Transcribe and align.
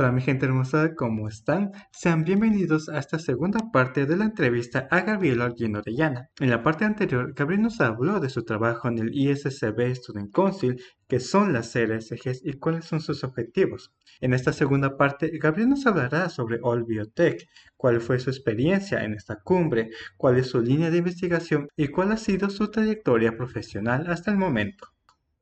Hola 0.00 0.12
mi 0.12 0.22
gente 0.22 0.46
hermosa, 0.46 0.94
¿cómo 0.94 1.28
están? 1.28 1.72
Sean 1.92 2.24
bienvenidos 2.24 2.88
a 2.88 2.98
esta 2.98 3.18
segunda 3.18 3.70
parte 3.70 4.06
de 4.06 4.16
la 4.16 4.24
entrevista 4.24 4.88
a 4.90 5.02
Gabriel 5.02 5.42
Alguien 5.42 5.76
Orellana. 5.76 6.30
En 6.38 6.48
la 6.48 6.62
parte 6.62 6.86
anterior, 6.86 7.34
Gabriel 7.36 7.60
nos 7.60 7.82
habló 7.82 8.18
de 8.18 8.30
su 8.30 8.42
trabajo 8.42 8.88
en 8.88 8.96
el 8.96 9.10
ISSB 9.12 9.94
Student 9.94 10.32
Council, 10.32 10.82
qué 11.06 11.20
son 11.20 11.52
las 11.52 11.74
RSGs 11.76 12.46
y 12.46 12.54
cuáles 12.54 12.86
son 12.86 13.02
sus 13.02 13.24
objetivos. 13.24 13.92
En 14.22 14.32
esta 14.32 14.54
segunda 14.54 14.96
parte, 14.96 15.36
Gabriel 15.36 15.68
nos 15.68 15.84
hablará 15.84 16.30
sobre 16.30 16.60
All 16.62 16.84
Biotech, 16.84 17.46
cuál 17.76 18.00
fue 18.00 18.18
su 18.20 18.30
experiencia 18.30 19.04
en 19.04 19.12
esta 19.12 19.36
cumbre, 19.36 19.90
cuál 20.16 20.38
es 20.38 20.46
su 20.46 20.62
línea 20.62 20.90
de 20.90 20.96
investigación 20.96 21.68
y 21.76 21.88
cuál 21.88 22.12
ha 22.12 22.16
sido 22.16 22.48
su 22.48 22.70
trayectoria 22.70 23.36
profesional 23.36 24.06
hasta 24.08 24.30
el 24.30 24.38
momento. 24.38 24.86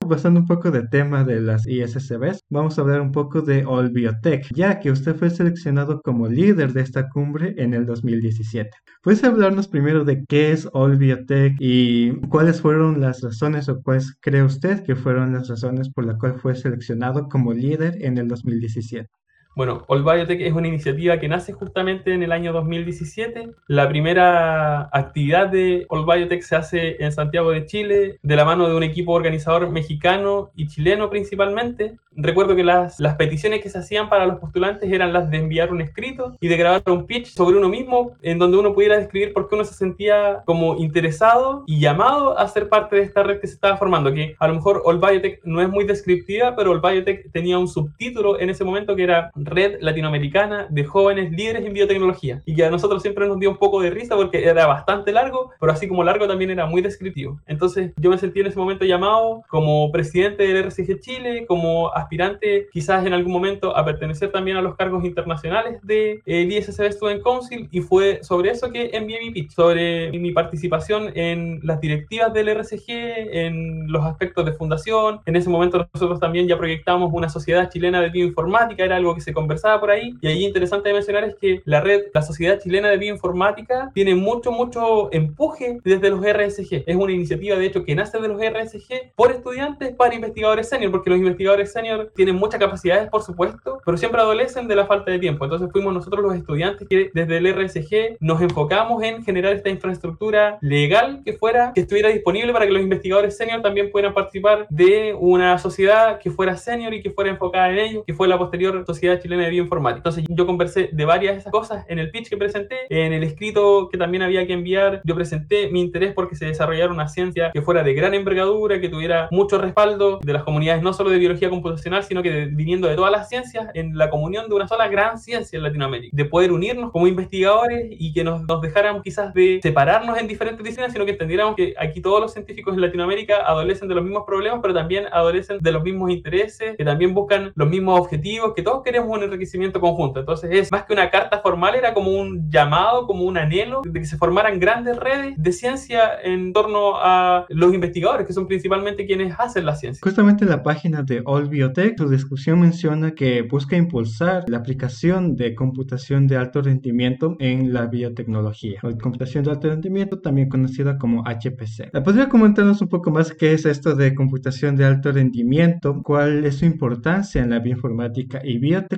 Pasando 0.08 0.40
un 0.40 0.46
poco 0.46 0.70
del 0.70 0.88
tema 0.88 1.22
de 1.22 1.40
las 1.40 1.66
ISSBs, 1.66 2.44
vamos 2.48 2.78
a 2.78 2.80
hablar 2.80 3.02
un 3.02 3.12
poco 3.12 3.42
de 3.42 3.64
All 3.66 3.90
Biotech, 3.90 4.46
ya 4.54 4.80
que 4.80 4.90
usted 4.90 5.14
fue 5.14 5.28
seleccionado 5.28 6.00
como 6.00 6.28
líder 6.28 6.72
de 6.72 6.80
esta 6.80 7.10
cumbre 7.10 7.54
en 7.58 7.74
el 7.74 7.84
2017. 7.84 8.70
¿Puedes 9.02 9.22
hablarnos 9.22 9.68
primero 9.68 10.04
de 10.04 10.24
qué 10.26 10.52
es 10.52 10.66
All 10.72 10.96
Biotech 10.96 11.56
y 11.60 12.18
cuáles 12.28 12.62
fueron 12.62 13.00
las 13.00 13.20
razones 13.20 13.68
o 13.68 13.82
cuáles 13.82 14.16
cree 14.20 14.42
usted 14.42 14.82
que 14.82 14.96
fueron 14.96 15.34
las 15.34 15.48
razones 15.48 15.90
por 15.90 16.06
las 16.06 16.16
cuales 16.18 16.40
fue 16.40 16.54
seleccionado 16.54 17.28
como 17.28 17.52
líder 17.52 18.02
en 18.02 18.16
el 18.16 18.28
2017? 18.28 19.10
Bueno, 19.58 19.82
All 19.88 20.04
Biotech 20.04 20.40
es 20.40 20.52
una 20.52 20.68
iniciativa 20.68 21.18
que 21.18 21.26
nace 21.26 21.52
justamente 21.52 22.14
en 22.14 22.22
el 22.22 22.30
año 22.30 22.52
2017. 22.52 23.48
La 23.66 23.88
primera 23.88 24.82
actividad 24.92 25.48
de 25.48 25.84
All 25.88 26.06
Biotech 26.06 26.42
se 26.42 26.54
hace 26.54 27.02
en 27.02 27.10
Santiago 27.10 27.50
de 27.50 27.66
Chile, 27.66 28.20
de 28.22 28.36
la 28.36 28.44
mano 28.44 28.68
de 28.68 28.76
un 28.76 28.84
equipo 28.84 29.10
organizador 29.10 29.68
mexicano 29.68 30.52
y 30.54 30.68
chileno 30.68 31.10
principalmente. 31.10 31.96
Recuerdo 32.20 32.54
que 32.54 32.64
las, 32.64 32.98
las 33.00 33.16
peticiones 33.16 33.60
que 33.60 33.68
se 33.68 33.78
hacían 33.78 34.08
para 34.08 34.26
los 34.26 34.38
postulantes 34.38 34.92
eran 34.92 35.12
las 35.12 35.28
de 35.30 35.38
enviar 35.38 35.72
un 35.72 35.80
escrito 35.80 36.36
y 36.40 36.48
de 36.48 36.56
grabar 36.56 36.82
un 36.86 37.06
pitch 37.06 37.26
sobre 37.26 37.56
uno 37.56 37.68
mismo, 37.68 38.12
en 38.22 38.38
donde 38.38 38.58
uno 38.58 38.74
pudiera 38.74 38.96
describir 38.96 39.32
por 39.32 39.48
qué 39.48 39.56
uno 39.56 39.64
se 39.64 39.74
sentía 39.74 40.42
como 40.44 40.76
interesado 40.76 41.64
y 41.66 41.80
llamado 41.80 42.38
a 42.38 42.46
ser 42.48 42.68
parte 42.68 42.96
de 42.96 43.02
esta 43.02 43.24
red 43.24 43.40
que 43.40 43.46
se 43.48 43.54
estaba 43.54 43.76
formando. 43.76 44.12
Que 44.12 44.36
a 44.38 44.48
lo 44.48 44.54
mejor 44.54 44.82
All 44.84 44.98
Biotech 44.98 45.40
no 45.44 45.60
es 45.60 45.68
muy 45.68 45.84
descriptiva, 45.84 46.54
pero 46.54 46.70
All 46.70 46.80
Biotech 46.80 47.30
tenía 47.32 47.58
un 47.58 47.66
subtítulo 47.66 48.38
en 48.38 48.50
ese 48.50 48.64
momento 48.64 48.94
que 48.94 49.02
era 49.02 49.30
red 49.50 49.78
latinoamericana 49.80 50.66
de 50.70 50.84
jóvenes 50.84 51.30
líderes 51.32 51.64
en 51.64 51.72
biotecnología 51.72 52.42
y 52.44 52.54
que 52.54 52.64
a 52.64 52.70
nosotros 52.70 53.02
siempre 53.02 53.26
nos 53.26 53.38
dio 53.38 53.50
un 53.50 53.56
poco 53.56 53.80
de 53.80 53.90
risa 53.90 54.16
porque 54.16 54.44
era 54.44 54.66
bastante 54.66 55.12
largo, 55.12 55.50
pero 55.60 55.72
así 55.72 55.88
como 55.88 56.04
largo 56.04 56.26
también 56.26 56.50
era 56.50 56.66
muy 56.66 56.82
descriptivo. 56.82 57.40
Entonces 57.46 57.92
yo 57.96 58.10
me 58.10 58.18
sentí 58.18 58.40
en 58.40 58.46
ese 58.46 58.58
momento 58.58 58.84
llamado 58.84 59.42
como 59.48 59.90
presidente 59.92 60.46
del 60.46 60.64
RCG 60.66 61.00
Chile, 61.00 61.46
como 61.46 61.92
aspirante 61.94 62.68
quizás 62.72 63.06
en 63.06 63.12
algún 63.12 63.32
momento 63.32 63.76
a 63.76 63.84
pertenecer 63.84 64.30
también 64.30 64.56
a 64.56 64.62
los 64.62 64.76
cargos 64.76 65.04
internacionales 65.04 65.78
de, 65.82 66.20
eh, 66.26 66.42
ISSB 66.48 66.92
Student 66.92 67.22
Council 67.22 67.68
y 67.70 67.80
fue 67.80 68.20
sobre 68.22 68.50
eso 68.50 68.70
que 68.70 68.90
envié 68.92 69.20
mi 69.20 69.30
pitch, 69.30 69.52
sobre 69.52 70.10
mi 70.12 70.32
participación 70.32 71.10
en 71.14 71.60
las 71.62 71.80
directivas 71.80 72.32
del 72.32 72.48
RCG, 72.48 72.88
en 72.88 73.90
los 73.90 74.04
aspectos 74.04 74.44
de 74.44 74.52
fundación. 74.52 75.20
En 75.26 75.36
ese 75.36 75.48
momento 75.48 75.88
nosotros 75.92 76.20
también 76.20 76.48
ya 76.48 76.56
proyectamos 76.56 77.10
una 77.12 77.28
sociedad 77.28 77.70
chilena 77.70 78.00
de 78.00 78.10
bioinformática, 78.10 78.84
era 78.84 78.96
algo 78.96 79.14
que 79.14 79.20
se 79.20 79.27
conversaba 79.32 79.80
por 79.80 79.90
ahí. 79.90 80.14
Y 80.20 80.28
ahí 80.28 80.44
interesante 80.44 80.88
de 80.88 80.94
mencionar 80.94 81.24
es 81.24 81.36
que 81.36 81.62
la 81.64 81.80
red, 81.80 82.04
la 82.14 82.22
Sociedad 82.22 82.60
Chilena 82.60 82.88
de 82.88 82.98
Bioinformática, 82.98 83.90
tiene 83.94 84.14
mucho, 84.14 84.52
mucho 84.52 85.12
empuje 85.12 85.80
desde 85.84 86.10
los 86.10 86.20
RSG. 86.20 86.84
Es 86.86 86.96
una 86.96 87.12
iniciativa, 87.12 87.56
de 87.56 87.66
hecho, 87.66 87.84
que 87.84 87.94
nace 87.94 88.18
de 88.18 88.28
los 88.28 88.40
RSG 88.40 89.12
por 89.14 89.30
estudiantes 89.30 89.94
para 89.94 90.14
investigadores 90.14 90.68
senior, 90.68 90.90
porque 90.90 91.10
los 91.10 91.18
investigadores 91.18 91.72
senior 91.72 92.12
tienen 92.14 92.36
muchas 92.36 92.60
capacidades, 92.60 93.08
por 93.10 93.22
supuesto, 93.22 93.80
pero 93.84 93.96
siempre 93.96 94.20
adolecen 94.20 94.68
de 94.68 94.76
la 94.76 94.86
falta 94.86 95.10
de 95.10 95.18
tiempo. 95.18 95.44
Entonces 95.44 95.70
fuimos 95.72 95.92
nosotros 95.92 96.22
los 96.22 96.34
estudiantes 96.34 96.88
que 96.88 97.10
desde 97.12 97.36
el 97.38 97.54
RSG 97.54 98.16
nos 98.20 98.40
enfocamos 98.40 99.02
en 99.02 99.24
generar 99.24 99.52
esta 99.52 99.68
infraestructura 99.68 100.58
legal 100.60 101.22
que 101.24 101.32
fuera, 101.32 101.72
que 101.74 101.82
estuviera 101.82 102.08
disponible 102.08 102.52
para 102.52 102.66
que 102.66 102.72
los 102.72 102.82
investigadores 102.82 103.36
senior 103.36 103.62
también 103.62 103.90
pudieran 103.90 104.14
participar 104.14 104.66
de 104.70 105.14
una 105.18 105.58
sociedad 105.58 106.18
que 106.18 106.30
fuera 106.30 106.56
senior 106.56 106.94
y 106.94 107.02
que 107.02 107.10
fuera 107.10 107.30
enfocada 107.30 107.70
en 107.70 107.78
ello, 107.78 108.04
que 108.04 108.14
fue 108.14 108.28
la 108.28 108.38
posterior 108.38 108.84
Sociedad 108.86 109.17
Chilena 109.18 109.44
de 109.44 109.50
bioinformática. 109.50 109.98
Entonces 109.98 110.24
yo 110.28 110.46
conversé 110.46 110.90
de 110.92 111.04
varias 111.04 111.34
de 111.34 111.40
esas 111.40 111.52
cosas 111.52 111.84
en 111.88 111.98
el 111.98 112.10
pitch 112.10 112.28
que 112.28 112.36
presenté, 112.36 112.76
en 112.88 113.12
el 113.12 113.22
escrito 113.22 113.88
que 113.90 113.98
también 113.98 114.22
había 114.22 114.46
que 114.46 114.52
enviar, 114.52 115.00
yo 115.04 115.14
presenté 115.14 115.70
mi 115.70 115.80
interés 115.80 116.12
porque 116.14 116.36
se 116.36 116.46
desarrollara 116.46 116.92
una 116.92 117.08
ciencia 117.08 117.50
que 117.52 117.62
fuera 117.62 117.82
de 117.82 117.94
gran 117.94 118.14
envergadura, 118.14 118.80
que 118.80 118.88
tuviera 118.88 119.28
mucho 119.30 119.58
respaldo 119.58 120.18
de 120.22 120.32
las 120.32 120.44
comunidades, 120.44 120.82
no 120.82 120.92
solo 120.92 121.10
de 121.10 121.18
biología 121.18 121.50
computacional, 121.50 122.04
sino 122.04 122.22
que 122.22 122.46
viniendo 122.46 122.88
de 122.88 122.96
todas 122.96 123.12
las 123.12 123.28
ciencias, 123.28 123.68
en 123.74 123.96
la 123.96 124.10
comunión 124.10 124.48
de 124.48 124.54
una 124.54 124.68
sola 124.68 124.88
gran 124.88 125.18
ciencia 125.18 125.56
en 125.56 125.62
Latinoamérica, 125.62 126.16
de 126.16 126.24
poder 126.24 126.52
unirnos 126.52 126.90
como 126.90 127.06
investigadores 127.06 127.86
y 127.90 128.12
que 128.12 128.24
nos, 128.24 128.42
dejaran 128.62 129.02
quizás 129.02 129.32
de 129.34 129.60
separarnos 129.62 130.18
en 130.18 130.26
diferentes 130.26 130.62
disciplinas, 130.64 130.92
sino 130.92 131.04
que 131.04 131.12
entendiéramos 131.12 131.54
que 131.54 131.74
aquí 131.78 132.00
todos 132.00 132.20
los 132.20 132.32
científicos 132.32 132.74
en 132.74 132.80
Latinoamérica 132.80 133.36
adolecen 133.46 133.88
de 133.88 133.94
los 133.94 134.04
mismos 134.04 134.24
problemas, 134.26 134.60
pero 134.62 134.74
también 134.74 135.06
adolecen 135.12 135.58
de 135.60 135.72
los 135.72 135.82
mismos 135.82 136.10
intereses, 136.10 136.76
que 136.76 136.84
también 136.84 137.14
buscan 137.14 137.52
los 137.54 137.68
mismos 137.68 138.00
objetivos, 138.00 138.52
que 138.54 138.62
todos 138.62 138.82
queremos 138.82 139.07
un 139.14 139.22
enriquecimiento 139.22 139.80
conjunto. 139.80 140.20
Entonces 140.20 140.50
es 140.52 140.72
más 140.72 140.84
que 140.84 140.92
una 140.92 141.10
carta 141.10 141.40
formal, 141.40 141.74
era 141.74 141.94
como 141.94 142.10
un 142.10 142.50
llamado, 142.50 143.06
como 143.06 143.24
un 143.24 143.38
anhelo 143.38 143.82
de 143.84 144.00
que 144.00 144.06
se 144.06 144.16
formaran 144.16 144.58
grandes 144.58 144.96
redes 144.96 145.34
de 145.36 145.52
ciencia 145.52 146.10
en 146.22 146.52
torno 146.52 146.96
a 146.96 147.46
los 147.48 147.74
investigadores, 147.74 148.26
que 148.26 148.32
son 148.32 148.46
principalmente 148.46 149.06
quienes 149.06 149.34
hacen 149.38 149.66
la 149.66 149.74
ciencia. 149.74 150.00
Justamente 150.02 150.44
en 150.44 150.50
la 150.50 150.62
página 150.62 151.02
de 151.02 151.22
All 151.24 151.48
Biotech, 151.48 151.96
su 151.98 152.08
discusión 152.08 152.60
menciona 152.60 153.12
que 153.12 153.42
busca 153.42 153.76
impulsar 153.76 154.44
la 154.48 154.58
aplicación 154.58 155.36
de 155.36 155.54
computación 155.54 156.26
de 156.26 156.36
alto 156.36 156.62
rendimiento 156.62 157.36
en 157.38 157.72
la 157.72 157.86
biotecnología, 157.86 158.80
o 158.82 158.96
computación 158.98 159.44
de 159.44 159.50
alto 159.50 159.68
rendimiento, 159.68 160.20
también 160.20 160.48
conocida 160.48 160.98
como 160.98 161.22
HPC. 161.24 161.90
¿Podría 162.04 162.28
comentarnos 162.28 162.80
un 162.80 162.88
poco 162.88 163.10
más 163.10 163.32
qué 163.32 163.52
es 163.52 163.66
esto 163.66 163.94
de 163.94 164.14
computación 164.14 164.76
de 164.76 164.84
alto 164.84 165.12
rendimiento? 165.12 166.02
¿Cuál 166.02 166.44
es 166.44 166.58
su 166.58 166.64
importancia 166.64 167.42
en 167.42 167.50
la 167.50 167.58
bioinformática 167.58 168.40
y 168.44 168.58
biotecnología? 168.58 168.97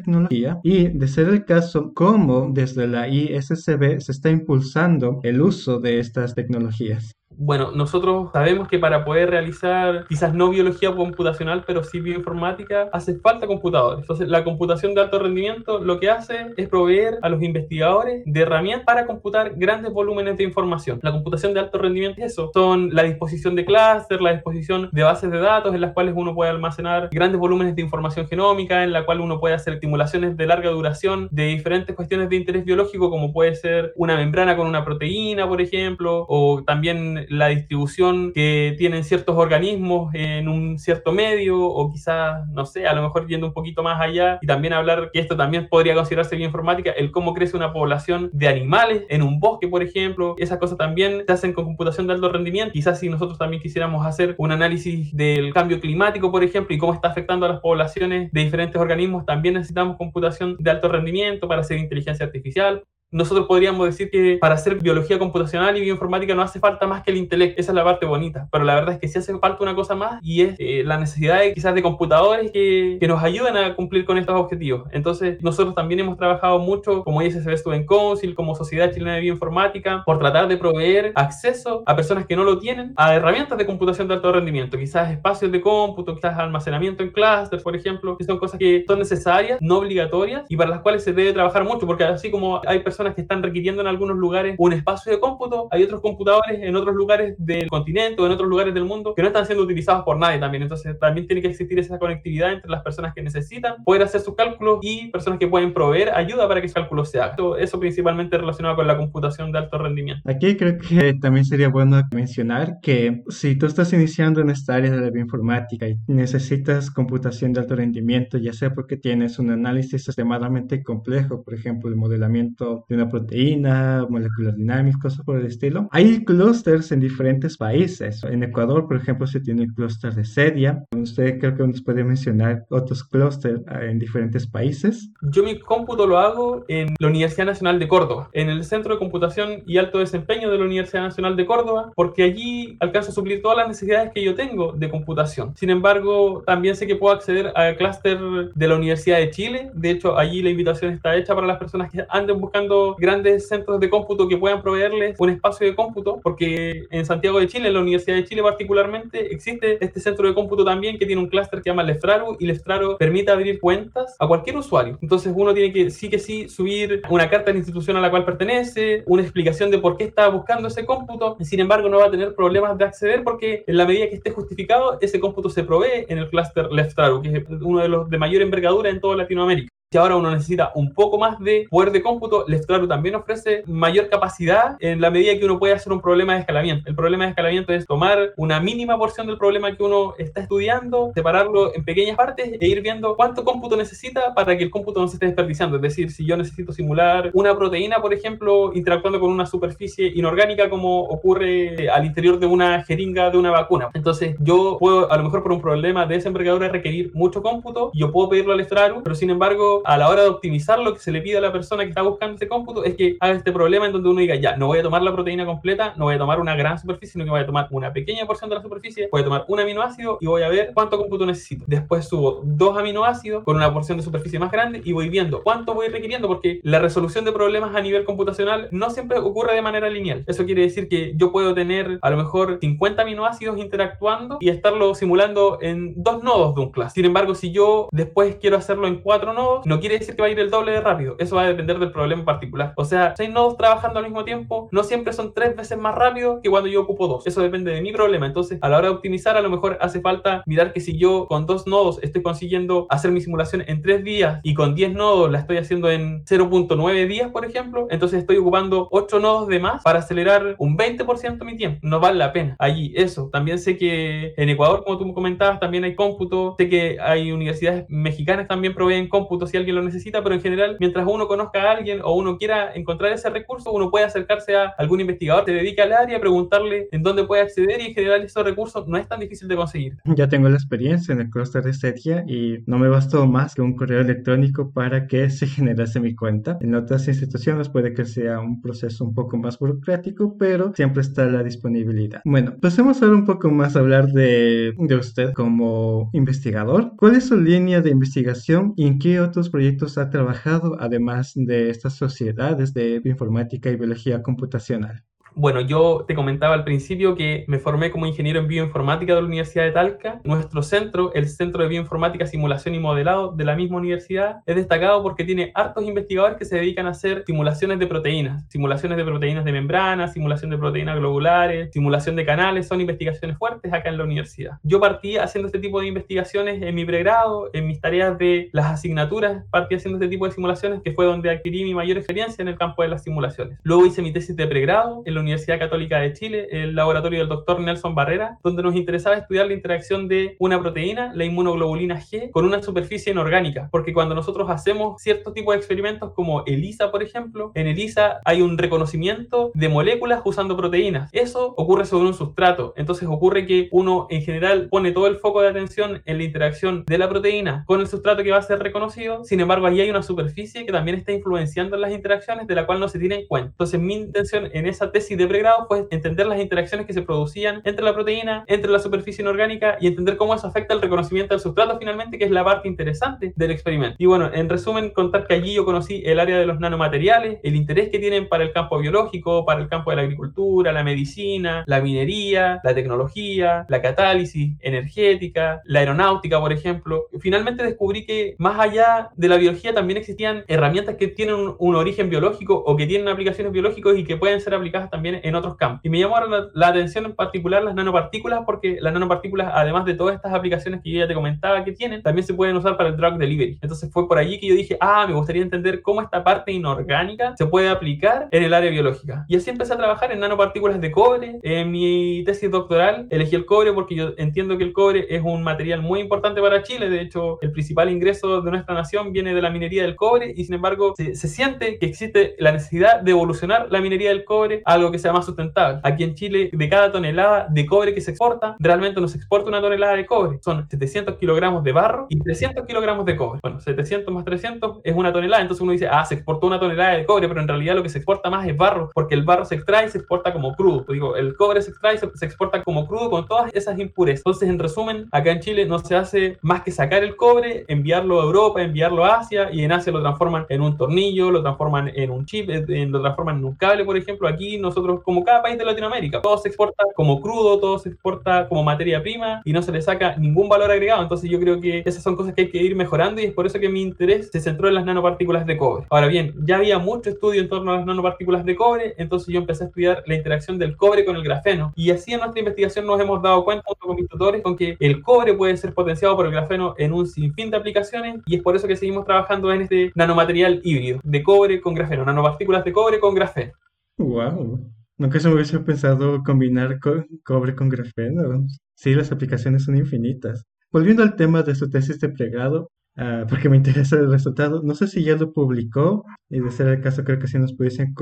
Y, 0.62 0.88
de 0.88 1.08
ser 1.08 1.28
el 1.28 1.44
caso, 1.44 1.92
cómo 1.94 2.50
desde 2.52 2.86
la 2.86 3.08
ISSB 3.08 4.00
se 4.00 4.12
está 4.12 4.30
impulsando 4.30 5.20
el 5.22 5.40
uso 5.40 5.80
de 5.80 5.98
estas 5.98 6.34
tecnologías 6.34 7.19
bueno, 7.42 7.70
nosotros 7.72 8.28
sabemos 8.34 8.68
que 8.68 8.78
para 8.78 9.02
poder 9.02 9.30
realizar 9.30 10.04
quizás 10.08 10.34
no 10.34 10.50
biología 10.50 10.94
computacional, 10.94 11.64
pero 11.66 11.82
sí 11.82 11.98
bioinformática, 11.98 12.90
hace 12.92 13.18
falta 13.18 13.46
computadores. 13.46 14.02
Entonces, 14.02 14.28
la 14.28 14.44
computación 14.44 14.94
de 14.94 15.00
alto 15.00 15.18
rendimiento 15.18 15.78
lo 15.78 15.98
que 15.98 16.10
hace 16.10 16.52
es 16.58 16.68
proveer 16.68 17.18
a 17.22 17.30
los 17.30 17.42
investigadores 17.42 18.22
de 18.26 18.40
herramientas 18.40 18.84
para 18.84 19.06
computar 19.06 19.54
grandes 19.56 19.90
volúmenes 19.90 20.36
de 20.36 20.44
información. 20.44 21.00
La 21.02 21.12
computación 21.12 21.54
de 21.54 21.60
alto 21.60 21.78
rendimiento 21.78 22.20
es 22.20 22.32
eso, 22.32 22.50
son 22.52 22.94
la 22.94 23.04
disposición 23.04 23.56
de 23.56 23.64
clúster, 23.64 24.20
la 24.20 24.34
disposición 24.34 24.90
de 24.92 25.02
bases 25.02 25.30
de 25.30 25.38
datos 25.38 25.74
en 25.74 25.80
las 25.80 25.94
cuales 25.94 26.12
uno 26.14 26.34
puede 26.34 26.50
almacenar 26.50 27.08
grandes 27.10 27.40
volúmenes 27.40 27.74
de 27.74 27.80
información 27.80 28.28
genómica, 28.28 28.84
en 28.84 28.92
la 28.92 29.06
cual 29.06 29.20
uno 29.20 29.40
puede 29.40 29.54
hacer 29.54 29.72
estimulaciones 29.72 30.36
de 30.36 30.46
larga 30.46 30.68
duración 30.68 31.28
de 31.30 31.46
diferentes 31.46 31.96
cuestiones 31.96 32.28
de 32.28 32.36
interés 32.36 32.66
biológico, 32.66 33.08
como 33.08 33.32
puede 33.32 33.54
ser 33.54 33.94
una 33.96 34.14
membrana 34.16 34.58
con 34.58 34.66
una 34.66 34.84
proteína, 34.84 35.48
por 35.48 35.62
ejemplo, 35.62 36.26
o 36.28 36.62
también 36.66 37.29
la 37.30 37.46
distribución 37.46 38.32
que 38.32 38.74
tienen 38.76 39.04
ciertos 39.04 39.36
organismos 39.36 40.12
en 40.14 40.48
un 40.48 40.78
cierto 40.78 41.12
medio 41.12 41.62
o 41.62 41.90
quizás, 41.92 42.46
no 42.48 42.66
sé, 42.66 42.88
a 42.88 42.92
lo 42.92 43.02
mejor 43.02 43.28
yendo 43.28 43.46
un 43.46 43.52
poquito 43.52 43.84
más 43.84 44.00
allá 44.00 44.38
y 44.42 44.46
también 44.48 44.72
hablar 44.72 45.10
que 45.12 45.20
esto 45.20 45.36
también 45.36 45.68
podría 45.68 45.94
considerarse 45.94 46.34
bioinformática, 46.34 46.90
el 46.90 47.12
cómo 47.12 47.32
crece 47.32 47.56
una 47.56 47.72
población 47.72 48.30
de 48.32 48.48
animales 48.48 49.04
en 49.08 49.22
un 49.22 49.38
bosque, 49.38 49.68
por 49.68 49.80
ejemplo, 49.82 50.34
esas 50.38 50.58
cosas 50.58 50.76
también 50.76 51.22
se 51.24 51.32
hacen 51.32 51.52
con 51.52 51.66
computación 51.66 52.08
de 52.08 52.14
alto 52.14 52.32
rendimiento. 52.32 52.72
Quizás 52.72 52.98
si 52.98 53.08
nosotros 53.08 53.38
también 53.38 53.62
quisiéramos 53.62 54.04
hacer 54.04 54.34
un 54.36 54.50
análisis 54.50 55.14
del 55.14 55.54
cambio 55.54 55.80
climático, 55.80 56.32
por 56.32 56.42
ejemplo, 56.42 56.74
y 56.74 56.78
cómo 56.78 56.94
está 56.94 57.08
afectando 57.08 57.46
a 57.46 57.50
las 57.50 57.60
poblaciones 57.60 58.32
de 58.32 58.40
diferentes 58.40 58.80
organismos, 58.80 59.24
también 59.24 59.54
necesitamos 59.54 59.96
computación 59.96 60.56
de 60.58 60.70
alto 60.70 60.88
rendimiento 60.88 61.46
para 61.46 61.60
hacer 61.60 61.78
inteligencia 61.78 62.26
artificial 62.26 62.82
nosotros 63.12 63.46
podríamos 63.46 63.86
decir 63.86 64.10
que 64.10 64.38
para 64.40 64.54
hacer 64.54 64.76
biología 64.76 65.18
computacional 65.18 65.76
y 65.76 65.80
bioinformática 65.80 66.34
no 66.34 66.42
hace 66.42 66.60
falta 66.60 66.86
más 66.86 67.02
que 67.02 67.10
el 67.10 67.16
intelecto, 67.16 67.60
esa 67.60 67.72
es 67.72 67.76
la 67.76 67.84
parte 67.84 68.06
bonita, 68.06 68.48
pero 68.52 68.64
la 68.64 68.76
verdad 68.76 68.94
es 68.94 69.00
que 69.00 69.08
sí 69.08 69.18
hace 69.18 69.36
falta 69.38 69.62
una 69.62 69.74
cosa 69.74 69.96
más 69.96 70.20
y 70.22 70.42
es 70.42 70.54
eh, 70.58 70.82
la 70.84 70.96
necesidad 70.96 71.40
de, 71.40 71.52
quizás 71.52 71.74
de 71.74 71.82
computadores 71.82 72.52
que, 72.52 72.98
que, 73.00 73.08
nos 73.08 73.22
ayuden 73.22 73.56
a 73.56 73.74
cumplir 73.74 74.04
con 74.04 74.18
estos 74.18 74.36
objetivos. 74.36 74.88
Entonces, 74.92 75.42
nosotros 75.42 75.74
también 75.74 76.00
hemos 76.00 76.16
trabajado 76.16 76.60
mucho 76.60 77.02
como 77.02 77.20
ISSB 77.22 77.56
Student 77.56 77.86
Council, 77.86 78.34
como 78.36 78.54
Sociedad 78.54 78.92
Chilena 78.92 79.14
de 79.14 79.22
Bioinformática, 79.22 80.04
por 80.06 80.20
tratar 80.20 80.46
de 80.46 80.56
proveer 80.56 81.12
acceso 81.16 81.82
a 81.86 81.96
personas 81.96 82.26
que 82.26 82.36
no 82.36 82.44
lo 82.44 82.60
tienen 82.60 82.92
a 82.96 83.14
herramientas 83.14 83.58
de 83.58 83.66
computación 83.66 84.06
de 84.06 84.14
alto 84.14 84.30
rendimiento, 84.30 84.78
quizás 84.78 85.10
espacios 85.10 85.50
de 85.50 85.60
cómputo, 85.60 86.14
quizás 86.14 86.38
almacenamiento 86.38 87.02
en 87.02 87.10
clusters, 87.10 87.62
por 87.64 87.74
ejemplo, 87.74 88.16
que 88.16 88.24
son 88.24 88.38
cosas 88.38 88.58
que 88.58 88.84
son 88.86 89.00
necesarias, 89.00 89.58
no 89.60 89.78
obligatorias 89.78 90.44
y 90.48 90.56
para 90.56 90.70
las 90.70 90.80
cuales 90.80 91.02
se 91.02 91.12
debe 91.12 91.32
trabajar 91.32 91.64
mucho, 91.64 91.86
porque 91.86 92.04
así 92.04 92.30
como 92.30 92.60
hay 92.66 92.78
personas 92.78 92.99
personas 93.00 93.14
que 93.14 93.22
están 93.22 93.42
requiriendo 93.42 93.80
en 93.80 93.88
algunos 93.88 94.18
lugares 94.18 94.56
un 94.58 94.74
espacio 94.74 95.10
de 95.10 95.18
cómputo, 95.18 95.68
hay 95.70 95.82
otros 95.82 96.02
computadores 96.02 96.60
en 96.60 96.76
otros 96.76 96.94
lugares 96.94 97.34
del 97.38 97.66
continente 97.68 98.20
o 98.20 98.26
en 98.26 98.32
otros 98.32 98.46
lugares 98.46 98.74
del 98.74 98.84
mundo 98.84 99.14
que 99.14 99.22
no 99.22 99.28
están 99.28 99.46
siendo 99.46 99.64
utilizados 99.64 100.04
por 100.04 100.18
nadie 100.18 100.38
también. 100.38 100.62
Entonces 100.62 100.98
también 100.98 101.26
tiene 101.26 101.40
que 101.40 101.48
existir 101.48 101.78
esa 101.78 101.98
conectividad 101.98 102.52
entre 102.52 102.70
las 102.70 102.82
personas 102.82 103.14
que 103.14 103.22
necesitan 103.22 103.82
poder 103.84 104.02
hacer 104.02 104.20
sus 104.20 104.34
cálculos 104.34 104.80
y 104.82 105.08
personas 105.08 105.38
que 105.38 105.48
pueden 105.48 105.72
proveer 105.72 106.10
ayuda 106.10 106.46
para 106.46 106.60
que 106.60 106.66
ese 106.66 106.74
cálculo 106.74 107.06
se 107.06 107.20
haga. 107.20 107.36
Eso 107.58 107.80
principalmente 107.80 108.36
relacionado 108.36 108.76
con 108.76 108.86
la 108.86 108.98
computación 108.98 109.50
de 109.50 109.58
alto 109.58 109.78
rendimiento. 109.78 110.28
Aquí 110.28 110.56
creo 110.56 110.76
que 110.76 111.14
también 111.14 111.46
sería 111.46 111.68
bueno 111.68 112.02
mencionar 112.12 112.80
que 112.82 113.22
si 113.28 113.56
tú 113.56 113.64
estás 113.64 113.92
iniciando 113.94 114.42
en 114.42 114.50
esta 114.50 114.74
área 114.74 114.90
de 114.90 115.00
la 115.00 115.10
bioinformática 115.10 115.88
y 115.88 115.96
necesitas 116.08 116.90
computación 116.90 117.54
de 117.54 117.60
alto 117.60 117.76
rendimiento, 117.76 118.36
ya 118.36 118.52
sea 118.52 118.74
porque 118.74 118.98
tienes 118.98 119.38
un 119.38 119.50
análisis 119.50 120.06
extremadamente 120.06 120.82
complejo, 120.82 121.42
por 121.42 121.54
ejemplo, 121.54 121.88
el 121.88 121.96
modelamiento 121.96 122.84
de 122.90 122.96
una 122.96 123.08
proteína, 123.08 124.04
moléculas 124.10 124.56
dinámicas, 124.56 125.00
cosas 125.00 125.24
por 125.24 125.38
el 125.38 125.46
estilo, 125.46 125.88
hay 125.92 126.24
clústeres 126.24 126.90
en 126.90 127.00
diferentes 127.00 127.56
países. 127.56 128.22
En 128.24 128.42
Ecuador, 128.42 128.86
por 128.88 128.96
ejemplo, 128.96 129.26
se 129.26 129.40
tiene 129.40 129.62
el 129.62 129.72
clúster 129.72 130.12
de 130.12 130.24
Sedia. 130.24 130.84
Usted 130.94 131.38
creo 131.38 131.56
que 131.56 131.66
nos 131.66 131.82
puede 131.82 132.02
mencionar 132.02 132.66
otros 132.68 133.04
clústeres 133.04 133.60
ah, 133.68 133.84
en 133.84 133.98
diferentes 133.98 134.46
países. 134.46 135.10
Yo 135.22 135.44
mi 135.44 135.58
cómputo 135.60 136.06
lo 136.06 136.18
hago 136.18 136.64
en 136.68 136.94
la 136.98 137.08
Universidad 137.08 137.46
Nacional 137.46 137.78
de 137.78 137.86
Córdoba, 137.86 138.28
en 138.32 138.50
el 138.50 138.64
Centro 138.64 138.94
de 138.94 138.98
Computación 138.98 139.62
y 139.66 139.78
Alto 139.78 139.98
Desempeño 139.98 140.50
de 140.50 140.58
la 140.58 140.64
Universidad 140.64 141.02
Nacional 141.02 141.36
de 141.36 141.46
Córdoba, 141.46 141.92
porque 141.94 142.24
allí 142.24 142.76
alcanzo 142.80 143.12
a 143.12 143.14
suplir 143.14 143.40
todas 143.40 143.56
las 143.56 143.68
necesidades 143.68 144.10
que 144.12 144.24
yo 144.24 144.34
tengo 144.34 144.72
de 144.72 144.90
computación. 144.90 145.54
Sin 145.56 145.70
embargo, 145.70 146.42
también 146.44 146.74
sé 146.74 146.88
que 146.88 146.96
puedo 146.96 147.14
acceder 147.14 147.52
al 147.54 147.76
clúster 147.76 148.18
de 148.52 148.68
la 148.68 148.74
Universidad 148.74 149.18
de 149.18 149.30
Chile. 149.30 149.70
De 149.74 149.90
hecho, 149.90 150.18
allí 150.18 150.42
la 150.42 150.50
invitación 150.50 150.92
está 150.92 151.14
hecha 151.16 151.36
para 151.36 151.46
las 151.46 151.58
personas 151.58 151.90
que 151.90 152.04
anden 152.08 152.40
buscando 152.40 152.79
grandes 152.98 153.48
centros 153.48 153.80
de 153.80 153.90
cómputo 153.90 154.28
que 154.28 154.36
puedan 154.36 154.62
proveerles 154.62 155.16
un 155.18 155.30
espacio 155.30 155.66
de 155.66 155.74
cómputo, 155.74 156.20
porque 156.22 156.86
en 156.90 157.04
Santiago 157.04 157.40
de 157.40 157.46
Chile, 157.46 157.68
en 157.68 157.74
la 157.74 157.80
Universidad 157.80 158.16
de 158.16 158.24
Chile 158.24 158.42
particularmente, 158.42 159.32
existe 159.32 159.82
este 159.84 160.00
centro 160.00 160.26
de 160.26 160.34
cómputo 160.34 160.64
también 160.64 160.98
que 160.98 161.06
tiene 161.06 161.20
un 161.20 161.28
clúster 161.28 161.58
que 161.58 161.64
se 161.64 161.70
llama 161.70 161.82
Leftraru 161.82 162.36
y 162.38 162.46
Leftraru 162.46 162.96
permite 162.98 163.30
abrir 163.30 163.60
cuentas 163.60 164.16
a 164.18 164.26
cualquier 164.26 164.56
usuario. 164.56 164.98
Entonces 165.02 165.32
uno 165.34 165.54
tiene 165.54 165.72
que 165.72 165.90
sí 165.90 166.08
que 166.08 166.18
sí 166.18 166.48
subir 166.48 167.02
una 167.08 167.28
carta 167.28 167.50
a 167.50 167.54
la 167.54 167.58
institución 167.58 167.96
a 167.96 168.00
la 168.00 168.10
cual 168.10 168.24
pertenece, 168.24 169.02
una 169.06 169.22
explicación 169.22 169.70
de 169.70 169.78
por 169.78 169.96
qué 169.96 170.04
está 170.04 170.28
buscando 170.28 170.68
ese 170.68 170.84
cómputo. 170.84 171.36
Sin 171.40 171.60
embargo, 171.60 171.88
no 171.88 171.98
va 171.98 172.06
a 172.06 172.10
tener 172.10 172.34
problemas 172.34 172.76
de 172.78 172.84
acceder 172.84 173.22
porque 173.24 173.64
en 173.66 173.76
la 173.76 173.86
medida 173.86 174.08
que 174.08 174.16
esté 174.16 174.30
justificado, 174.30 174.98
ese 175.00 175.20
cómputo 175.20 175.50
se 175.50 175.64
provee 175.64 176.06
en 176.08 176.18
el 176.18 176.28
clúster 176.28 176.70
Leftraru, 176.70 177.22
que 177.22 177.36
es 177.36 177.44
uno 177.62 177.80
de 177.80 177.88
los 177.88 178.10
de 178.10 178.18
mayor 178.18 178.42
envergadura 178.42 178.90
en 178.90 179.00
toda 179.00 179.16
Latinoamérica. 179.16 179.70
Si 179.92 179.98
ahora 179.98 180.14
uno 180.14 180.30
necesita 180.30 180.70
un 180.76 180.94
poco 180.94 181.18
más 181.18 181.40
de 181.40 181.66
poder 181.68 181.90
de 181.90 182.00
cómputo, 182.00 182.44
Leftraru 182.46 182.86
también 182.86 183.16
ofrece 183.16 183.64
mayor 183.66 184.08
capacidad 184.08 184.76
en 184.78 185.00
la 185.00 185.10
medida 185.10 185.36
que 185.36 185.44
uno 185.44 185.58
puede 185.58 185.72
hacer 185.72 185.92
un 185.92 186.00
problema 186.00 186.34
de 186.34 186.38
escalamiento. 186.38 186.88
El 186.88 186.94
problema 186.94 187.24
de 187.24 187.30
escalamiento 187.30 187.72
es 187.72 187.86
tomar 187.86 188.32
una 188.36 188.60
mínima 188.60 188.96
porción 188.96 189.26
del 189.26 189.36
problema 189.36 189.76
que 189.76 189.82
uno 189.82 190.14
está 190.16 190.42
estudiando, 190.42 191.10
separarlo 191.12 191.74
en 191.74 191.82
pequeñas 191.82 192.16
partes 192.16 192.52
e 192.60 192.68
ir 192.68 192.82
viendo 192.82 193.16
cuánto 193.16 193.42
cómputo 193.42 193.76
necesita 193.76 194.32
para 194.32 194.56
que 194.56 194.62
el 194.62 194.70
cómputo 194.70 195.00
no 195.00 195.08
se 195.08 195.14
esté 195.14 195.26
desperdiciando. 195.26 195.74
Es 195.74 195.82
decir, 195.82 196.12
si 196.12 196.24
yo 196.24 196.36
necesito 196.36 196.72
simular 196.72 197.32
una 197.32 197.56
proteína, 197.56 198.00
por 198.00 198.14
ejemplo, 198.14 198.70
interactuando 198.72 199.18
con 199.18 199.32
una 199.32 199.44
superficie 199.44 200.06
inorgánica 200.14 200.70
como 200.70 201.00
ocurre 201.00 201.90
al 201.90 202.06
interior 202.06 202.38
de 202.38 202.46
una 202.46 202.84
jeringa 202.84 203.28
de 203.30 203.38
una 203.38 203.50
vacuna. 203.50 203.90
Entonces 203.94 204.36
yo 204.38 204.76
puedo, 204.78 205.10
a 205.10 205.16
lo 205.16 205.24
mejor 205.24 205.42
por 205.42 205.50
un 205.50 205.60
problema 205.60 206.06
de 206.06 206.14
esa 206.14 206.28
envergadura, 206.28 206.68
requerir 206.68 207.10
mucho 207.12 207.42
cómputo. 207.42 207.90
Yo 207.92 208.12
puedo 208.12 208.28
pedirlo 208.28 208.52
al 208.52 208.58
Leftraru, 208.58 209.02
pero 209.02 209.16
sin 209.16 209.30
embargo 209.30 209.79
a 209.84 209.98
la 209.98 210.08
hora 210.08 210.22
de 210.22 210.28
optimizar 210.28 210.78
lo 210.78 210.94
que 210.94 211.00
se 211.00 211.12
le 211.12 211.20
pide 211.20 211.38
a 211.38 211.40
la 211.40 211.52
persona 211.52 211.82
que 211.84 211.90
está 211.90 212.02
buscando 212.02 212.36
ese 212.36 212.48
cómputo 212.48 212.84
es 212.84 212.94
que 212.94 213.16
haga 213.20 213.34
este 213.34 213.52
problema 213.52 213.86
en 213.86 213.92
donde 213.92 214.08
uno 214.08 214.20
diga, 214.20 214.34
ya, 214.36 214.56
no 214.56 214.66
voy 214.66 214.78
a 214.78 214.82
tomar 214.82 215.02
la 215.02 215.12
proteína 215.12 215.46
completa, 215.46 215.94
no 215.96 216.06
voy 216.06 216.14
a 216.14 216.18
tomar 216.18 216.40
una 216.40 216.56
gran 216.56 216.78
superficie, 216.78 217.12
sino 217.12 217.24
que 217.24 217.30
voy 217.30 217.40
a 217.40 217.46
tomar 217.46 217.68
una 217.70 217.92
pequeña 217.92 218.26
porción 218.26 218.50
de 218.50 218.56
la 218.56 218.62
superficie, 218.62 219.08
voy 219.10 219.22
a 219.22 219.24
tomar 219.24 219.44
un 219.48 219.60
aminoácido 219.60 220.18
y 220.20 220.26
voy 220.26 220.42
a 220.42 220.48
ver 220.48 220.72
cuánto 220.74 220.98
cómputo 220.98 221.26
necesito. 221.26 221.64
Después 221.66 222.08
subo 222.08 222.40
dos 222.44 222.76
aminoácidos 222.76 223.44
con 223.44 223.56
una 223.56 223.72
porción 223.72 223.98
de 223.98 224.04
superficie 224.04 224.38
más 224.38 224.50
grande 224.50 224.80
y 224.84 224.92
voy 224.92 225.08
viendo 225.08 225.42
cuánto 225.42 225.74
voy 225.74 225.88
requiriendo 225.88 226.28
porque 226.28 226.60
la 226.62 226.78
resolución 226.78 227.24
de 227.24 227.32
problemas 227.32 227.74
a 227.74 227.80
nivel 227.80 228.04
computacional 228.04 228.68
no 228.70 228.90
siempre 228.90 229.18
ocurre 229.18 229.54
de 229.54 229.62
manera 229.62 229.88
lineal. 229.88 230.24
Eso 230.26 230.44
quiere 230.44 230.62
decir 230.62 230.88
que 230.88 231.14
yo 231.16 231.32
puedo 231.32 231.54
tener 231.54 231.98
a 232.02 232.10
lo 232.10 232.16
mejor 232.16 232.58
50 232.60 233.02
aminoácidos 233.02 233.58
interactuando 233.58 234.38
y 234.40 234.48
estarlo 234.48 234.94
simulando 234.94 235.58
en 235.60 235.94
dos 235.96 236.22
nodos 236.22 236.54
de 236.54 236.60
un 236.62 236.70
clase. 236.70 236.94
Sin 236.94 237.04
embargo, 237.04 237.34
si 237.34 237.52
yo 237.52 237.88
después 237.92 238.36
quiero 238.40 238.56
hacerlo 238.56 238.86
en 238.86 239.00
cuatro 239.00 239.32
nodos, 239.32 239.66
no 239.70 239.78
quiere 239.78 240.00
decir 240.00 240.16
que 240.16 240.22
va 240.22 240.26
a 240.26 240.30
ir 240.32 240.40
el 240.40 240.50
doble 240.50 240.72
de 240.72 240.80
rápido. 240.80 241.14
Eso 241.20 241.36
va 241.36 241.42
a 241.42 241.46
depender 241.46 241.78
del 241.78 241.92
problema 241.92 242.22
en 242.22 242.26
particular. 242.26 242.72
O 242.76 242.84
sea, 242.84 243.14
seis 243.16 243.30
nodos 243.30 243.56
trabajando 243.56 244.00
al 244.00 244.04
mismo 244.04 244.24
tiempo 244.24 244.68
no 244.72 244.82
siempre 244.82 245.12
son 245.12 245.32
tres 245.32 245.54
veces 245.54 245.78
más 245.78 245.94
rápido 245.94 246.40
que 246.42 246.50
cuando 246.50 246.68
yo 246.68 246.82
ocupo 246.82 247.06
dos. 247.06 247.24
Eso 247.24 247.40
depende 247.40 247.70
de 247.70 247.80
mi 247.80 247.92
problema. 247.92 248.26
Entonces, 248.26 248.58
a 248.62 248.68
la 248.68 248.78
hora 248.78 248.88
de 248.88 248.94
optimizar, 248.94 249.36
a 249.36 249.40
lo 249.40 249.48
mejor 249.48 249.78
hace 249.80 250.00
falta 250.00 250.42
mirar 250.44 250.72
que 250.72 250.80
si 250.80 250.98
yo 250.98 251.28
con 251.28 251.46
dos 251.46 251.68
nodos 251.68 252.00
estoy 252.02 252.20
consiguiendo 252.20 252.88
hacer 252.90 253.12
mi 253.12 253.20
simulación 253.20 253.62
en 253.64 253.80
tres 253.80 254.02
días 254.02 254.40
y 254.42 254.54
con 254.54 254.74
10 254.74 254.94
nodos 254.94 255.30
la 255.30 255.38
estoy 255.38 255.58
haciendo 255.58 255.88
en 255.88 256.24
0.9 256.24 257.06
días, 257.06 257.30
por 257.30 257.44
ejemplo, 257.44 257.86
entonces 257.90 258.18
estoy 258.18 258.38
ocupando 258.38 258.88
8 258.90 259.20
nodos 259.20 259.46
de 259.46 259.60
más 259.60 259.84
para 259.84 260.00
acelerar 260.00 260.56
un 260.58 260.76
20% 260.76 261.44
mi 261.44 261.56
tiempo. 261.56 261.78
No 261.82 262.00
vale 262.00 262.18
la 262.18 262.32
pena. 262.32 262.56
Allí, 262.58 262.92
eso. 262.96 263.30
También 263.32 263.60
sé 263.60 263.76
que 263.76 264.34
en 264.36 264.48
Ecuador, 264.48 264.82
como 264.84 264.98
tú 264.98 265.06
me 265.06 265.14
comentabas, 265.14 265.60
también 265.60 265.84
hay 265.84 265.94
cómputo. 265.94 266.56
Sé 266.58 266.68
que 266.68 266.98
hay 267.00 267.30
universidades 267.30 267.86
mexicanas 267.88 268.48
también 268.48 268.74
proveen 268.74 269.08
cómputo 269.08 269.46
si 269.46 269.56
alguien 269.60 269.76
lo 269.76 269.82
necesita 269.82 270.22
pero 270.22 270.34
en 270.34 270.40
general, 270.40 270.76
mientras 270.80 271.06
uno 271.08 271.28
conozca 271.28 271.62
a 271.62 271.72
alguien 271.72 272.00
o 272.02 272.14
uno 272.14 272.36
quiera 272.36 272.72
encontrar 272.74 273.12
ese 273.12 273.30
recurso, 273.30 273.72
uno 273.72 273.90
puede 273.90 274.04
acercarse 274.04 274.56
a 274.56 274.74
algún 274.78 275.00
investigador 275.00 275.44
que 275.44 275.52
dedica 275.52 275.84
al 275.84 275.92
área, 275.92 276.20
preguntarle 276.20 276.88
en 276.90 277.02
dónde 277.02 277.24
puede 277.24 277.42
acceder 277.42 277.80
y 277.80 277.86
en 277.86 277.94
general 277.94 278.22
esos 278.22 278.44
recursos 278.44 278.86
no 278.88 278.96
es 278.96 279.08
tan 279.08 279.20
difícil 279.20 279.48
de 279.48 279.56
conseguir. 279.56 279.96
Ya 280.04 280.28
tengo 280.28 280.48
la 280.48 280.56
experiencia 280.56 281.12
en 281.12 281.20
el 281.20 281.30
clúster 281.30 281.62
de 281.62 281.72
Setia 281.72 282.24
y 282.26 282.58
no 282.66 282.78
me 282.78 282.88
bastó 282.88 283.26
más 283.26 283.54
que 283.54 283.62
un 283.62 283.76
correo 283.76 284.00
electrónico 284.00 284.72
para 284.72 285.06
que 285.06 285.30
se 285.30 285.46
generase 285.46 286.00
mi 286.00 286.14
cuenta. 286.14 286.58
En 286.60 286.74
otras 286.74 287.06
instituciones 287.08 287.68
puede 287.68 287.94
que 287.94 288.04
sea 288.04 288.40
un 288.40 288.60
proceso 288.60 289.04
un 289.04 289.14
poco 289.14 289.36
más 289.36 289.58
burocrático, 289.58 290.36
pero 290.38 290.72
siempre 290.74 291.02
está 291.02 291.26
la 291.26 291.42
disponibilidad. 291.42 292.20
Bueno, 292.24 292.56
pasemos 292.60 293.02
ahora 293.02 293.16
un 293.16 293.26
poco 293.26 293.50
más 293.50 293.76
a 293.76 293.80
hablar 293.80 294.06
de, 294.08 294.74
de 294.76 294.96
usted 294.96 295.32
como 295.32 296.10
investigador. 296.12 296.92
¿Cuál 296.96 297.16
es 297.16 297.28
su 297.28 297.36
línea 297.36 297.80
de 297.80 297.90
investigación 297.90 298.74
y 298.76 298.86
en 298.86 298.98
qué 298.98 299.20
otros 299.20 299.49
proyectos 299.50 299.98
ha 299.98 300.10
trabajado 300.10 300.76
además 300.80 301.32
de 301.34 301.70
estas 301.70 301.96
sociedades 301.96 302.72
de 302.74 303.00
bioinformática 303.00 303.70
y 303.70 303.76
biología 303.76 304.22
computacional? 304.22 305.04
Bueno, 305.34 305.60
yo 305.60 306.04
te 306.06 306.14
comentaba 306.14 306.54
al 306.54 306.64
principio 306.64 307.14
que 307.14 307.44
me 307.46 307.58
formé 307.58 307.90
como 307.90 308.06
ingeniero 308.06 308.40
en 308.40 308.48
bioinformática 308.48 309.14
de 309.14 309.20
la 309.20 309.26
Universidad 309.26 309.64
de 309.64 309.70
Talca. 309.70 310.20
Nuestro 310.24 310.62
centro, 310.62 311.12
el 311.14 311.28
Centro 311.28 311.62
de 311.62 311.68
Bioinformática, 311.68 312.26
Simulación 312.26 312.74
y 312.74 312.80
Modelado 312.80 313.32
de 313.32 313.44
la 313.44 313.54
misma 313.54 313.78
universidad, 313.78 314.42
es 314.46 314.56
destacado 314.56 315.02
porque 315.02 315.24
tiene 315.24 315.52
hartos 315.54 315.84
investigadores 315.84 316.36
que 316.36 316.44
se 316.44 316.56
dedican 316.56 316.86
a 316.86 316.90
hacer 316.90 317.24
simulaciones 317.26 317.78
de 317.78 317.86
proteínas, 317.86 318.44
simulaciones 318.48 318.98
de 318.98 319.04
proteínas 319.04 319.44
de 319.44 319.52
membrana, 319.52 320.08
simulación 320.08 320.50
de 320.50 320.58
proteínas 320.58 320.96
globulares, 320.98 321.70
simulación 321.72 322.16
de 322.16 322.24
canales, 322.24 322.66
son 322.66 322.80
investigaciones 322.80 323.38
fuertes 323.38 323.72
acá 323.72 323.88
en 323.88 323.98
la 323.98 324.04
universidad. 324.04 324.58
Yo 324.62 324.80
partí 324.80 325.16
haciendo 325.16 325.46
este 325.46 325.58
tipo 325.58 325.80
de 325.80 325.86
investigaciones 325.86 326.60
en 326.62 326.74
mi 326.74 326.84
pregrado, 326.84 327.50
en 327.52 327.66
mis 327.66 327.80
tareas 327.80 328.18
de 328.18 328.50
las 328.52 328.66
asignaturas, 328.66 329.44
partí 329.50 329.76
haciendo 329.76 329.98
este 329.98 330.08
tipo 330.08 330.26
de 330.26 330.32
simulaciones, 330.32 330.82
que 330.82 330.92
fue 330.92 331.06
donde 331.06 331.30
adquirí 331.30 331.64
mi 331.64 331.74
mayor 331.74 331.96
experiencia 331.98 332.42
en 332.42 332.48
el 332.48 332.58
campo 332.58 332.82
de 332.82 332.88
las 332.88 333.04
simulaciones. 333.04 333.58
Luego 333.62 333.86
hice 333.86 334.02
mi 334.02 334.12
tesis 334.12 334.34
de 334.34 334.46
pregrado 334.46 335.02
en 335.06 335.14
la 335.14 335.19
Universidad 335.20 335.58
Católica 335.58 336.00
de 336.00 336.12
Chile, 336.12 336.48
el 336.50 336.74
laboratorio 336.74 337.20
del 337.20 337.28
doctor 337.28 337.60
Nelson 337.60 337.94
Barrera, 337.94 338.38
donde 338.42 338.62
nos 338.62 338.74
interesaba 338.74 339.16
estudiar 339.16 339.46
la 339.46 339.54
interacción 339.54 340.08
de 340.08 340.36
una 340.38 340.60
proteína, 340.60 341.12
la 341.14 341.24
inmunoglobulina 341.24 342.00
G, 342.00 342.30
con 342.30 342.44
una 342.44 342.62
superficie 342.62 343.12
inorgánica. 343.12 343.68
Porque 343.70 343.92
cuando 343.92 344.14
nosotros 344.14 344.48
hacemos 344.50 345.00
ciertos 345.02 345.34
tipos 345.34 345.54
de 345.54 345.58
experimentos 345.58 346.12
como 346.12 346.44
ELISA, 346.46 346.90
por 346.90 347.02
ejemplo, 347.02 347.52
en 347.54 347.66
ELISA 347.66 348.20
hay 348.24 348.42
un 348.42 348.58
reconocimiento 348.58 349.50
de 349.54 349.68
moléculas 349.68 350.22
usando 350.24 350.56
proteínas. 350.56 351.10
Eso 351.12 351.54
ocurre 351.56 351.84
sobre 351.84 352.08
un 352.08 352.14
sustrato. 352.14 352.74
Entonces 352.76 353.08
ocurre 353.08 353.46
que 353.46 353.68
uno 353.72 354.06
en 354.10 354.22
general 354.22 354.68
pone 354.70 354.92
todo 354.92 355.06
el 355.06 355.16
foco 355.16 355.42
de 355.42 355.48
atención 355.48 356.02
en 356.04 356.18
la 356.18 356.24
interacción 356.24 356.84
de 356.86 356.98
la 356.98 357.08
proteína 357.08 357.64
con 357.66 357.80
el 357.80 357.86
sustrato 357.86 358.22
que 358.22 358.30
va 358.30 358.38
a 358.38 358.42
ser 358.42 358.58
reconocido. 358.58 359.24
Sin 359.24 359.40
embargo, 359.40 359.66
ahí 359.66 359.80
hay 359.80 359.90
una 359.90 360.02
superficie 360.02 360.66
que 360.66 360.72
también 360.72 360.96
está 360.96 361.12
influenciando 361.12 361.76
las 361.76 361.92
interacciones 361.92 362.46
de 362.46 362.54
la 362.54 362.66
cual 362.66 362.80
no 362.80 362.88
se 362.88 362.98
tiene 362.98 363.16
en 363.16 363.26
cuenta. 363.26 363.50
Entonces 363.50 363.80
mi 363.80 363.94
intención 363.94 364.48
en 364.52 364.66
esa 364.66 364.90
tesis 364.92 365.09
tesis 365.10 365.18
de 365.18 365.26
pregrado 365.26 365.66
fue 365.66 365.88
entender 365.90 366.26
las 366.26 366.40
interacciones 366.40 366.86
que 366.86 366.92
se 366.92 367.02
producían 367.02 367.62
entre 367.64 367.84
la 367.84 367.92
proteína, 367.92 368.44
entre 368.46 368.70
la 368.70 368.78
superficie 368.78 369.22
inorgánica 369.22 369.76
y 369.80 369.88
entender 369.88 370.16
cómo 370.16 370.34
eso 370.34 370.46
afecta 370.46 370.72
el 370.72 370.80
reconocimiento 370.80 371.34
del 371.34 371.40
sustrato 371.40 371.78
finalmente, 371.78 372.16
que 372.16 372.24
es 372.24 372.30
la 372.30 372.44
parte 372.44 372.68
interesante 372.68 373.32
del 373.34 373.50
experimento. 373.50 373.96
Y 373.98 374.06
bueno, 374.06 374.30
en 374.32 374.48
resumen, 374.48 374.90
contar 374.90 375.26
que 375.26 375.34
allí 375.34 375.54
yo 375.54 375.64
conocí 375.64 376.02
el 376.06 376.20
área 376.20 376.38
de 376.38 376.46
los 376.46 376.60
nanomateriales, 376.60 377.40
el 377.42 377.56
interés 377.56 377.88
que 377.88 377.98
tienen 377.98 378.28
para 378.28 378.44
el 378.44 378.52
campo 378.52 378.78
biológico, 378.78 379.44
para 379.44 379.60
el 379.60 379.68
campo 379.68 379.90
de 379.90 379.96
la 379.96 380.02
agricultura, 380.02 380.72
la 380.72 380.84
medicina, 380.84 381.64
la 381.66 381.80
minería, 381.80 382.60
la 382.62 382.72
tecnología, 382.72 383.66
la 383.68 383.82
catálisis 383.82 384.56
energética, 384.60 385.60
la 385.64 385.80
aeronáutica, 385.80 386.38
por 386.38 386.52
ejemplo. 386.52 387.06
Finalmente 387.18 387.64
descubrí 387.64 388.06
que 388.06 388.36
más 388.38 388.60
allá 388.60 389.10
de 389.16 389.28
la 389.28 389.38
biología 389.38 389.74
también 389.74 389.96
existían 389.96 390.44
herramientas 390.46 390.94
que 390.94 391.08
tienen 391.08 391.34
un, 391.58 391.80
origen 391.80 392.10
biológico 392.10 392.54
o 392.54 392.76
que 392.76 392.86
tienen 392.86 393.08
aplicaciones 393.08 393.52
biológicas 393.52 393.96
y 393.96 394.04
que 394.04 394.16
pueden 394.16 394.40
ser 394.40 394.54
aplicadas 394.54 394.90
también 394.90 394.99
en 395.04 395.34
otros 395.34 395.56
campos. 395.56 395.80
Y 395.84 395.88
me 395.88 395.98
llamó 395.98 396.16
la, 396.54 396.68
atención 396.68 397.04
en 397.04 397.14
particular 397.14 397.62
las 397.62 397.74
nanopartículas 397.74 398.42
porque 398.46 398.78
las 398.80 398.92
nanopartículas, 398.92 399.50
además 399.54 399.84
de 399.84 399.94
todas 399.94 400.14
estas 400.14 400.32
aplicaciones 400.32 400.80
que 400.82 400.90
yo 400.90 401.00
ya 401.00 401.08
te 401.08 401.14
comentaba 401.14 401.64
que 401.64 401.72
tienen, 401.72 402.02
también 402.02 402.26
se 402.26 402.34
pueden 402.34 402.56
usar 402.56 402.76
para 402.76 402.90
el 402.90 402.96
drug 402.96 403.18
delivery. 403.18 403.58
Entonces 403.60 403.90
fue 403.92 404.06
por 404.06 404.18
allí 404.18 404.38
que 404.38 404.46
yo 404.46 404.54
dije, 404.54 404.76
ah, 404.80 405.06
me 405.08 405.14
gustaría 405.14 405.42
entender 405.42 405.82
cómo 405.82 406.02
esta 406.02 406.22
parte 406.22 406.52
inorgánica 406.52 407.34
se 407.36 407.46
puede 407.46 407.68
aplicar 407.68 408.28
en 408.30 408.42
el 408.42 408.54
área 408.54 408.70
biológica. 408.70 409.24
Y 409.28 409.36
así 409.36 409.50
empecé 409.50 409.74
a 409.74 409.76
trabajar 409.76 410.12
en 410.12 410.20
nanopartículas 410.20 410.80
de 410.80 410.90
cobre. 410.90 411.38
En 411.42 411.70
mi 411.70 412.22
tesis 412.24 412.50
doctoral 412.50 413.06
elegí 413.10 413.36
el 413.36 413.46
cobre 413.46 413.72
porque 413.72 413.94
yo 413.94 414.10
entiendo 414.16 414.58
que 414.58 414.64
el 414.64 414.72
cobre 414.72 415.06
es 415.10 415.22
un 415.22 415.42
material 415.42 415.82
muy 415.82 416.00
importante 416.00 416.40
para 416.40 416.62
Chile. 416.62 416.90
De 416.90 417.00
hecho, 417.00 417.38
el 417.40 417.52
principal 417.52 417.90
ingreso 417.90 418.42
de 418.42 418.50
nuestra 418.50 418.74
nación 418.74 419.12
viene 419.12 419.34
de 419.34 419.42
la 419.42 419.50
minería 419.50 419.82
del 419.82 419.96
cobre 419.96 420.32
y 420.36 420.44
sin 420.44 420.54
embargo 420.54 420.94
se, 420.96 421.14
se 421.14 421.28
siente 421.28 421.78
que 421.78 421.86
existe 421.86 422.34
la 422.38 422.52
necesidad 422.52 423.00
de 423.00 423.10
evolucionar 423.10 423.68
la 423.70 423.80
minería 423.80 424.10
del 424.10 424.24
cobre 424.24 424.62
a 424.64 424.78
que 424.90 424.98
sea 424.98 425.12
más 425.12 425.26
sustentable. 425.26 425.80
Aquí 425.82 426.04
en 426.04 426.14
Chile, 426.14 426.50
de 426.52 426.68
cada 426.68 426.92
tonelada 426.92 427.46
de 427.48 427.66
cobre 427.66 427.94
que 427.94 428.00
se 428.00 428.12
exporta, 428.12 428.56
realmente 428.58 429.00
no 429.00 429.08
se 429.08 429.16
exporta 429.16 429.48
una 429.48 429.60
tonelada 429.60 429.94
de 429.96 430.06
cobre. 430.06 430.38
Son 430.42 430.68
700 430.68 431.16
kilogramos 431.16 431.64
de 431.64 431.72
barro 431.72 432.06
y 432.08 432.18
300 432.18 432.66
kilogramos 432.66 433.04
de 433.04 433.16
cobre. 433.16 433.40
Bueno, 433.42 433.60
700 433.60 434.12
más 434.12 434.24
300 434.24 434.80
es 434.84 434.94
una 434.94 435.12
tonelada. 435.12 435.42
Entonces 435.42 435.62
uno 435.62 435.72
dice, 435.72 435.88
ah, 435.88 436.04
se 436.04 436.14
exportó 436.14 436.46
una 436.46 436.60
tonelada 436.60 436.96
de 436.96 437.04
cobre, 437.04 437.28
pero 437.28 437.40
en 437.40 437.48
realidad 437.48 437.74
lo 437.74 437.82
que 437.82 437.88
se 437.88 437.98
exporta 437.98 438.30
más 438.30 438.46
es 438.46 438.56
barro, 438.56 438.90
porque 438.94 439.14
el 439.14 439.24
barro 439.24 439.44
se 439.44 439.54
extrae 439.54 439.86
y 439.86 439.90
se 439.90 439.98
exporta 439.98 440.32
como 440.32 440.54
crudo. 440.54 440.84
Digo, 440.88 441.16
el 441.16 441.34
cobre 441.36 441.62
se 441.62 441.70
extrae 441.70 441.94
y 441.94 441.98
se, 441.98 442.26
exporta 442.26 442.62
como 442.62 442.86
crudo 442.86 443.10
con 443.10 443.26
todas 443.26 443.54
esas 443.54 443.78
impurezas. 443.78 444.20
Entonces, 444.20 444.48
en 444.48 444.58
resumen, 444.58 445.08
acá 445.12 445.30
en 445.32 445.40
Chile 445.40 445.66
no 445.66 445.78
se 445.78 445.96
hace 445.96 446.38
más 446.42 446.62
que 446.62 446.70
sacar 446.70 447.02
el 447.02 447.16
cobre, 447.16 447.64
enviarlo 447.68 448.20
a 448.20 448.24
Europa, 448.24 448.62
enviarlo 448.62 449.04
a 449.04 449.16
Asia 449.16 449.50
y 449.52 449.64
en 449.64 449.72
Asia 449.72 449.92
lo 449.92 450.00
transforman 450.00 450.46
en 450.48 450.60
un 450.60 450.76
tornillo, 450.76 451.30
lo 451.30 451.42
transforman 451.42 451.90
en 451.94 452.10
un 452.10 452.24
chip, 452.26 452.48
lo 452.48 453.00
transforman 453.00 453.38
en 453.38 453.44
un 453.44 453.54
cable, 453.54 453.84
por 453.84 453.96
ejemplo. 453.96 454.28
Aquí 454.28 454.58
nosotros, 454.58 454.79
como 455.04 455.24
cada 455.24 455.42
país 455.42 455.58
de 455.58 455.64
Latinoamérica, 455.64 456.20
todo 456.20 456.38
se 456.38 456.48
exporta 456.48 456.84
como 456.94 457.20
crudo, 457.20 457.58
todo 457.58 457.78
se 457.78 457.90
exporta 457.90 458.48
como 458.48 458.62
materia 458.62 459.02
prima 459.02 459.42
y 459.44 459.52
no 459.52 459.62
se 459.62 459.72
le 459.72 459.82
saca 459.82 460.16
ningún 460.16 460.48
valor 460.48 460.70
agregado. 460.70 461.02
Entonces, 461.02 461.30
yo 461.30 461.38
creo 461.40 461.60
que 461.60 461.82
esas 461.84 462.02
son 462.02 462.16
cosas 462.16 462.34
que 462.34 462.42
hay 462.42 462.50
que 462.50 462.58
ir 462.58 462.76
mejorando 462.76 463.20
y 463.20 463.24
es 463.24 463.32
por 463.32 463.46
eso 463.46 463.58
que 463.58 463.68
mi 463.68 463.82
interés 463.82 464.30
se 464.30 464.40
centró 464.40 464.68
en 464.68 464.74
las 464.74 464.84
nanopartículas 464.84 465.46
de 465.46 465.56
cobre. 465.56 465.86
Ahora 465.90 466.06
bien, 466.06 466.34
ya 466.44 466.56
había 466.56 466.78
mucho 466.78 467.10
estudio 467.10 467.40
en 467.40 467.48
torno 467.48 467.72
a 467.72 467.76
las 467.76 467.86
nanopartículas 467.86 468.44
de 468.44 468.56
cobre, 468.56 468.94
entonces 468.98 469.32
yo 469.32 469.40
empecé 469.40 469.64
a 469.64 469.66
estudiar 469.66 470.02
la 470.06 470.14
interacción 470.14 470.58
del 470.58 470.76
cobre 470.76 471.04
con 471.04 471.16
el 471.16 471.22
grafeno 471.22 471.72
y 471.76 471.90
así 471.90 472.12
en 472.12 472.20
nuestra 472.20 472.40
investigación 472.40 472.86
nos 472.86 473.00
hemos 473.00 473.22
dado 473.22 473.44
cuenta 473.44 473.64
junto 473.66 473.86
con 473.86 473.96
mis 473.96 474.08
tutores 474.08 474.42
con 474.42 474.56
que 474.56 474.76
el 474.78 475.02
cobre 475.02 475.34
puede 475.34 475.56
ser 475.56 475.74
potenciado 475.74 476.16
por 476.16 476.26
el 476.26 476.32
grafeno 476.32 476.74
en 476.78 476.92
un 476.92 477.06
sinfín 477.06 477.50
de 477.50 477.56
aplicaciones 477.56 478.20
y 478.26 478.36
es 478.36 478.42
por 478.42 478.56
eso 478.56 478.66
que 478.66 478.76
seguimos 478.76 479.04
trabajando 479.04 479.52
en 479.52 479.62
este 479.62 479.92
nanomaterial 479.94 480.60
híbrido 480.64 481.00
de 481.02 481.22
cobre 481.22 481.60
con 481.60 481.74
grafeno, 481.74 482.04
nanopartículas 482.04 482.64
de 482.64 482.72
cobre 482.72 483.00
con 483.00 483.14
grafeno. 483.14 483.52
Wow. 484.00 484.58
Nunca 484.96 485.20
se 485.20 485.28
me 485.28 485.34
hubiese 485.34 485.60
pensado 485.60 486.22
combinar 486.22 486.78
cobre 487.22 487.54
con 487.54 487.68
grafeno. 487.68 488.46
Sí, 488.74 488.94
las 488.94 489.12
aplicaciones 489.12 489.64
son 489.64 489.76
infinitas. 489.76 490.44
Volviendo 490.72 491.02
al 491.02 491.16
tema 491.16 491.42
de 491.42 491.54
su 491.54 491.68
tesis 491.68 492.00
de 492.00 492.08
pregrado, 492.08 492.70
Ah, 493.00 493.24
porque 493.26 493.48
me 493.48 493.56
interesa 493.56 493.96
el 493.96 494.10
resultado. 494.10 494.60
No 494.62 494.74
sé 494.74 494.86
si 494.86 495.02
ya 495.02 495.16
lo 495.16 495.32
publicó 495.32 496.04
y 496.28 496.38
de 496.38 496.50
ser 496.50 496.68
el 496.68 496.82
caso 496.82 497.02
creo 497.02 497.18
que 497.18 497.28
si 497.28 497.38
nos 497.38 497.54
pudiesen 497.54 497.94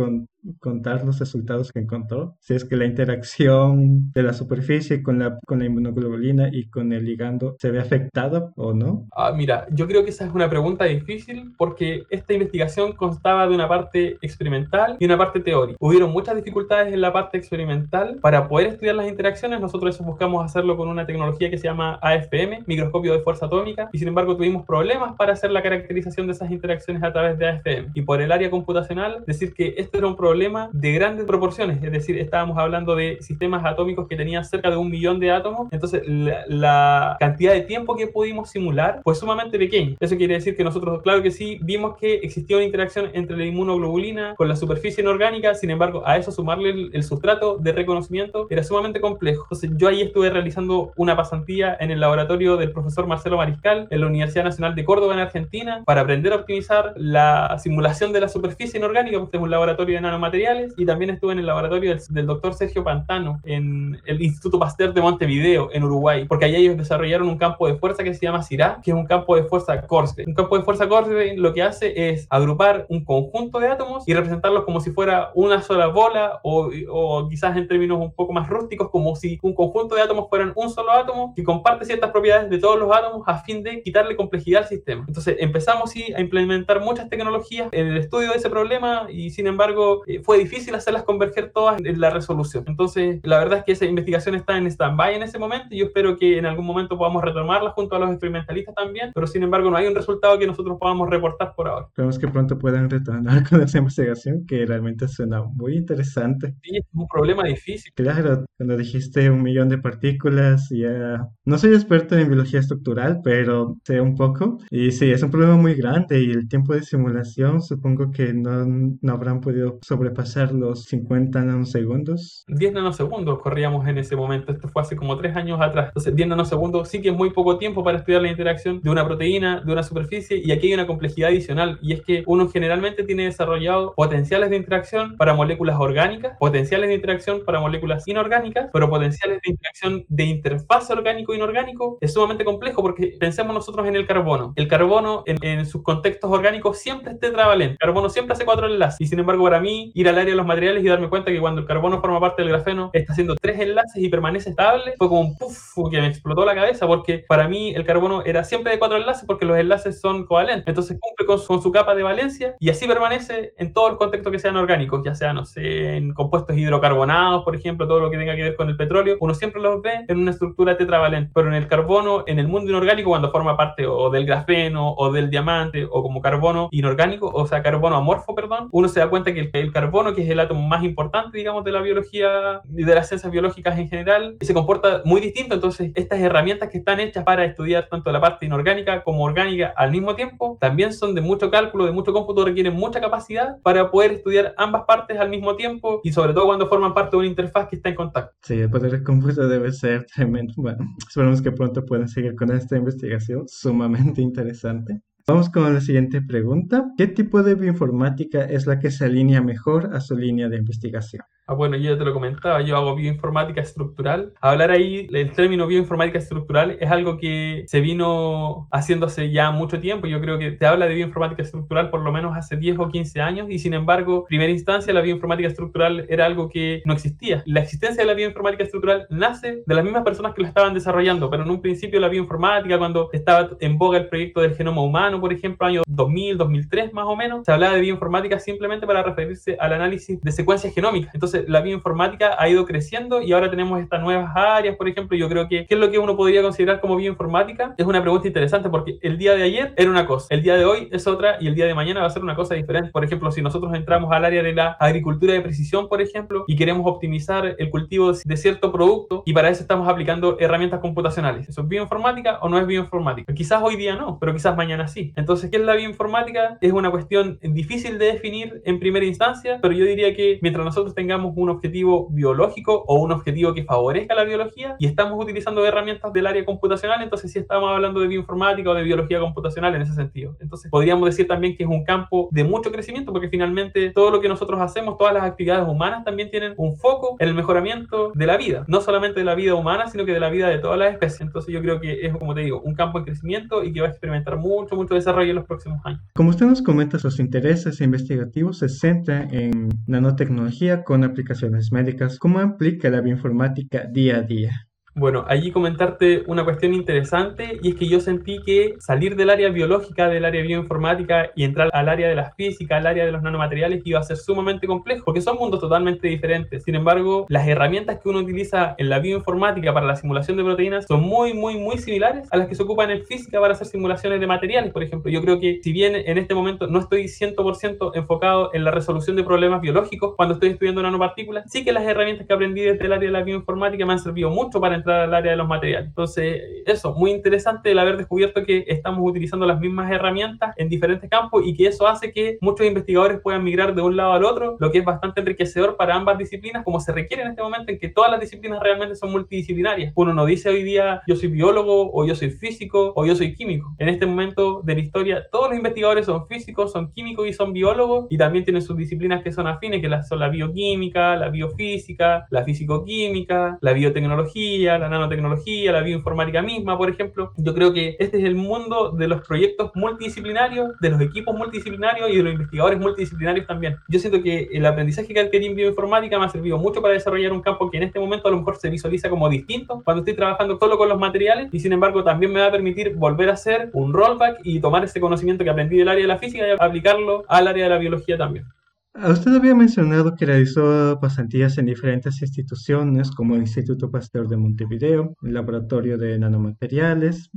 contar 0.58 1.04
los 1.04 1.20
resultados 1.20 1.70
que 1.70 1.78
encontró. 1.78 2.36
Si 2.40 2.54
es 2.54 2.64
que 2.64 2.76
la 2.76 2.84
interacción 2.84 4.10
de 4.12 4.24
la 4.24 4.32
superficie 4.32 5.04
con 5.04 5.20
la, 5.20 5.38
con 5.46 5.60
la 5.60 5.66
inmunoglobulina 5.66 6.48
y 6.52 6.68
con 6.68 6.92
el 6.92 7.04
ligando 7.04 7.54
se 7.60 7.70
ve 7.70 7.78
afectada 7.78 8.50
o 8.56 8.74
no. 8.74 9.06
Ah, 9.14 9.32
mira, 9.36 9.68
yo 9.70 9.86
creo 9.86 10.02
que 10.02 10.10
esa 10.10 10.26
es 10.26 10.34
una 10.34 10.50
pregunta 10.50 10.84
difícil 10.86 11.54
porque 11.56 12.02
esta 12.10 12.32
investigación 12.32 12.92
constaba 12.94 13.46
de 13.46 13.54
una 13.54 13.68
parte 13.68 14.18
experimental 14.20 14.96
y 14.98 15.04
una 15.04 15.16
parte 15.16 15.38
teórica. 15.38 15.76
Hubieron 15.80 16.10
muchas 16.10 16.34
dificultades 16.34 16.92
en 16.92 17.00
la 17.00 17.12
parte 17.12 17.38
experimental. 17.38 18.18
Para 18.20 18.48
poder 18.48 18.66
estudiar 18.66 18.96
las 18.96 19.08
interacciones, 19.08 19.60
nosotros 19.60 19.96
buscamos 20.00 20.44
hacerlo 20.44 20.76
con 20.76 20.88
una 20.88 21.06
tecnología 21.06 21.50
que 21.50 21.58
se 21.58 21.68
llama 21.68 22.00
AFM, 22.02 22.64
microscopio 22.66 23.12
de 23.12 23.20
fuerza 23.20 23.46
atómica, 23.46 23.88
y 23.92 23.98
sin 23.98 24.08
embargo 24.08 24.36
tuvimos 24.36 24.66
problemas 24.66 24.87
problemas 24.88 25.16
para 25.16 25.34
hacer 25.34 25.50
la 25.50 25.62
caracterización 25.62 26.26
de 26.26 26.32
esas 26.32 26.50
interacciones 26.50 27.02
a 27.02 27.12
través 27.12 27.38
de 27.38 27.46
AFM. 27.46 27.90
Y 27.92 28.00
por 28.00 28.22
el 28.22 28.32
área 28.32 28.48
computacional, 28.48 29.22
decir 29.26 29.52
que 29.52 29.74
esto 29.76 29.98
era 29.98 30.06
un 30.06 30.16
problema 30.16 30.70
de 30.72 30.92
grandes 30.94 31.26
proporciones, 31.26 31.82
es 31.82 31.92
decir, 31.92 32.16
estábamos 32.16 32.56
hablando 32.56 32.96
de 32.96 33.18
sistemas 33.20 33.66
atómicos 33.66 34.08
que 34.08 34.16
tenían 34.16 34.46
cerca 34.46 34.70
de 34.70 34.78
un 34.78 34.90
millón 34.90 35.20
de 35.20 35.30
átomos, 35.30 35.68
entonces 35.72 36.02
la, 36.06 37.16
cantidad 37.20 37.52
de 37.52 37.60
tiempo 37.60 37.96
que 37.96 38.06
pudimos 38.06 38.48
simular 38.48 39.02
fue 39.04 39.14
sumamente 39.14 39.58
pequeña. 39.58 39.96
Eso 40.00 40.16
quiere 40.16 40.34
decir 40.34 40.56
que 40.56 40.64
nosotros, 40.64 41.02
claro 41.02 41.22
que 41.22 41.32
sí, 41.32 41.58
vimos 41.62 41.98
que 41.98 42.14
existía 42.14 42.56
una 42.56 42.64
interacción 42.64 43.10
entre 43.12 43.36
la 43.36 43.44
inmunoglobulina 43.44 44.36
con 44.36 44.48
la 44.48 44.56
superficie 44.56 45.02
inorgánica, 45.02 45.54
sin 45.54 45.68
embargo, 45.68 46.02
a 46.06 46.16
eso 46.16 46.32
sumarle 46.32 46.70
el, 46.70 46.90
el 46.94 47.02
sustrato 47.02 47.58
de 47.58 47.72
reconocimiento 47.72 48.46
era 48.48 48.62
sumamente 48.62 49.02
complejo. 49.02 49.42
Entonces 49.44 49.70
yo 49.76 49.88
ahí 49.88 50.00
estuve 50.00 50.30
realizando 50.30 50.92
una 50.96 51.14
pasantía 51.14 51.76
en 51.78 51.90
el 51.90 52.00
laboratorio 52.00 52.56
del 52.56 52.72
profesor 52.72 53.06
Marcelo 53.06 53.36
Mariscal 53.36 53.86
en 53.90 54.00
la 54.00 54.06
Universidad 54.06 54.44
Nacional 54.44 54.67
de 54.74 54.84
Córdoba 54.84 55.14
en 55.14 55.20
Argentina 55.20 55.82
para 55.84 56.02
aprender 56.02 56.32
a 56.32 56.36
optimizar 56.36 56.92
la 56.96 57.58
simulación 57.58 58.12
de 58.12 58.20
la 58.20 58.28
superficie 58.28 58.78
inorgánica, 58.78 59.18
porque 59.18 59.36
es 59.36 59.42
un 59.42 59.50
laboratorio 59.50 59.96
de 59.96 60.00
nanomateriales, 60.00 60.74
y 60.76 60.86
también 60.86 61.10
estuve 61.10 61.32
en 61.32 61.40
el 61.40 61.46
laboratorio 61.46 61.96
del, 62.08 62.26
doctor 62.26 62.54
Sergio 62.54 62.84
Pantano 62.84 63.40
en 63.44 64.00
el 64.04 64.20
Instituto 64.22 64.58
Pasteur 64.58 64.92
de 64.92 65.00
Montevideo, 65.00 65.70
en 65.72 65.84
Uruguay, 65.84 66.26
porque 66.26 66.46
allá 66.46 66.58
ellos 66.58 66.76
desarrollaron 66.76 67.28
un 67.28 67.38
campo 67.38 67.66
de 67.66 67.76
fuerza 67.76 68.04
que 68.04 68.14
se 68.14 68.26
llama 68.26 68.42
CIRA, 68.42 68.80
que 68.82 68.90
es 68.90 68.96
un 68.96 69.06
campo 69.06 69.36
de 69.36 69.44
fuerza 69.44 69.80
Corse. 69.86 70.24
Un 70.26 70.34
campo 70.34 70.58
de 70.58 70.64
fuerza 70.64 70.88
Corse 70.88 71.36
lo 71.36 71.52
que 71.52 71.62
hace 71.62 72.10
es 72.10 72.26
agrupar 72.30 72.86
un 72.88 73.04
conjunto 73.04 73.60
de 73.60 73.68
átomos 73.68 74.06
y 74.06 74.14
representarlos 74.14 74.64
como 74.64 74.80
si 74.80 74.90
fuera 74.90 75.30
una 75.34 75.62
sola 75.62 75.86
bola 75.86 76.40
o, 76.42 76.70
o 76.90 77.28
quizás 77.28 77.56
en 77.56 77.68
términos 77.68 77.98
un 78.00 78.12
poco 78.12 78.32
más 78.32 78.48
rústicos, 78.48 78.90
como 78.90 79.16
si 79.16 79.38
un 79.42 79.54
conjunto 79.54 79.94
de 79.94 80.02
átomos 80.02 80.28
fueran 80.28 80.52
un 80.54 80.70
solo 80.70 80.92
átomo 80.92 81.32
que 81.34 81.44
comparte 81.44 81.84
ciertas 81.84 82.10
propiedades 82.10 82.50
de 82.50 82.58
todos 82.58 82.78
los 82.78 82.94
átomos 82.94 83.22
a 83.26 83.38
fin 83.38 83.62
de 83.62 83.82
quitarle 83.82 84.16
complejidad 84.16 84.57
sistema. 84.66 85.04
Entonces 85.06 85.36
empezamos 85.38 85.90
sí, 85.90 86.12
a 86.14 86.20
implementar 86.20 86.80
muchas 86.80 87.08
tecnologías 87.08 87.68
en 87.72 87.88
el 87.88 87.96
estudio 87.96 88.30
de 88.30 88.36
ese 88.36 88.50
problema 88.50 89.06
y 89.10 89.30
sin 89.30 89.46
embargo 89.46 90.02
eh, 90.06 90.20
fue 90.22 90.38
difícil 90.38 90.74
hacerlas 90.74 91.04
converger 91.04 91.50
todas 91.52 91.80
en, 91.80 92.00
la 92.00 92.10
resolución. 92.10 92.64
Entonces 92.66 93.20
la 93.22 93.38
verdad 93.38 93.58
es 93.58 93.64
que 93.64 93.72
esa 93.72 93.84
investigación 93.84 94.34
está 94.34 94.56
en 94.56 94.66
stand-by 94.66 95.14
en 95.14 95.22
ese 95.22 95.38
momento 95.38 95.68
y 95.70 95.78
yo 95.78 95.86
espero 95.86 96.16
que 96.16 96.38
en 96.38 96.46
algún 96.46 96.66
momento 96.66 96.96
podamos 96.96 97.22
retomarla 97.22 97.70
junto 97.70 97.96
a 97.96 97.98
los 97.98 98.10
experimentalistas 98.10 98.74
también, 98.74 99.10
pero 99.14 99.26
sin 99.26 99.42
embargo 99.42 99.70
no 99.70 99.76
hay 99.76 99.86
un 99.86 99.94
resultado 99.94 100.38
que 100.38 100.46
nosotros 100.46 100.76
podamos 100.78 101.08
reportar 101.08 101.54
por 101.54 101.68
ahora. 101.68 101.86
Esperemos 101.86 102.18
que 102.18 102.28
pronto 102.28 102.58
puedan 102.58 102.88
retornar 102.90 103.42
con 103.48 103.62
esa 103.62 103.78
investigación 103.78 104.44
que 104.46 104.64
realmente 104.66 105.08
suena 105.08 105.42
muy 105.42 105.76
interesante. 105.76 106.54
Sí, 106.62 106.76
es 106.76 106.84
un 106.92 107.06
problema 107.06 107.44
difícil. 107.44 107.92
Claro, 107.94 108.44
cuando 108.56 108.76
dijiste 108.76 109.30
un 109.30 109.42
millón 109.42 109.68
de 109.68 109.78
partículas, 109.78 110.68
ya... 110.70 111.26
No 111.44 111.58
soy 111.58 111.74
experto 111.74 112.16
en 112.16 112.28
biología 112.28 112.60
estructural, 112.60 113.20
pero 113.22 113.76
sé 113.84 114.00
un 114.00 114.14
poco 114.14 114.47
y 114.70 114.90
sí, 114.92 115.10
es 115.10 115.22
un 115.22 115.30
problema 115.30 115.56
muy 115.56 115.74
grande 115.74 116.20
y 116.20 116.30
el 116.30 116.48
tiempo 116.48 116.74
de 116.74 116.82
simulación 116.82 117.62
supongo 117.62 118.10
que 118.10 118.32
no, 118.32 118.64
no 119.00 119.12
habrán 119.12 119.40
podido 119.40 119.78
sobrepasar 119.82 120.52
los 120.52 120.84
50 120.84 121.42
nanosegundos. 121.42 122.44
10 122.48 122.72
nanosegundos 122.72 123.40
corríamos 123.40 123.86
en 123.88 123.98
ese 123.98 124.16
momento, 124.16 124.52
esto 124.52 124.68
fue 124.68 124.82
hace 124.82 124.96
como 124.96 125.16
3 125.16 125.36
años 125.36 125.60
atrás. 125.60 125.88
Entonces 125.88 126.14
10 126.14 126.28
nanosegundos 126.28 126.88
sí 126.88 127.00
que 127.00 127.10
es 127.10 127.16
muy 127.16 127.30
poco 127.30 127.58
tiempo 127.58 127.82
para 127.84 127.98
estudiar 127.98 128.22
la 128.22 128.30
interacción 128.30 128.80
de 128.80 128.90
una 128.90 129.06
proteína, 129.06 129.62
de 129.64 129.72
una 129.72 129.82
superficie 129.82 130.40
y 130.44 130.52
aquí 130.52 130.68
hay 130.68 130.74
una 130.74 130.86
complejidad 130.86 131.30
adicional 131.30 131.78
y 131.82 131.92
es 131.92 132.02
que 132.02 132.22
uno 132.26 132.48
generalmente 132.48 133.02
tiene 133.02 133.24
desarrollado 133.24 133.94
potenciales 133.94 134.50
de 134.50 134.56
interacción 134.56 135.16
para 135.16 135.34
moléculas 135.34 135.76
orgánicas, 135.78 136.36
potenciales 136.38 136.88
de 136.88 136.94
interacción 136.94 137.42
para 137.44 137.60
moléculas 137.60 138.06
inorgánicas, 138.06 138.70
pero 138.72 138.88
potenciales 138.88 139.40
de 139.44 139.50
interacción 139.50 140.04
de 140.08 140.24
interfaz 140.24 140.90
orgánico-inorgánico 140.90 141.98
es 142.00 142.12
sumamente 142.12 142.44
complejo 142.44 142.82
porque 142.82 143.16
pensemos 143.18 143.54
nosotros 143.54 143.86
en 143.86 143.96
el 143.96 144.06
carbono 144.06 144.37
carbono. 144.38 144.52
El 144.56 144.68
carbono 144.68 145.22
en, 145.26 145.66
sus 145.66 145.82
contextos 145.82 146.30
orgánicos 146.30 146.78
siempre 146.78 147.12
es 147.12 147.20
tetravalente. 147.20 147.72
El 147.72 147.78
carbono 147.78 148.08
siempre 148.08 148.34
hace 148.34 148.44
cuatro 148.44 148.66
enlaces. 148.66 149.00
Y 149.00 149.06
sin 149.06 149.18
embargo, 149.18 149.44
para 149.44 149.60
mí, 149.60 149.92
ir 149.94 150.08
al 150.08 150.16
área 150.16 150.30
de 150.30 150.36
los 150.36 150.46
materiales 150.46 150.84
y 150.84 150.88
darme 150.88 151.08
cuenta 151.08 151.30
que 151.30 151.40
cuando 151.40 151.60
el 151.60 151.66
carbono 151.66 152.00
forma 152.00 152.20
parte 152.20 152.42
del 152.42 152.50
grafeno 152.50 152.90
está 152.92 153.12
haciendo 153.12 153.36
tres 153.36 153.60
enlaces 153.60 154.02
y 154.02 154.08
permanece 154.08 154.50
estable, 154.50 154.94
fue 154.98 155.08
como 155.08 155.20
un 155.20 155.36
puff 155.36 155.58
que 155.90 156.00
me 156.00 156.06
explotó 156.06 156.44
la 156.44 156.54
cabeza 156.54 156.86
porque 156.86 157.24
para 157.28 157.48
mí 157.48 157.72
el 157.74 157.84
carbono 157.84 158.22
era 158.24 158.44
siempre 158.44 158.72
de 158.72 158.78
cuatro 158.78 158.96
enlaces 158.96 159.24
porque 159.26 159.44
los 159.44 159.58
enlaces 159.58 160.00
son 160.00 160.26
covalentes. 160.26 160.66
Entonces 160.66 160.98
cumple 161.00 161.26
con 161.26 161.38
su, 161.38 161.46
con 161.46 161.62
su 161.62 161.72
capa 161.72 161.94
de 161.94 162.02
valencia 162.02 162.54
y 162.58 162.70
así 162.70 162.86
permanece 162.86 163.54
en 163.56 163.72
todos 163.72 163.90
los 163.90 163.98
contextos 163.98 164.32
que 164.32 164.38
sean 164.38 164.56
orgánicos, 164.56 165.02
ya 165.04 165.14
sea, 165.14 165.32
no 165.32 165.44
sé, 165.44 165.96
en 165.96 166.12
compuestos 166.14 166.56
hidrocarbonados, 166.56 167.44
por 167.44 167.54
ejemplo, 167.54 167.86
todo 167.86 168.00
lo 168.00 168.10
que 168.10 168.18
tenga 168.18 168.36
que 168.36 168.42
ver 168.42 168.56
con 168.56 168.68
el 168.68 168.76
petróleo. 168.76 169.16
Uno 169.20 169.34
siempre 169.34 169.60
los 169.60 169.82
ve 169.82 170.04
en 170.06 170.18
una 170.18 170.30
estructura 170.30 170.76
tetravalente, 170.76 171.30
pero 171.34 171.48
en 171.48 171.54
el 171.54 171.68
carbono, 171.68 172.24
en 172.26 172.38
el 172.38 172.48
mundo 172.48 172.70
inorgánico, 172.70 173.10
cuando 173.10 173.30
forma 173.30 173.56
parte 173.56 173.86
o 173.86 174.10
del 174.10 174.26
grafeno 174.28 174.94
o 174.94 175.12
del 175.12 175.30
diamante 175.30 175.86
o 175.90 176.02
como 176.02 176.20
carbono 176.20 176.68
inorgánico, 176.70 177.28
o 177.28 177.46
sea, 177.46 177.62
carbono 177.62 177.96
amorfo, 177.96 178.34
perdón, 178.34 178.68
uno 178.72 178.88
se 178.88 179.00
da 179.00 179.08
cuenta 179.08 179.32
que 179.32 179.50
el, 179.52 179.72
carbono, 179.72 180.14
que 180.14 180.22
es 180.22 180.30
el 180.30 180.40
átomo 180.40 180.66
más 180.66 180.84
importante, 180.84 181.38
digamos, 181.38 181.64
de 181.64 181.72
la 181.72 181.80
biología 181.80 182.60
y 182.76 182.84
de 182.84 182.94
las 182.94 183.08
ciencias 183.08 183.32
biológicas 183.32 183.78
en 183.78 183.88
general, 183.88 184.36
se 184.40 184.54
comporta 184.54 185.02
muy 185.04 185.20
distinto. 185.20 185.54
Entonces, 185.54 185.92
estas 185.94 186.20
herramientas 186.20 186.68
que 186.68 186.78
están 186.78 187.00
hechas 187.00 187.24
para 187.24 187.44
estudiar 187.44 187.88
tanto 187.88 188.12
la 188.12 188.20
parte 188.20 188.46
inorgánica 188.46 189.02
como 189.02 189.24
orgánica 189.24 189.72
al 189.76 189.90
mismo 189.90 190.14
tiempo, 190.14 190.58
también 190.60 190.92
son 190.92 191.14
de 191.14 191.20
mucho 191.20 191.50
cálculo, 191.50 191.86
de 191.86 191.92
mucho 191.92 192.12
cómputo, 192.12 192.44
requieren 192.44 192.74
mucha 192.74 193.00
capacidad 193.00 193.60
para 193.62 193.90
poder 193.90 194.12
estudiar 194.12 194.54
ambas 194.56 194.82
partes 194.86 195.18
al 195.18 195.30
mismo 195.30 195.56
tiempo 195.56 196.00
y 196.04 196.12
sobre 196.12 196.32
todo 196.32 196.46
cuando 196.46 196.68
forman 196.68 196.94
parte 196.94 197.12
de 197.12 197.18
una 197.18 197.28
interfaz 197.28 197.68
que 197.68 197.76
está 197.76 197.88
en 197.88 197.94
contacto. 197.94 198.34
Sí, 198.42 198.54
el 198.54 198.70
poder 198.70 199.00
debe 199.48 199.72
ser 199.72 200.06
tremendo. 200.06 200.54
Bueno, 200.56 200.78
esperamos 201.08 201.42
que 201.42 201.52
pronto 201.52 201.84
puedan 201.84 202.08
seguir 202.08 202.34
con 202.34 202.50
esta 202.50 202.76
investigación 202.76 203.46
sumamente 203.48 204.17
interesante. 204.22 205.02
Vamos 205.28 205.50
con 205.50 205.74
la 205.74 205.82
siguiente 205.82 206.22
pregunta. 206.22 206.86
¿Qué 206.96 207.06
tipo 207.06 207.42
de 207.42 207.54
bioinformática 207.54 208.44
es 208.44 208.66
la 208.66 208.78
que 208.78 208.90
se 208.90 209.04
alinea 209.04 209.42
mejor 209.42 209.94
a 209.94 210.00
su 210.00 210.16
línea 210.16 210.48
de 210.48 210.56
investigación? 210.56 211.22
Ah, 211.50 211.54
bueno, 211.54 211.78
yo 211.78 211.92
ya 211.92 211.98
te 211.98 212.04
lo 212.04 212.12
comentaba, 212.12 212.60
yo 212.60 212.76
hago 212.76 212.94
bioinformática 212.94 213.62
estructural. 213.62 214.34
Hablar 214.42 214.70
ahí 214.70 215.06
el 215.10 215.32
término 215.32 215.66
bioinformática 215.66 216.18
estructural 216.18 216.76
es 216.78 216.90
algo 216.90 217.16
que 217.16 217.64
se 217.66 217.80
vino 217.80 218.68
haciendo 218.70 219.06
hace 219.06 219.30
ya 219.30 219.50
mucho 219.50 219.80
tiempo. 219.80 220.06
Yo 220.06 220.20
creo 220.20 220.38
que 220.38 220.50
te 220.50 220.66
habla 220.66 220.86
de 220.86 220.94
bioinformática 220.94 221.42
estructural 221.42 221.88
por 221.88 222.00
lo 222.00 222.12
menos 222.12 222.36
hace 222.36 222.56
10 222.56 222.78
o 222.78 222.88
15 222.88 223.20
años 223.22 223.46
y 223.48 223.58
sin 223.58 223.72
embargo, 223.72 224.26
primera 224.28 224.52
instancia, 224.52 224.92
la 224.92 225.00
bioinformática 225.00 225.48
estructural 225.48 226.04
era 226.10 226.26
algo 226.26 226.50
que 226.50 226.82
no 226.84 226.92
existía. 226.92 227.42
La 227.46 227.60
existencia 227.60 228.02
de 228.02 228.06
la 228.06 228.14
bioinformática 228.14 228.64
estructural 228.64 229.06
nace 229.08 229.62
de 229.64 229.74
las 229.74 229.84
mismas 229.84 230.04
personas 230.04 230.34
que 230.34 230.42
la 230.42 230.48
estaban 230.48 230.74
desarrollando, 230.74 231.30
pero 231.30 231.44
en 231.44 231.50
un 231.50 231.62
principio 231.62 231.98
la 231.98 232.08
bioinformática, 232.08 232.76
cuando 232.76 233.08
estaba 233.14 233.50
en 233.60 233.78
boga 233.78 233.96
el 233.96 234.08
proyecto 234.08 234.42
del 234.42 234.54
genoma 234.54 234.82
humano, 234.82 235.17
por 235.20 235.32
ejemplo, 235.32 235.66
año 235.66 235.82
2000, 235.86 236.38
2003 236.38 236.92
más 236.92 237.06
o 237.06 237.16
menos, 237.16 237.44
se 237.44 237.52
hablaba 237.52 237.74
de 237.74 237.80
bioinformática 237.80 238.38
simplemente 238.38 238.86
para 238.86 239.02
referirse 239.02 239.56
al 239.60 239.72
análisis 239.72 240.20
de 240.20 240.32
secuencias 240.32 240.74
genómicas. 240.74 241.14
Entonces, 241.14 241.44
la 241.48 241.60
bioinformática 241.60 242.36
ha 242.38 242.48
ido 242.48 242.64
creciendo 242.64 243.22
y 243.22 243.32
ahora 243.32 243.50
tenemos 243.50 243.80
estas 243.80 244.02
nuevas 244.02 244.30
áreas, 244.34 244.76
por 244.76 244.88
ejemplo, 244.88 245.16
yo 245.16 245.28
creo 245.28 245.48
que 245.48 245.66
¿qué 245.66 245.74
es 245.74 245.80
lo 245.80 245.90
que 245.90 245.98
uno 245.98 246.16
podría 246.16 246.42
considerar 246.42 246.80
como 246.80 246.96
bioinformática? 246.96 247.74
Es 247.76 247.86
una 247.86 248.00
pregunta 248.00 248.26
interesante 248.26 248.68
porque 248.68 248.98
el 249.02 249.18
día 249.18 249.34
de 249.34 249.42
ayer 249.42 249.74
era 249.76 249.90
una 249.90 250.06
cosa, 250.06 250.26
el 250.30 250.42
día 250.42 250.56
de 250.56 250.64
hoy 250.64 250.88
es 250.92 251.06
otra 251.06 251.36
y 251.40 251.46
el 251.46 251.54
día 251.54 251.66
de 251.66 251.74
mañana 251.74 252.00
va 252.00 252.06
a 252.06 252.10
ser 252.10 252.22
una 252.22 252.34
cosa 252.34 252.54
diferente. 252.54 252.90
Por 252.90 253.04
ejemplo, 253.04 253.30
si 253.30 253.42
nosotros 253.42 253.74
entramos 253.74 254.12
al 254.12 254.24
área 254.24 254.42
de 254.42 254.52
la 254.52 254.72
agricultura 254.80 255.32
de 255.32 255.40
precisión, 255.40 255.88
por 255.88 256.00
ejemplo, 256.00 256.44
y 256.46 256.56
queremos 256.56 256.86
optimizar 256.86 257.56
el 257.58 257.70
cultivo 257.70 258.12
de 258.12 258.36
cierto 258.36 258.72
producto 258.72 259.22
y 259.26 259.32
para 259.32 259.48
eso 259.48 259.62
estamos 259.62 259.88
aplicando 259.88 260.38
herramientas 260.38 260.80
computacionales. 260.80 261.48
¿Eso 261.48 261.62
es 261.62 261.68
bioinformática 261.68 262.38
o 262.40 262.48
no 262.48 262.58
es 262.58 262.66
bioinformática? 262.66 263.32
Quizás 263.34 263.62
hoy 263.62 263.76
día 263.76 263.96
no, 263.96 264.18
pero 264.18 264.32
quizás 264.32 264.56
mañana 264.56 264.88
sí. 264.88 265.07
Entonces, 265.16 265.50
¿qué 265.50 265.56
es 265.56 265.62
la 265.62 265.74
bioinformática? 265.74 266.58
Es 266.60 266.72
una 266.72 266.90
cuestión 266.90 267.38
difícil 267.42 267.98
de 267.98 268.06
definir 268.06 268.62
en 268.64 268.78
primera 268.78 269.04
instancia, 269.04 269.58
pero 269.60 269.74
yo 269.74 269.84
diría 269.84 270.14
que 270.14 270.38
mientras 270.42 270.64
nosotros 270.64 270.94
tengamos 270.94 271.32
un 271.36 271.50
objetivo 271.50 272.08
biológico 272.10 272.84
o 272.86 273.00
un 273.00 273.12
objetivo 273.12 273.54
que 273.54 273.64
favorezca 273.64 274.14
la 274.14 274.24
biología 274.24 274.76
y 274.78 274.86
estamos 274.86 275.22
utilizando 275.22 275.64
herramientas 275.64 276.12
del 276.12 276.26
área 276.26 276.44
computacional, 276.44 277.02
entonces 277.02 277.32
sí 277.32 277.38
estamos 277.38 277.70
hablando 277.70 278.00
de 278.00 278.08
bioinformática 278.08 278.70
o 278.70 278.74
de 278.74 278.82
biología 278.82 279.20
computacional 279.20 279.74
en 279.74 279.82
ese 279.82 279.94
sentido. 279.94 280.36
Entonces 280.40 280.70
podríamos 280.70 281.08
decir 281.08 281.26
también 281.26 281.56
que 281.56 281.64
es 281.64 281.68
un 281.68 281.84
campo 281.84 282.28
de 282.30 282.44
mucho 282.44 282.70
crecimiento 282.70 283.12
porque 283.12 283.28
finalmente 283.28 283.90
todo 283.90 284.10
lo 284.10 284.20
que 284.20 284.28
nosotros 284.28 284.60
hacemos, 284.60 284.96
todas 284.96 285.14
las 285.14 285.24
actividades 285.24 285.68
humanas 285.68 286.04
también 286.04 286.30
tienen 286.30 286.54
un 286.56 286.76
foco 286.76 287.16
en 287.18 287.28
el 287.28 287.34
mejoramiento 287.34 288.12
de 288.14 288.26
la 288.26 288.36
vida, 288.36 288.64
no 288.68 288.80
solamente 288.80 289.20
de 289.20 289.24
la 289.24 289.34
vida 289.34 289.54
humana, 289.54 289.88
sino 289.88 290.04
que 290.04 290.12
de 290.12 290.20
la 290.20 290.30
vida 290.30 290.48
de 290.48 290.58
todas 290.58 290.78
las 290.78 290.92
especies. 290.92 291.20
Entonces 291.20 291.52
yo 291.52 291.60
creo 291.60 291.80
que 291.80 292.06
es, 292.06 292.16
como 292.16 292.34
te 292.34 292.40
digo, 292.42 292.60
un 292.60 292.74
campo 292.74 292.98
en 292.98 293.04
crecimiento 293.04 293.64
y 293.64 293.72
que 293.72 293.80
va 293.80 293.88
a 293.88 293.90
experimentar 293.90 294.36
mucho, 294.36 294.76
mucho 294.76 294.87
desarrollo 294.94 295.30
en 295.30 295.36
los 295.36 295.46
próximos 295.46 295.80
años. 295.84 296.00
Como 296.14 296.30
usted 296.30 296.46
nos 296.46 296.62
comenta, 296.62 296.98
sus 296.98 297.18
intereses 297.20 297.80
investigativos 297.80 298.58
se 298.58 298.68
centran 298.68 299.32
en 299.34 299.68
nanotecnología 299.86 300.84
con 300.84 301.04
aplicaciones 301.04 301.72
médicas, 301.72 302.18
¿cómo 302.18 302.38
aplica 302.38 302.90
la 302.90 303.00
bioinformática 303.00 303.86
día 303.90 304.16
a 304.16 304.22
día? 304.22 304.67
Bueno, 304.98 305.24
allí 305.28 305.52
comentarte 305.52 306.24
una 306.26 306.42
cuestión 306.42 306.74
interesante 306.74 307.60
y 307.62 307.68
es 307.68 307.74
que 307.76 307.86
yo 307.86 308.00
sentí 308.00 308.42
que 308.42 308.74
salir 308.80 309.14
del 309.14 309.30
área 309.30 309.48
biológica, 309.48 310.08
del 310.08 310.24
área 310.24 310.42
bioinformática 310.42 311.30
y 311.36 311.44
entrar 311.44 311.70
al 311.72 311.88
área 311.88 312.08
de 312.08 312.16
la 312.16 312.32
física, 312.32 312.78
al 312.78 312.86
área 312.88 313.06
de 313.06 313.12
los 313.12 313.22
nanomateriales 313.22 313.82
iba 313.84 314.00
a 314.00 314.02
ser 314.02 314.16
sumamente 314.16 314.66
complejo 314.66 315.04
porque 315.04 315.20
son 315.20 315.36
mundos 315.36 315.60
totalmente 315.60 316.08
diferentes. 316.08 316.64
Sin 316.64 316.74
embargo, 316.74 317.26
las 317.28 317.46
herramientas 317.46 318.00
que 318.02 318.08
uno 318.08 318.18
utiliza 318.18 318.74
en 318.76 318.88
la 318.88 318.98
bioinformática 318.98 319.72
para 319.72 319.86
la 319.86 319.94
simulación 319.94 320.36
de 320.36 320.42
proteínas 320.42 320.86
son 320.88 321.02
muy, 321.02 321.32
muy, 321.32 321.58
muy 321.58 321.78
similares 321.78 322.26
a 322.32 322.36
las 322.36 322.48
que 322.48 322.56
se 322.56 322.64
ocupan 322.64 322.90
en 322.90 323.06
física 323.06 323.40
para 323.40 323.52
hacer 323.52 323.68
simulaciones 323.68 324.18
de 324.18 324.26
materiales, 324.26 324.72
por 324.72 324.82
ejemplo. 324.82 325.12
Yo 325.12 325.22
creo 325.22 325.38
que 325.38 325.60
si 325.62 325.70
bien 325.70 325.94
en 325.94 326.18
este 326.18 326.34
momento 326.34 326.66
no 326.66 326.80
estoy 326.80 327.04
100% 327.04 327.92
enfocado 327.94 328.50
en 328.52 328.64
la 328.64 328.72
resolución 328.72 329.14
de 329.14 329.22
problemas 329.22 329.60
biológicos 329.60 330.14
cuando 330.16 330.34
estoy 330.34 330.48
estudiando 330.48 330.82
nanopartículas, 330.82 331.44
sí 331.48 331.64
que 331.64 331.70
las 331.70 331.84
herramientas 331.84 332.26
que 332.26 332.32
aprendí 332.32 332.62
desde 332.62 332.84
el 332.84 332.92
área 332.92 333.06
de 333.06 333.12
la 333.12 333.22
bioinformática 333.22 333.86
me 333.86 333.92
han 333.92 334.00
servido 334.00 334.30
mucho 334.30 334.60
para 334.60 334.74
entrar 334.74 334.87
al 334.90 335.14
área 335.14 335.32
de 335.32 335.36
los 335.36 335.48
materiales. 335.48 335.88
Entonces, 335.88 336.42
eso, 336.66 336.94
muy 336.94 337.10
interesante 337.10 337.70
el 337.70 337.78
haber 337.78 337.96
descubierto 337.96 338.44
que 338.44 338.64
estamos 338.68 339.08
utilizando 339.08 339.46
las 339.46 339.60
mismas 339.60 339.90
herramientas 339.90 340.54
en 340.56 340.68
diferentes 340.68 341.08
campos 341.08 341.42
y 341.44 341.56
que 341.56 341.66
eso 341.66 341.86
hace 341.86 342.12
que 342.12 342.38
muchos 342.40 342.66
investigadores 342.66 343.20
puedan 343.20 343.44
migrar 343.44 343.74
de 343.74 343.82
un 343.82 343.96
lado 343.96 344.12
al 344.12 344.24
otro, 344.24 344.56
lo 344.60 344.70
que 344.70 344.78
es 344.78 344.84
bastante 344.84 345.20
enriquecedor 345.20 345.76
para 345.76 345.94
ambas 345.94 346.18
disciplinas, 346.18 346.64
como 346.64 346.80
se 346.80 346.92
requiere 346.92 347.22
en 347.22 347.30
este 347.30 347.42
momento 347.42 347.72
en 347.72 347.78
que 347.78 347.88
todas 347.88 348.10
las 348.10 348.20
disciplinas 348.20 348.60
realmente 348.62 348.94
son 348.96 349.12
multidisciplinarias. 349.12 349.92
Uno 349.94 350.14
no 350.14 350.24
dice 350.24 350.48
hoy 350.48 350.62
día 350.62 351.02
yo 351.06 351.16
soy 351.16 351.28
biólogo 351.28 351.90
o 351.92 352.04
yo 352.04 352.14
soy 352.14 352.30
físico 352.30 352.92
o 352.96 353.06
yo 353.06 353.14
soy 353.14 353.34
químico. 353.34 353.74
En 353.78 353.88
este 353.88 354.06
momento 354.06 354.62
de 354.62 354.74
la 354.74 354.80
historia, 354.80 355.26
todos 355.30 355.48
los 355.48 355.56
investigadores 355.56 356.06
son 356.06 356.26
físicos, 356.26 356.72
son 356.72 356.92
químicos 356.92 357.26
y 357.26 357.32
son 357.32 357.52
biólogos 357.52 358.06
y 358.10 358.18
también 358.18 358.44
tienen 358.44 358.62
sus 358.62 358.76
disciplinas 358.76 359.22
que 359.22 359.32
son 359.32 359.46
afines, 359.46 359.80
que 359.80 359.88
son 360.08 360.18
la 360.18 360.28
bioquímica, 360.28 361.16
la 361.16 361.28
biofísica, 361.28 362.26
la 362.30 362.44
físico-química, 362.44 363.58
la 363.60 363.72
biotecnología, 363.72 364.77
la 364.78 364.88
nanotecnología, 364.88 365.72
la 365.72 365.80
bioinformática 365.80 366.42
misma, 366.42 366.76
por 366.76 366.90
ejemplo. 366.90 367.32
Yo 367.36 367.54
creo 367.54 367.72
que 367.72 367.96
este 367.98 368.18
es 368.18 368.24
el 368.24 368.34
mundo 368.34 368.90
de 368.90 369.08
los 369.08 369.26
proyectos 369.26 369.70
multidisciplinarios, 369.74 370.78
de 370.80 370.90
los 370.90 371.00
equipos 371.00 371.36
multidisciplinarios 371.36 372.10
y 372.10 372.16
de 372.16 372.22
los 372.22 372.32
investigadores 372.32 372.78
multidisciplinarios 372.78 373.46
también. 373.46 373.76
Yo 373.88 373.98
siento 373.98 374.22
que 374.22 374.48
el 374.52 374.66
aprendizaje 374.66 375.12
que 375.12 375.20
adquirí 375.20 375.46
en 375.46 375.56
bioinformática 375.56 376.18
me 376.18 376.26
ha 376.26 376.28
servido 376.28 376.58
mucho 376.58 376.82
para 376.82 376.94
desarrollar 376.94 377.32
un 377.32 377.42
campo 377.42 377.70
que 377.70 377.76
en 377.76 377.84
este 377.84 377.98
momento 377.98 378.28
a 378.28 378.30
lo 378.30 378.38
mejor 378.38 378.56
se 378.56 378.70
visualiza 378.70 379.10
como 379.10 379.28
distinto 379.28 379.82
cuando 379.84 380.00
estoy 380.00 380.14
trabajando 380.14 380.58
solo 380.58 380.78
con 380.78 380.88
los 380.88 380.98
materiales 380.98 381.48
y 381.52 381.60
sin 381.60 381.72
embargo 381.72 382.04
también 382.04 382.32
me 382.32 382.40
va 382.40 382.46
a 382.46 382.52
permitir 382.52 382.94
volver 382.94 383.30
a 383.30 383.34
hacer 383.34 383.70
un 383.72 383.92
rollback 383.92 384.40
y 384.44 384.60
tomar 384.60 384.84
ese 384.84 385.00
conocimiento 385.00 385.44
que 385.44 385.50
aprendí 385.50 385.76
del 385.76 385.88
área 385.88 386.02
de 386.02 386.08
la 386.08 386.18
física 386.18 386.46
y 386.46 386.56
aplicarlo 386.58 387.24
al 387.28 387.48
área 387.48 387.64
de 387.64 387.70
la 387.70 387.78
biología 387.78 388.16
también. 388.16 388.46
Usted 388.94 389.36
había 389.36 389.54
mencionado 389.54 390.16
que 390.16 390.26
realizó 390.26 390.98
pasantías 391.00 391.56
en 391.58 391.66
diferentes 391.66 392.20
instituciones 392.20 393.12
como 393.12 393.34
el 393.34 393.42
Instituto 393.42 393.90
Pasteur 393.90 394.26
de 394.26 394.36
Montevideo, 394.36 395.14
el 395.22 395.34
Laboratorio 395.34 395.98
de 395.98 396.18
Nanomateriales 396.18 397.30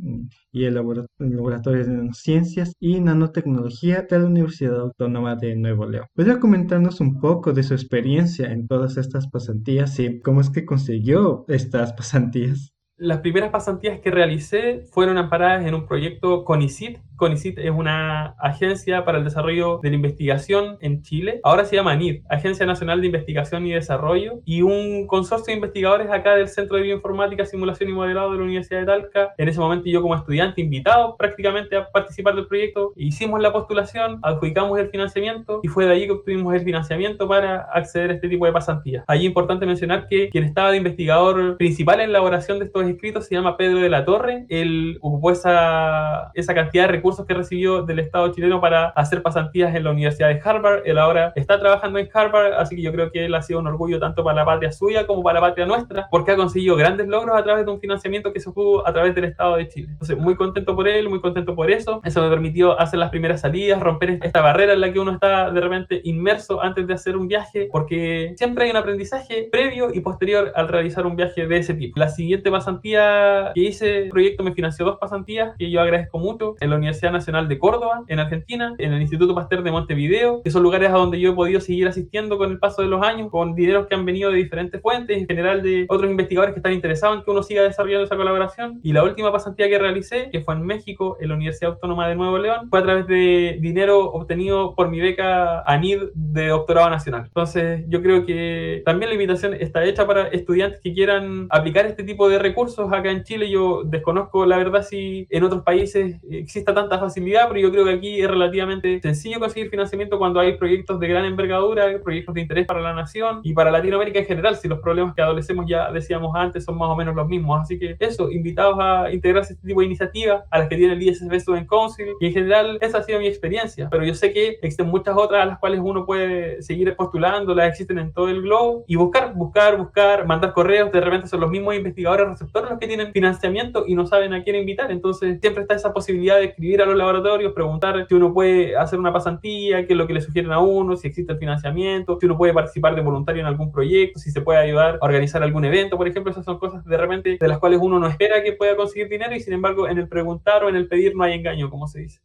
y 0.51 0.63
el 0.63 0.73
Laboratorio 0.73 1.85
de 1.85 1.91
Nanociencias 1.91 2.73
y 2.79 2.99
Nanotecnología 2.99 4.07
de 4.09 4.19
la 4.19 4.25
Universidad 4.25 4.79
Autónoma 4.79 5.35
de 5.35 5.55
Nuevo 5.55 5.85
León. 5.85 6.07
¿Podría 6.15 6.39
comentarnos 6.39 6.99
un 6.99 7.19
poco 7.19 7.53
de 7.53 7.61
su 7.63 7.75
experiencia 7.75 8.51
en 8.51 8.67
todas 8.67 8.97
estas 8.97 9.27
pasantías 9.27 9.99
y 9.99 10.19
cómo 10.19 10.41
es 10.41 10.49
que 10.49 10.65
consiguió 10.65 11.45
estas 11.47 11.93
pasantías? 11.93 12.73
Las 12.97 13.21
primeras 13.21 13.49
pasantías 13.49 13.99
que 13.99 14.11
realicé 14.11 14.85
fueron 14.91 15.17
amparadas 15.17 15.65
en 15.65 15.73
un 15.73 15.87
proyecto 15.87 16.43
CONICIT, 16.43 16.99
CONICIT 17.21 17.60
es 17.60 17.69
una 17.69 18.34
agencia 18.39 19.05
para 19.05 19.19
el 19.19 19.23
desarrollo 19.23 19.79
de 19.84 19.89
la 19.89 19.95
investigación 19.95 20.77
en 20.81 21.03
Chile. 21.03 21.39
Ahora 21.43 21.65
se 21.65 21.75
llama 21.75 21.91
ANID, 21.91 22.23
Agencia 22.27 22.65
Nacional 22.65 22.99
de 22.99 23.05
Investigación 23.05 23.67
y 23.67 23.73
Desarrollo, 23.73 24.39
y 24.43 24.63
un 24.63 25.05
consorcio 25.05 25.51
de 25.51 25.57
investigadores 25.57 26.10
acá 26.10 26.34
del 26.34 26.47
Centro 26.47 26.77
de 26.77 26.84
Bioinformática, 26.84 27.45
Simulación 27.45 27.89
y 27.89 27.93
Modelado 27.93 28.31
de 28.31 28.39
la 28.39 28.43
Universidad 28.45 28.79
de 28.79 28.86
Talca. 28.88 29.34
En 29.38 29.47
ese 29.47 29.60
momento 29.60 29.88
yo 29.88 30.01
como 30.01 30.15
estudiante 30.15 30.62
invitado 30.62 31.15
prácticamente 31.15 31.77
a 31.77 31.91
participar 31.91 32.34
del 32.34 32.47
proyecto, 32.47 32.91
hicimos 32.95 33.39
la 33.39 33.53
postulación, 33.53 34.19
adjudicamos 34.23 34.79
el 34.79 34.89
financiamiento 34.89 35.60
y 35.62 35.67
fue 35.67 35.86
de 35.86 35.91
ahí 35.91 36.07
que 36.07 36.13
obtuvimos 36.13 36.55
el 36.55 36.62
financiamiento 36.62 37.27
para 37.27 37.67
acceder 37.71 38.10
a 38.10 38.13
este 38.15 38.29
tipo 38.29 38.47
de 38.47 38.51
pasantías. 38.51 39.03
Allí 39.05 39.27
importante 39.27 39.67
mencionar 39.67 40.07
que 40.07 40.29
quien 40.29 40.43
estaba 40.43 40.71
de 40.71 40.77
investigador 40.77 41.57
principal 41.57 41.99
en 41.99 42.12
la 42.12 42.17
elaboración 42.17 42.57
de 42.57 42.65
estos 42.65 42.84
escritos 42.88 43.27
se 43.27 43.36
llama 43.36 43.57
Pedro 43.57 43.77
de 43.77 43.89
la 43.89 44.05
Torre. 44.05 44.47
Él 44.49 44.97
ocupó 45.01 45.29
esa, 45.29 46.31
esa 46.34 46.55
cantidad 46.55 46.86
de 46.86 46.93
recursos 46.93 47.11
que 47.19 47.34
recibió 47.34 47.84
del 47.84 48.00
Estado 48.00 48.32
chileno 48.32 48.60
para 48.62 48.89
hacer 48.89 49.21
pasantías 49.21 49.76
en 49.76 49.84
la 49.84 49.91
Universidad 49.91 50.30
de 50.30 50.41
Harvard. 50.43 50.82
Él 50.86 50.97
ahora 50.97 51.34
está 51.36 51.60
trabajando 51.60 52.00
en 52.00 52.10
Harvard, 52.13 52.54
así 52.54 52.76
que 52.76 52.82
yo 52.82 52.91
creo 52.91 53.12
que 53.12 53.26
él 53.26 53.36
ha 53.36 53.41
sido 53.41 53.60
un 53.60 53.67
orgullo 53.67 54.00
tanto 54.00 54.24
para 54.24 54.38
la 54.38 54.45
patria 54.45 54.71
suya 54.71 55.06
como 55.06 55.21
para 55.21 55.39
la 55.39 55.47
patria 55.47 55.65
nuestra, 55.65 56.08
porque 56.10 56.32
ha 56.32 56.36
conseguido 56.36 56.76
grandes 56.76 57.08
logros 57.08 57.38
a 57.38 57.43
través 57.43 57.65
de 57.65 57.71
un 57.71 57.80
financiamiento 57.80 58.32
que 58.34 58.39
se 58.39 58.50
obtuvo 58.50 58.88
a 58.88 58.93
través 58.93 59.13
del 59.13 59.26
Estado 59.26 59.58
de 59.58 59.67
Chile. 59.67 59.88
Entonces, 59.91 60.17
muy 60.17 60.36
contento 60.36 60.76
por 60.76 60.88
él, 60.88 61.10
muy 61.10 61.21
contento 61.21 61.56
por 61.56 61.69
eso. 61.69 62.02
Eso 62.04 62.21
me 62.21 62.30
permitió 62.30 62.80
hacer 62.80 63.00
las 63.00 63.10
primeras 63.10 63.41
salidas, 63.41 63.80
romper 63.80 64.19
esta 64.21 64.41
barrera 64.41 64.74
en 64.74 64.82
la 64.82 64.91
que 64.91 65.00
uno 65.00 65.12
está 65.12 65.52
de 65.52 65.62
repente 65.62 66.02
inmerso 66.04 66.62
antes 66.62 66.88
de 66.88 66.93
hacer 66.93 67.17
un 67.17 67.28
viaje, 67.28 67.69
porque 67.71 68.34
siempre 68.38 68.65
hay 68.65 68.71
un 68.71 68.78
aprendizaje 68.78 69.50
previo 69.52 69.89
y 69.93 70.00
posterior 70.00 70.52
al 70.56 70.67
realizar 70.67 71.06
un 71.06 71.15
viaje 71.15 71.47
de 71.47 71.58
ese 71.58 71.74
tipo. 71.74 72.00
La 72.00 72.10
siguiente 72.10 72.52
pasantía 72.52 73.52
que 73.54 73.62
hice, 73.62 74.04
el 74.04 74.10
proyecto 74.10 74.43
me 74.43 74.54
financió 74.54 74.86
dos 74.86 74.97
pasantías 74.97 75.56
que 75.58 75.69
yo 75.69 75.82
agradezco 75.82 76.19
mucho 76.19 76.56
en 76.60 76.69
la 76.69 76.76
Universidad 76.76 77.00
Nacional 77.09 77.47
de 77.47 77.57
Córdoba, 77.57 78.03
en 78.07 78.19
Argentina, 78.19 78.75
en 78.77 78.93
el 78.93 79.01
Instituto 79.01 79.33
Pasteur 79.33 79.63
de 79.63 79.71
Montevideo, 79.71 80.41
que 80.43 80.51
son 80.51 80.61
lugares 80.61 80.89
a 80.89 80.93
donde 80.93 81.19
yo 81.19 81.31
he 81.31 81.35
podido 81.35 81.59
seguir 81.59 81.87
asistiendo 81.87 82.37
con 82.37 82.51
el 82.51 82.59
paso 82.59 82.81
de 82.81 82.87
los 82.89 83.01
años, 83.01 83.29
con 83.31 83.55
dineros 83.55 83.87
que 83.87 83.95
han 83.95 84.05
venido 84.05 84.29
de 84.29 84.37
diferentes 84.37 84.81
fuentes, 84.81 85.17
en 85.17 85.25
general 85.25 85.63
de 85.63 85.85
otros 85.89 86.11
investigadores 86.11 86.53
que 86.53 86.59
están 86.59 86.73
interesados 86.73 87.17
en 87.17 87.23
que 87.23 87.31
uno 87.31 87.41
siga 87.41 87.63
desarrollando 87.63 88.05
esa 88.05 88.17
colaboración. 88.17 88.79
Y 88.83 88.93
la 88.93 89.03
última 89.03 89.31
pasantía 89.31 89.67
que 89.69 89.79
realicé, 89.79 90.29
que 90.31 90.41
fue 90.41 90.53
en 90.53 90.63
México, 90.63 91.17
en 91.19 91.29
la 91.29 91.35
Universidad 91.35 91.71
Autónoma 91.71 92.07
de 92.07 92.15
Nuevo 92.15 92.37
León, 92.37 92.67
fue 92.69 92.79
a 92.79 92.83
través 92.83 93.07
de 93.07 93.57
dinero 93.61 94.11
obtenido 94.11 94.75
por 94.75 94.89
mi 94.89 94.99
beca 94.99 95.61
ANID 95.61 96.01
de 96.13 96.47
doctorado 96.47 96.89
nacional. 96.89 97.23
Entonces, 97.25 97.85
yo 97.87 98.01
creo 98.01 98.25
que 98.25 98.81
también 98.85 99.09
la 99.09 99.15
invitación 99.15 99.53
está 99.53 99.83
hecha 99.85 100.05
para 100.05 100.27
estudiantes 100.27 100.81
que 100.81 100.93
quieran 100.93 101.47
aplicar 101.49 101.85
este 101.85 102.03
tipo 102.03 102.29
de 102.29 102.39
recursos 102.39 102.91
acá 102.91 103.11
en 103.11 103.23
Chile. 103.23 103.49
Yo 103.49 103.83
desconozco 103.83 104.45
la 104.45 104.57
verdad 104.57 104.83
si 104.83 105.27
en 105.29 105.43
otros 105.43 105.63
países 105.63 106.17
exista 106.29 106.73
tanta 106.73 106.90
facilidad, 106.99 107.47
pero 107.47 107.60
yo 107.60 107.71
creo 107.71 107.86
que 107.86 107.91
aquí 107.91 108.21
es 108.21 108.30
relativamente 108.30 108.99
sencillo 109.01 109.39
conseguir 109.39 109.69
financiamiento 109.69 110.17
cuando 110.17 110.39
hay 110.39 110.58
proyectos 110.58 110.99
de 110.99 111.08
gran 111.08 111.25
envergadura, 111.25 111.86
proyectos 112.04 112.36
de 112.36 112.41
interés 112.41 112.65
para 112.65 112.82
la 112.82 112.93
nación 112.93 113.41
y 113.43 113.54
para 113.54 113.71
Latinoamérica 113.71 114.19
en 114.19 114.25
general, 114.25 114.56
si 114.56 114.67
los 114.67 114.80
problemas 114.80 115.15
que 115.15 115.21
adolecemos 115.21 115.65
ya 115.67 115.91
decíamos 115.91 116.36
antes 116.36 116.65
son 116.65 116.77
más 116.77 116.89
o 116.89 116.95
menos 116.95 117.15
los 117.15 117.27
mismos. 117.27 117.62
Así 117.62 117.77
que 117.77 117.95
eso, 117.99 118.32
invitados 118.32 118.77
a 118.80 119.12
integrarse 119.12 119.54
a 119.54 119.56
este 119.56 119.67
tipo 119.67 119.82
de 119.82 119.88
iniciativas, 119.88 120.43
a 120.49 120.60
las 120.60 120.67
que 120.67 120.77
tiene 120.77 120.93
el 120.93 121.01
ISSB 121.01 121.39
Student 121.39 121.67
Council, 121.67 122.08
y 122.19 122.27
en 122.27 122.34
general 122.34 122.77
esa 122.82 122.99
ha 122.99 123.04
sido 123.04 123.19
mi 123.19 123.27
experiencia, 123.27 123.88
pero 123.89 124.04
yo 124.04 124.13
sé 124.13 124.32
que 124.34 124.60
existen 124.62 124.88
muchas 124.88 125.15
otras 125.17 125.43
a 125.43 125.45
las 125.45 125.60
cuales 125.60 125.80
uno 125.84 126.06
puede 126.06 126.62
seguir 126.62 126.95
postulando, 126.95 127.54
las 127.54 127.69
existen 127.69 127.97
en 127.97 128.12
todo 128.12 128.30
el 128.30 128.41
globo, 128.41 128.84
y 128.88 128.95
buscar, 128.95 129.34
buscar, 129.34 129.77
buscar, 129.77 130.25
mandar 130.25 130.54
correos, 130.54 130.91
de 130.91 131.01
repente 131.01 131.27
son 131.27 131.41
los 131.41 131.49
mismos 131.49 131.75
investigadores 131.75 132.27
receptores 132.27 132.69
los 132.69 132.80
que 132.80 132.88
tienen 132.88 133.12
financiamiento 133.12 133.86
y 133.88 133.95
no 133.95 134.06
saben 134.06 134.34
a 134.34 134.43
quién 134.43 134.56
invitar, 134.56 134.91
entonces 134.91 135.39
siempre 135.41 135.63
está 135.63 135.75
esa 135.75 135.93
posibilidad 135.93 136.38
de 136.38 136.45
escribir 136.45 136.70
a 136.79 136.86
los 136.86 136.95
laboratorios, 136.95 137.53
preguntar 137.53 138.05
si 138.07 138.13
uno 138.13 138.34
puede 138.34 138.77
hacer 138.77 138.99
una 138.99 139.12
pasantía, 139.12 139.86
qué 139.88 139.93
es 139.93 139.97
lo 139.97 140.05
que 140.05 140.13
le 140.13 140.21
sugieren 140.21 140.51
a 140.51 140.60
uno, 140.60 140.95
si 140.95 141.07
existe 141.07 141.34
el 141.34 141.39
financiamiento, 141.39 142.17
si 142.19 142.27
uno 142.27 142.38
puede 142.38 142.53
participar 142.53 142.95
de 142.95 143.01
voluntario 143.01 143.41
en 143.41 143.47
algún 143.47 143.71
proyecto, 143.71 144.19
si 144.19 144.31
se 144.31 144.41
puede 144.41 144.60
ayudar 144.60 144.99
a 145.01 145.05
organizar 145.05 145.41
algún 145.41 145.65
evento, 145.65 145.97
por 145.97 146.07
ejemplo, 146.07 146.31
esas 146.31 146.45
son 146.45 146.60
cosas 146.60 146.86
de 146.86 146.97
repente 146.97 147.38
de 147.39 147.47
las 147.47 147.57
cuales 147.57 147.79
uno 147.81 147.99
no 147.99 148.07
espera 148.07 148.43
que 148.43 148.53
pueda 148.53 148.75
conseguir 148.75 149.10
dinero 149.10 149.36
y 149.36 149.39
sin 149.39 149.53
embargo 149.53 149.88
en 149.88 149.97
el 149.97 150.07
preguntar 150.07 150.63
o 150.63 150.69
en 150.69 150.75
el 150.75 150.88
pedir 150.88 151.15
no 151.15 151.23
hay 151.23 151.34
engaño, 151.34 151.69
como 151.69 151.88
se 151.88 152.01
dice. 152.01 152.21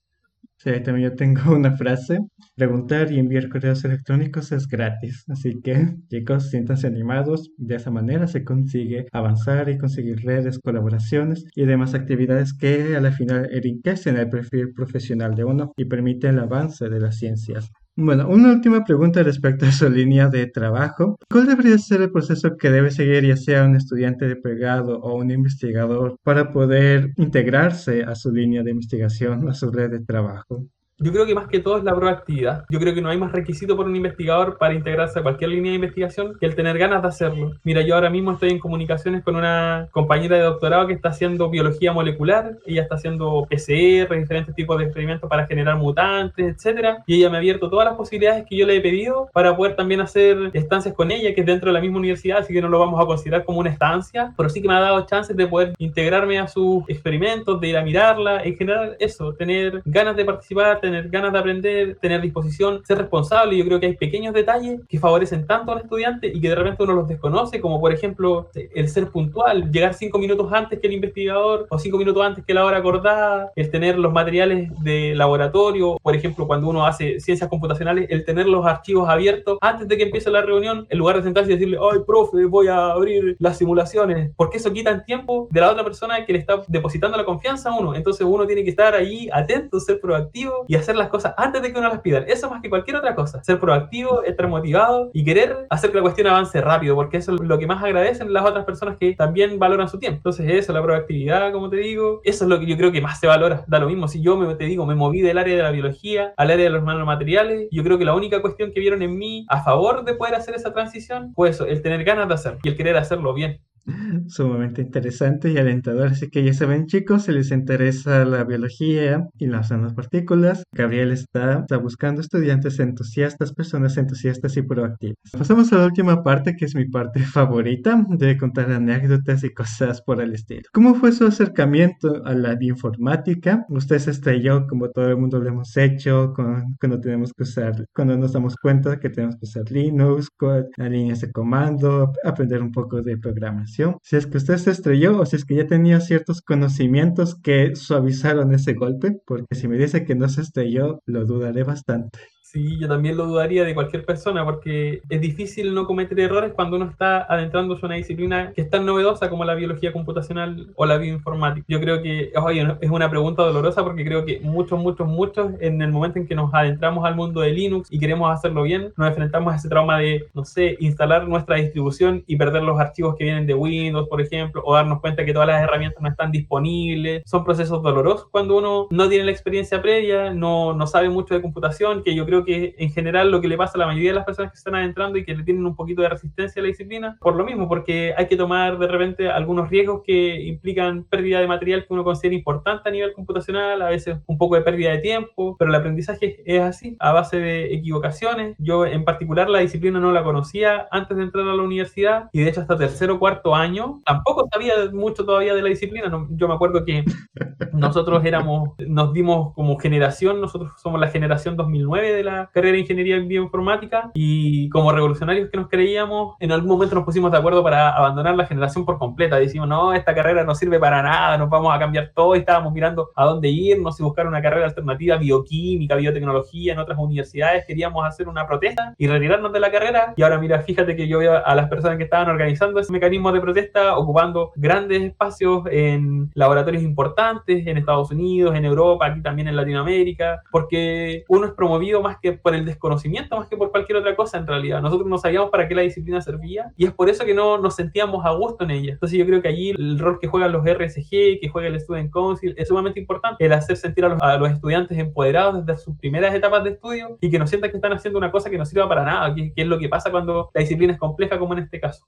También 0.73 1.11
yo 1.11 1.17
tengo 1.17 1.41
una 1.55 1.77
frase. 1.77 2.19
Preguntar 2.57 3.13
y 3.13 3.19
enviar 3.19 3.49
correos 3.49 3.85
electrónicos 3.85 4.51
es 4.51 4.67
gratis. 4.67 5.25
Así 5.29 5.61
que, 5.63 5.97
chicos, 6.09 6.51
siéntanse 6.51 6.89
animados. 6.89 7.51
De 7.57 7.77
esa 7.77 7.91
manera 7.91 8.27
se 8.27 8.45
consigue 8.45 9.07
avanzar 9.13 9.69
y 9.69 9.79
conseguir 9.79 10.25
redes, 10.25 10.59
colaboraciones 10.59 11.45
y 11.55 11.67
demás 11.67 11.95
actividades 11.95 12.53
que 12.53 12.97
a 12.97 13.01
la 13.01 13.13
final 13.13 13.49
enriquecen 13.53 14.17
el 14.17 14.29
perfil 14.29 14.73
profesional 14.73 15.35
de 15.35 15.45
uno 15.45 15.73
y 15.77 15.85
permiten 15.85 16.35
el 16.35 16.41
avance 16.41 16.89
de 16.89 17.01
las 17.01 17.17
ciencias. 17.17 17.71
Bueno, 17.99 18.29
una 18.29 18.53
última 18.53 18.85
pregunta 18.85 19.23
respecto 19.23 19.65
a 19.65 19.73
su 19.73 19.89
línea 19.89 20.29
de 20.29 20.47
trabajo. 20.49 21.17
¿Cuál 21.31 21.47
debería 21.47 21.79
ser 21.79 22.03
el 22.03 22.13
proceso 22.13 22.57
que 22.59 22.71
debe 22.71 22.91
seguir 22.91 23.25
ya 23.25 23.37
sea 23.39 23.65
un 23.65 23.75
estudiante 23.75 24.29
de 24.29 24.37
pregrado 24.37 24.99
o 25.01 25.17
un 25.17 25.31
investigador 25.31 26.19
para 26.23 26.53
poder 26.53 27.15
integrarse 27.17 28.03
a 28.05 28.15
su 28.15 28.31
línea 28.31 28.63
de 28.63 28.73
investigación, 28.73 29.49
a 29.49 29.55
su 29.55 29.71
red 29.71 29.91
de 29.91 30.01
trabajo? 30.01 30.67
Yo 30.99 31.13
creo 31.13 31.27
que 31.27 31.35
más 31.35 31.49
que 31.49 31.61
todo 31.61 31.77
es 31.77 31.85
la 31.85 31.95
proactividad. 31.95 32.65
Yo 32.71 32.81
creo 32.81 32.95
que 32.95 33.03
no 33.03 33.11
hay 33.11 33.19
más 33.19 33.31
requisito 33.31 33.77
por 33.77 33.85
un 33.85 33.95
investigador 33.95 34.57
para 34.57 34.73
integrarse 34.73 35.19
a 35.19 35.23
cualquier 35.23 35.51
línea 35.51 35.73
de 35.73 35.77
investigación 35.77 36.39
que 36.41 36.47
el 36.47 36.55
tener 36.55 36.79
ganas 36.79 37.03
de 37.03 37.09
hacerlo. 37.09 37.53
Mira, 37.65 37.83
yo 37.83 37.95
ahora 37.95 38.09
mismo 38.09 38.33
estoy 38.33 38.49
en 38.49 38.59
comunicaciones 38.59 39.23
con 39.23 39.37
una 39.37 39.89
compañera 39.91 40.37
de 40.39 40.45
doctorado 40.45 40.87
que 40.87 40.95
está 40.95 41.11
haciendo 41.11 41.51
biología 41.51 41.93
molecular, 41.93 42.57
ella 42.65 42.81
está 42.81 42.95
haciendo 42.95 43.47
PCR, 43.51 44.19
diferentes 44.19 44.55
tipos 44.55 44.79
de 44.79 44.85
experimentos 44.85 45.29
para 45.29 45.47
generar 45.47 45.77
mutantes, 45.77 46.55
etcétera, 46.55 47.05
y 47.07 47.17
ella 47.17 47.29
me 47.29 47.37
ha 47.37 47.41
abierto 47.41 47.69
todas 47.69 47.85
las 47.85 47.97
posibilidades 47.97 48.47
que 48.49 48.57
yo 48.57 48.67
le 48.67 48.77
he 48.77 48.81
pedido 48.81 49.29
para 49.35 49.55
poder 49.55 49.77
también 49.77 50.01
hacer 50.01 50.51
estancias 50.55 50.95
con 50.95 51.11
ella, 51.11 51.35
que 51.35 51.43
es 51.43 51.47
dentro 51.47 51.69
de 51.69 51.75
la 51.75 51.81
misma 51.83 51.99
universidad, 51.99 52.39
así 52.39 52.55
que 52.55 52.63
no 52.63 52.71
lo 52.71 52.79
vamos 52.79 52.99
a 52.99 53.05
considerar 53.05 53.45
como 53.45 53.61
una 53.61 53.69
estancia, 53.69 54.33
pero 54.35 54.49
sí 54.49 54.63
que 54.63 54.69
me 54.69 54.75
ha 54.75 54.81
dado 54.81 55.05
chances 55.05 55.37
de 55.37 55.47
poder 55.47 55.75
integrarme 55.77 56.39
a 56.39 56.49
sus 56.49 56.89
experimentos, 56.89 57.61
de 57.61 57.69
ir 57.69 57.77
a 57.77 57.83
mirarla, 57.83 58.43
en 58.43 58.57
general 58.57 58.97
eso, 58.99 59.35
tener 59.35 59.83
ganas 59.85 60.17
de 60.17 60.25
participar, 60.25 60.81
tener 60.87 61.09
ganas 61.09 61.33
de 61.33 61.39
aprender, 61.39 61.97
tener 62.01 62.21
disposición, 62.21 62.83
ser 62.85 62.99
responsable. 62.99 63.57
Yo 63.57 63.65
creo 63.65 63.81
que 63.81 63.87
hay 63.87 63.97
pequeños 63.97 64.33
detalles 64.33 64.81
que 64.89 64.99
favorecen 64.99 65.47
tanto 65.47 65.73
al 65.73 65.81
estudiante 65.81 66.29
y 66.33 66.41
que 66.41 66.49
de 66.49 66.55
repente 66.55 66.83
uno 66.85 66.95
los 66.95 67.09
desconoce, 67.09 67.61
como 67.61 67.81
por 67.81 67.93
ejemplo 67.93 68.49
el 68.55 68.89
ser 68.89 69.09
puntual, 69.09 69.71
llegar 69.73 69.95
cinco 69.95 70.19
minutos 70.19 70.53
antes 70.53 70.79
que 70.79 70.87
el 70.87 70.93
investigador 70.93 71.67
o 71.71 71.79
cinco 71.79 71.99
minutos 71.99 72.25
antes 72.25 72.45
que 72.45 72.55
la 72.55 72.65
hora 72.65 72.79
acordada, 72.79 73.53
el 73.57 73.71
tener 73.71 73.99
los 73.99 74.13
materiales 74.13 74.71
de 74.83 75.15
laboratorio, 75.15 75.99
por 76.03 76.15
ejemplo, 76.15 76.47
cuando 76.47 76.69
uno 76.69 76.87
hace 76.87 77.19
ciencias 77.19 77.51
computacionales, 77.51 78.09
el 78.11 78.25
tener 78.25 78.47
los 78.47 78.65
archivos 78.65 79.09
abiertos 79.09 79.59
antes 79.61 79.89
de 79.89 79.97
que 79.97 80.05
empiece 80.05 80.31
la 80.31 80.43
reunión, 80.43 80.87
en 80.89 80.99
lugar 80.99 81.17
de 81.17 81.23
sentarse 81.25 81.51
y 81.51 81.55
decirle, 81.55 81.79
ay, 81.81 82.01
profe, 82.07 82.45
voy 82.45 82.69
a 82.69 82.93
abrir 82.93 83.37
las 83.41 83.59
simulaciones, 83.59 84.31
porque 84.37 84.59
eso 84.59 84.73
quita 84.73 84.91
el 84.91 85.05
tiempo 85.05 85.49
de 85.51 85.61
la 85.61 85.71
otra 85.71 85.83
persona 85.83 86.25
que 86.25 86.33
le 86.33 86.39
está 86.39 86.63
depositando 86.69 87.17
la 87.17 87.25
confianza 87.25 87.71
a 87.71 87.79
uno. 87.79 87.95
Entonces 87.95 88.27
uno 88.27 88.47
tiene 88.47 88.63
que 88.63 88.71
estar 88.71 88.95
ahí 88.95 89.29
atento, 89.33 89.81
ser 89.81 90.01
proactivo 90.01 90.65
y 90.69 90.76
hacer 90.77 90.97
las 90.97 91.09
cosas 91.09 91.35
antes 91.37 91.63
de 91.63 91.73
que 91.73 91.79
uno 91.79 91.89
las 91.89 92.01
pida. 92.01 92.19
Eso 92.19 92.51
más 92.51 92.63
que 92.63 92.69
cualquier 92.69 92.97
otra 92.97 93.15
cosa. 93.15 93.43
Ser 93.43 93.59
proactivo, 93.59 94.23
estar 94.23 94.49
motivado 94.49 95.11
y 95.13 95.25
querer 95.25 95.67
hacer 95.71 95.91
que 95.91 95.97
la 95.97 96.03
cuestión 96.03 96.27
avance 96.27 96.61
rápido, 96.61 96.95
porque 96.95 97.19
eso 97.19 97.35
es 97.35 97.41
lo 97.41 97.59
que 97.59 97.67
más 97.67 97.83
agradecen 97.83 98.33
las 98.33 98.45
otras 98.45 98.65
personas 98.65 98.97
que 98.99 99.15
también 99.15 99.59
valoran 99.59 99.89
su 99.89 99.99
tiempo. 99.99 100.19
Entonces 100.19 100.51
eso, 100.51 100.73
la 100.73 100.83
proactividad, 100.83 101.53
como 101.53 101.71
te 101.71 101.77
digo, 101.77 102.21
eso 102.25 102.45
es 102.45 102.51
lo 102.51 102.59
que 102.61 102.67
yo 102.67 102.77
creo 102.77 102.93
que 102.93 103.01
más 103.01 103.21
se 103.21 103.27
valora. 103.27 103.65
Da 103.67 103.79
lo 103.79 103.89
mismo 103.89 104.09
si 104.09 104.23
yo 104.23 104.37
me, 104.37 104.55
te 104.55 104.65
digo, 104.65 104.87
me 104.87 104.95
moví 104.95 105.21
del 105.21 105.39
área 105.39 105.57
de 105.57 105.63
la 105.63 105.71
biología 105.71 106.35
al 106.37 106.51
área 106.51 106.65
de 106.65 106.71
los 106.71 106.83
nanomateriales, 106.83 107.69
yo 107.71 107.83
creo 107.83 107.99
que 107.99 108.05
la 108.05 108.15
única 108.15 108.41
cuestión 108.41 108.73
que 108.73 108.81
vieron 108.81 109.03
en 109.03 109.17
mí 109.17 109.47
a 109.49 109.63
favor 109.63 110.05
de 110.05 110.15
poder 110.15 110.35
hacer 110.35 110.55
esa 110.55 110.73
transición 110.73 111.33
fue 111.35 111.51
eso, 111.51 111.67
el 111.67 111.83
tener 111.83 112.05
ganas 112.05 112.29
de 112.29 112.35
hacerlo 112.35 112.59
y 112.63 112.69
el 112.69 112.77
querer 112.77 112.97
hacerlo 112.97 113.35
bien. 113.35 113.61
Sumamente 114.29 114.83
interesante 114.83 115.51
y 115.51 115.59
alentador. 115.59 116.09
Así 116.09 116.29
que 116.29 116.45
ya 116.45 116.53
saben, 116.53 116.87
chicos, 116.87 117.25
si 117.25 117.33
les 117.33 117.51
interesa 117.51 118.25
la 118.25 118.45
biología 118.45 119.27
y 119.39 119.47
las 119.47 119.71
nanopartículas, 119.71 120.65
Gabriel 120.73 121.13
está, 121.13 121.61
está 121.61 121.77
buscando 121.77 122.21
estudiantes 122.21 122.79
entusiastas, 122.79 123.53
personas 123.53 123.97
entusiastas 123.97 124.57
y 124.57 124.63
proactivas. 124.63 125.17
Pasamos 125.33 125.73
a 125.73 125.79
la 125.79 125.87
última 125.87 126.23
parte, 126.23 126.57
que 126.57 126.65
es 126.65 126.75
mi 126.75 126.87
parte 126.87 127.21
favorita, 127.21 128.05
de 128.09 128.37
contar 128.37 128.71
anécdotas 128.71 129.45
y 129.45 129.53
cosas 129.53 130.03
por 130.03 130.21
el 130.21 130.35
estilo. 130.35 130.63
¿Cómo 130.73 130.95
fue 130.95 131.13
su 131.13 131.27
acercamiento 131.27 132.23
a 132.25 132.35
la 132.35 132.55
bioinformática? 132.55 133.65
Usted 133.69 133.99
se 133.99 134.11
estrelló, 134.11 134.67
como 134.67 134.91
todo 134.91 135.09
el 135.09 135.17
mundo 135.17 135.39
lo 135.39 135.49
hemos 135.49 135.77
hecho, 135.77 136.33
cuando 136.35 137.01
tenemos 137.01 137.33
que 137.33 137.45
usar, 137.45 137.87
cuando 137.95 138.17
nos 138.17 138.33
damos 138.33 138.57
cuenta 138.57 138.99
que 138.99 139.11
tenemos 139.11 139.37
que 139.37 139.47
usar 139.47 139.71
Linux, 139.71 140.29
con 140.37 140.67
líneas 140.79 141.21
de 141.21 141.31
comando, 141.31 142.13
aprender 142.25 142.63
un 142.63 142.73
poco 142.73 143.03
de 143.03 143.17
programación 143.17 143.76
si 144.03 144.17
es 144.17 144.27
que 144.27 144.39
usted 144.39 144.57
se 144.57 144.71
estrelló 144.71 145.21
o 145.21 145.27
si 145.27 145.37
es 145.37 145.45
que 145.45 145.55
ya 145.57 145.67
tenía 145.67 146.01
ciertos 146.01 146.41
conocimientos 146.43 147.35
que 147.41 147.75
suavizaron 147.77 148.53
ese 148.55 148.75
golpe, 148.75 149.21
porque 149.27 149.55
si 149.55 149.69
me 149.69 149.77
dice 149.77 150.05
que 150.05 150.15
no 150.15 150.29
se 150.29 150.43
estrelló, 150.43 151.01
lo 151.07 151.25
dudaré 151.27 151.63
bastante. 151.65 152.19
Sí, 152.57 152.79
yo 152.79 152.89
también 152.89 153.19
lo 153.19 153.27
dudaría 153.27 153.65
de 153.65 153.75
cualquier 153.75 154.07
persona 154.07 154.43
porque 154.43 155.03
es 155.11 155.21
difícil 155.21 155.75
no 155.75 155.87
cometer 155.87 156.19
errores 156.19 156.55
cuando 156.55 156.77
uno 156.77 156.87
está 156.87 157.31
adentrándose 157.31 157.85
a 157.85 157.87
una 157.89 157.97
disciplina 157.97 158.55
que 158.55 158.63
es 158.63 158.71
tan 158.71 158.87
novedosa 158.87 159.29
como 159.29 159.45
la 159.45 159.55
biología 159.55 159.93
computacional 159.93 160.69
o 160.75 160.87
la 160.87 160.97
bioinformática. 160.97 161.67
Yo 161.69 161.79
creo 161.81 162.01
que 162.01 162.33
oye, 162.35 162.67
es 162.81 162.91
una 162.91 163.11
pregunta 163.11 163.43
dolorosa 163.43 163.85
porque 163.85 164.07
creo 164.07 164.25
que 164.25 164.41
muchos, 164.41 164.81
muchos, 164.81 165.07
muchos 165.07 165.53
en 165.61 165.83
el 165.83 165.93
momento 165.93 166.19
en 166.19 166.27
que 166.27 166.35
nos 166.35 166.49
adentramos 166.55 167.05
al 167.05 167.15
mundo 167.15 167.43
de 167.43 167.53
Linux 167.53 167.93
y 167.93 167.99
queremos 167.99 168.33
hacerlo 168.33 168.63
bien, 168.63 168.91
nos 168.97 169.07
enfrentamos 169.07 169.53
a 169.53 169.57
ese 169.57 169.69
trauma 169.69 169.99
de, 169.99 170.25
no 170.33 170.47
sé, 170.47 170.79
instalar 170.81 171.29
nuestra 171.29 171.57
distribución 171.57 172.25
y 172.27 172.37
perder 172.37 172.63
los 172.63 172.81
archivos 172.81 173.17
que 173.17 173.25
vienen 173.25 173.47
de 173.47 173.53
Windows, 173.53 174.09
por 174.09 174.23
ejemplo, 174.23 174.63
o 174.65 174.75
darnos 174.75 175.03
cuenta 175.03 175.27
que 175.27 175.35
todas 175.35 175.49
las 175.49 175.63
herramientas 175.63 176.03
no 176.03 176.09
están 176.09 176.33
disponibles. 176.33 177.23
Son 177.27 177.45
procesos 177.45 177.83
dolorosos 177.83 178.29
cuando 178.31 178.57
uno 178.57 178.87
no 178.91 179.11
tiene 179.11 179.27
la 179.27 179.33
experiencia 179.33 179.83
previa, 179.83 180.33
no, 180.33 180.73
no 180.73 180.87
sabe 180.87 181.11
mucho 181.11 181.35
de 181.35 181.43
computación, 181.43 182.03
que 182.03 182.15
yo 182.15 182.25
creo 182.25 182.46
que 182.47 182.75
en 182.79 182.91
general 182.91 183.31
lo 183.31 183.43
que 183.43 183.49
le 183.49 183.59
pasa 183.59 183.73
a 183.75 183.81
la 183.81 183.87
mayoría 183.87 184.11
de 184.11 184.17
las 184.17 184.25
personas 184.25 184.53
que 184.53 184.57
están 184.57 184.75
adentrando 184.75 185.19
y 185.19 185.25
que 185.25 185.35
le 185.35 185.45
tienen 185.45 185.67
un 185.67 185.77
poquito 185.77 186.01
de 186.01 186.09
resistencia 186.09 186.61
a 186.61 186.63
la 186.63 186.69
disciplina, 186.69 187.19
por 187.21 187.37
lo 187.37 187.45
mismo, 187.45 187.69
porque 187.69 188.15
hay 188.17 188.27
que 188.27 188.37
tomar 188.37 188.79
de 188.79 188.87
repente 188.87 189.29
algunos 189.29 189.69
riesgos 189.69 190.03
que 190.05 190.41
implican 190.43 191.05
pérdida 191.05 191.41
de 191.41 191.47
material 191.47 191.87
que 191.87 191.93
uno 191.93 192.05
considera 192.05 192.35
importante 192.35 192.89
a 192.89 192.93
nivel 192.93 193.13
computacional, 193.13 193.83
a 193.83 193.91
veces 193.91 194.19
un 194.27 194.39
poco 194.39 194.55
de 194.55 194.63
pérdida 194.63 194.93
de 194.93 194.99
tiempo, 194.99 195.57
pero 195.59 195.71
el 195.71 195.75
aprendizaje 195.75 196.43
es 196.47 196.63
así, 196.63 196.97
a 197.01 197.13
base 197.13 197.39
de 197.39 197.75
equivocaciones. 197.75 198.57
Yo 198.59 198.87
en 198.87 199.05
particular 199.05 199.51
la 199.51 199.59
disciplina 199.59 200.01
no 200.01 200.13
la 200.13 200.25
conocía 200.25 200.89
antes 200.91 201.17
de 201.17 201.25
entrar 201.25 201.47
a 201.47 201.55
la 201.55 201.63
universidad 201.63 202.31
y 202.33 202.41
de 202.41 202.49
hecho 202.49 202.61
hasta 202.61 202.79
tercero 202.79 203.15
o 203.15 203.19
cuarto 203.19 203.55
año 203.55 204.01
tampoco 204.05 204.49
sabía 204.53 204.75
mucho 204.93 205.25
todavía 205.25 205.55
de 205.55 205.63
la 205.63 205.69
disciplina. 205.69 206.11
yo 206.31 206.49
me 206.49 206.55
acuerdo 206.55 206.85
que 206.85 207.05
nosotros 207.73 208.25
éramos, 208.25 208.71
nos 208.87 209.13
dimos 209.13 209.55
como 209.55 209.79
generación, 209.79 210.41
nosotros 210.41 210.73
somos 210.81 211.01
la 211.01 211.09
generación 211.09 211.57
2009 211.57 212.13
de 212.13 212.25
la 212.27 212.51
carrera 212.53 212.75
de 212.75 212.81
ingeniería 212.81 213.17
en 213.17 213.29
bioinformática 213.29 214.11
y 214.15 214.69
como 214.69 214.93
revolucionarios 214.93 215.49
que 215.49 215.57
nos 215.57 215.69
creíamos, 215.69 216.37
en 216.41 216.53
algún 216.53 216.69
momento 216.69 216.95
nos 216.95 217.05
pusimos 217.05 217.33
de 217.33 217.39
acuerdo 217.39 217.63
para 217.63 217.91
abandonar 217.91 218.37
la 218.37 218.47
generación 218.47 218.85
por 218.85 218.99
completa. 218.99 219.37
Decimos, 219.37 219.69
no, 219.69 219.95
esta 219.95 220.15
carrera 220.15 220.45
no 220.45 220.55
sirve 220.55 220.79
para 220.79 221.03
nada, 221.03 221.39
nos 221.39 221.49
vamos 221.49 221.75
a 221.75 221.79
cambiar 221.79 222.11
todo 222.15 222.35
y 222.35 222.41
estábamos 222.41 222.73
mirando 222.73 223.11
a 223.15 223.25
dónde 223.25 223.49
irnos 223.49 223.99
y 223.99 224.03
buscar 224.03 224.27
una 224.27 224.43
carrera 224.43 224.67
alternativa, 224.67 225.17
bioquímica, 225.17 225.95
biotecnología 225.95 226.73
en 226.73 226.79
otras 226.79 226.99
universidades. 226.99 227.65
Queríamos 227.67 228.05
hacer 228.05 228.29
una 228.29 228.47
protesta 228.47 228.95
y 228.99 229.07
retirarnos 229.07 229.53
de 229.53 229.61
la 229.61 229.71
carrera. 229.71 230.15
Y 230.17 230.23
ahora 230.23 230.39
mira, 230.39 230.61
fíjate 230.61 230.97
que 230.97 231.09
yo 231.09 231.21
veo 231.21 231.45
a 231.45 231.55
las 231.55 231.69
personas 231.69 231.97
que 231.97 232.05
estaban 232.05 232.29
organizando 232.29 232.81
ese 232.81 232.93
mecanismo 232.93 233.33
de 233.33 233.41
protesta 233.41 233.97
ocupando 233.97 234.53
grandes 234.57 235.03
espacios 235.03 235.63
en 235.71 236.31
laboratorios 236.35 236.83
importantes 236.83 237.67
en 237.67 237.79
Estados 237.79 238.11
Unidos, 238.11 238.55
en 238.57 238.65
Europa, 238.65 239.07
aquí 239.07 239.23
también 239.23 239.49
en 239.49 239.57
Latinoamérica, 239.57 240.43
porque 240.51 241.25
uno 241.29 241.47
es 241.47 241.53
promovido 241.53 242.03
más 242.03 242.16
que 242.21 242.33
por 242.33 242.55
el 242.55 242.65
desconocimiento, 242.65 243.37
más 243.37 243.49
que 243.49 243.57
por 243.57 243.71
cualquier 243.71 243.99
otra 243.99 244.17
cosa 244.17 244.39
en 244.39 244.47
realidad. 244.47 244.81
Nosotros 244.83 245.09
no 245.09 245.19
sabíamos 245.19 245.51
para 245.51 245.69
qué 245.69 245.75
la 245.75 245.83
disciplina 245.83 246.21
servía 246.21 246.73
y 246.77 246.87
es 246.87 246.93
por 246.93 247.09
eso 247.09 247.25
que 247.25 247.35
no 247.35 247.59
nos 247.59 247.77
sentíamos 247.77 248.25
a 248.25 248.31
gusto 248.33 248.65
en 248.65 248.71
ella. 248.73 248.93
Entonces 248.93 249.19
yo 249.19 249.27
creo 249.27 249.43
que 249.43 249.49
allí 249.49 249.71
el 249.71 249.99
rol 249.99 250.19
que 250.21 250.27
juegan 250.27 250.53
los 250.53 250.65
RSG, 250.65 251.41
que 251.41 251.49
juega 251.51 251.69
el 251.69 251.81
Student 251.81 252.13
Council, 252.13 252.55
es 252.57 252.69
sumamente 252.69 253.01
importante, 253.01 253.45
el 253.45 253.53
hacer 253.53 253.77
sentir 253.77 254.05
a 254.05 254.39
los, 254.39 254.51
estudiantes 254.51 254.97
empoderados 254.99 255.65
desde 255.65 255.81
sus 255.81 255.97
primeras 255.97 256.35
etapas 256.35 256.65
de 256.65 256.71
estudio 256.71 257.19
y 257.21 257.31
que 257.31 257.39
no 257.39 257.47
sientan 257.47 257.71
que 257.71 257.77
están 257.77 257.93
haciendo 257.93 258.19
una 258.19 258.31
cosa 258.31 258.51
que 258.51 258.59
no 258.59 258.65
sirva 258.65 258.89
para 258.89 259.05
nada, 259.05 259.35
que, 259.35 259.53
que 259.53 259.63
es 259.63 259.69
lo 259.69 259.79
que 259.79 259.89
pasa 259.89 260.11
cuando 260.11 260.51
la 260.55 260.61
disciplina 260.61 260.93
es 260.93 260.99
compleja 260.99 261.39
como 261.39 261.53
en 261.55 261.61
este 261.61 261.81
caso. 261.81 262.07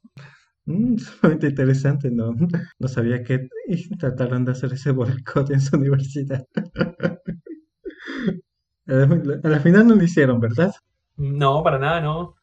Mm, 0.69 0.99
sumamente 0.99 1.47
interesante, 1.49 2.11
no, 2.11 2.35
no 2.79 2.89
sabía 2.89 3.23
que 3.23 3.49
trataron 3.99 4.45
de 4.45 4.53
hacer 4.53 4.73
ese 4.75 4.93
boicot 4.93 5.51
en 5.51 5.61
su 5.61 5.77
universidad. 5.77 6.47
A 8.89 9.49
la 9.49 9.61
final 9.61 9.87
no 9.87 9.95
lo 9.95 10.03
hicieron, 10.03 10.41
¿verdad? 10.41 10.73
No, 11.17 11.63
para 11.63 11.79
nada, 11.79 12.01
no. 12.01 12.35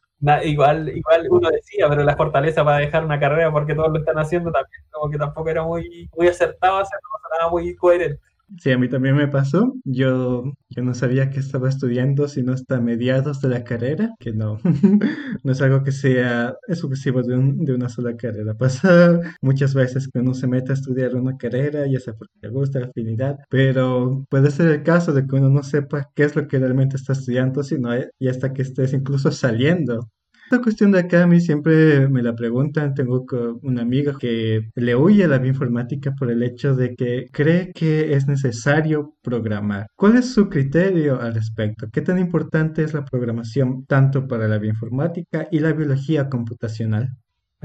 igual, 0.44 0.88
igual 0.88 1.26
uno 1.28 1.50
decía, 1.50 1.88
pero 1.88 2.04
la 2.04 2.16
fortaleza 2.16 2.64
para 2.64 2.78
dejar 2.78 3.04
una 3.04 3.18
carrera 3.18 3.50
porque 3.50 3.74
todos 3.74 3.90
lo 3.90 3.98
están 3.98 4.18
haciendo 4.18 4.52
también, 4.52 4.82
como 4.90 5.10
que 5.10 5.18
tampoco 5.18 5.48
era 5.48 5.64
muy, 5.64 6.08
muy 6.16 6.28
acertado 6.28 6.78
hacer 6.78 6.98
nada 7.38 7.50
muy 7.50 7.74
coherente. 7.74 8.20
Sí, 8.62 8.70
a 8.70 8.78
mí 8.78 8.88
también 8.88 9.16
me 9.16 9.26
pasó. 9.26 9.74
Yo, 9.84 10.44
yo 10.70 10.82
no 10.82 10.94
sabía 10.94 11.30
que 11.30 11.40
estaba 11.40 11.68
estudiando 11.68 12.28
sino 12.28 12.52
hasta 12.52 12.80
mediados 12.80 13.40
de 13.40 13.48
la 13.48 13.64
carrera, 13.64 14.14
que 14.20 14.32
no, 14.32 14.58
no 15.42 15.52
es 15.52 15.60
algo 15.60 15.82
que 15.82 15.90
sea 15.90 16.54
exclusivo 16.68 17.22
de, 17.22 17.36
de 17.56 17.74
una 17.74 17.88
sola 17.88 18.16
carrera. 18.16 18.54
Pasa 18.54 19.20
muchas 19.42 19.74
veces 19.74 20.08
que 20.08 20.20
uno 20.20 20.32
se 20.32 20.46
mete 20.46 20.70
a 20.70 20.74
estudiar 20.74 21.16
una 21.16 21.36
carrera, 21.36 21.86
ya 21.88 21.98
sea 21.98 22.14
porque 22.14 22.34
le 22.40 22.48
gusta 22.50 22.78
la 22.80 22.86
afinidad, 22.86 23.36
pero 23.50 24.24
puede 24.30 24.50
ser 24.52 24.68
el 24.70 24.82
caso 24.84 25.12
de 25.12 25.26
que 25.26 25.36
uno 25.36 25.48
no 25.50 25.62
sepa 25.64 26.08
qué 26.14 26.22
es 26.24 26.36
lo 26.36 26.46
que 26.46 26.58
realmente 26.60 26.96
está 26.96 27.14
estudiando, 27.14 27.64
sino 27.64 27.90
y 28.18 28.28
hasta 28.28 28.52
que 28.52 28.62
estés 28.62 28.92
incluso 28.92 29.32
saliendo 29.32 30.08
esta 30.46 30.62
cuestión 30.62 30.92
de 30.92 31.00
acá 31.00 31.24
a 31.24 31.26
mí 31.26 31.40
siempre 31.40 32.08
me 32.08 32.22
la 32.22 32.36
preguntan. 32.36 32.94
Tengo 32.94 33.24
una 33.62 33.82
amiga 33.82 34.14
que 34.16 34.70
le 34.76 34.94
huye 34.94 35.24
a 35.24 35.28
la 35.28 35.38
bioinformática 35.38 36.14
por 36.14 36.30
el 36.30 36.42
hecho 36.44 36.76
de 36.76 36.94
que 36.94 37.26
cree 37.32 37.72
que 37.72 38.14
es 38.14 38.28
necesario 38.28 39.16
programar. 39.22 39.88
¿Cuál 39.96 40.16
es 40.16 40.32
su 40.32 40.48
criterio 40.48 41.20
al 41.20 41.34
respecto? 41.34 41.88
¿Qué 41.92 42.00
tan 42.00 42.18
importante 42.20 42.84
es 42.84 42.94
la 42.94 43.04
programación 43.04 43.86
tanto 43.86 44.28
para 44.28 44.46
la 44.46 44.58
bioinformática 44.58 45.48
y 45.50 45.58
la 45.58 45.72
biología 45.72 46.28
computacional? 46.28 47.08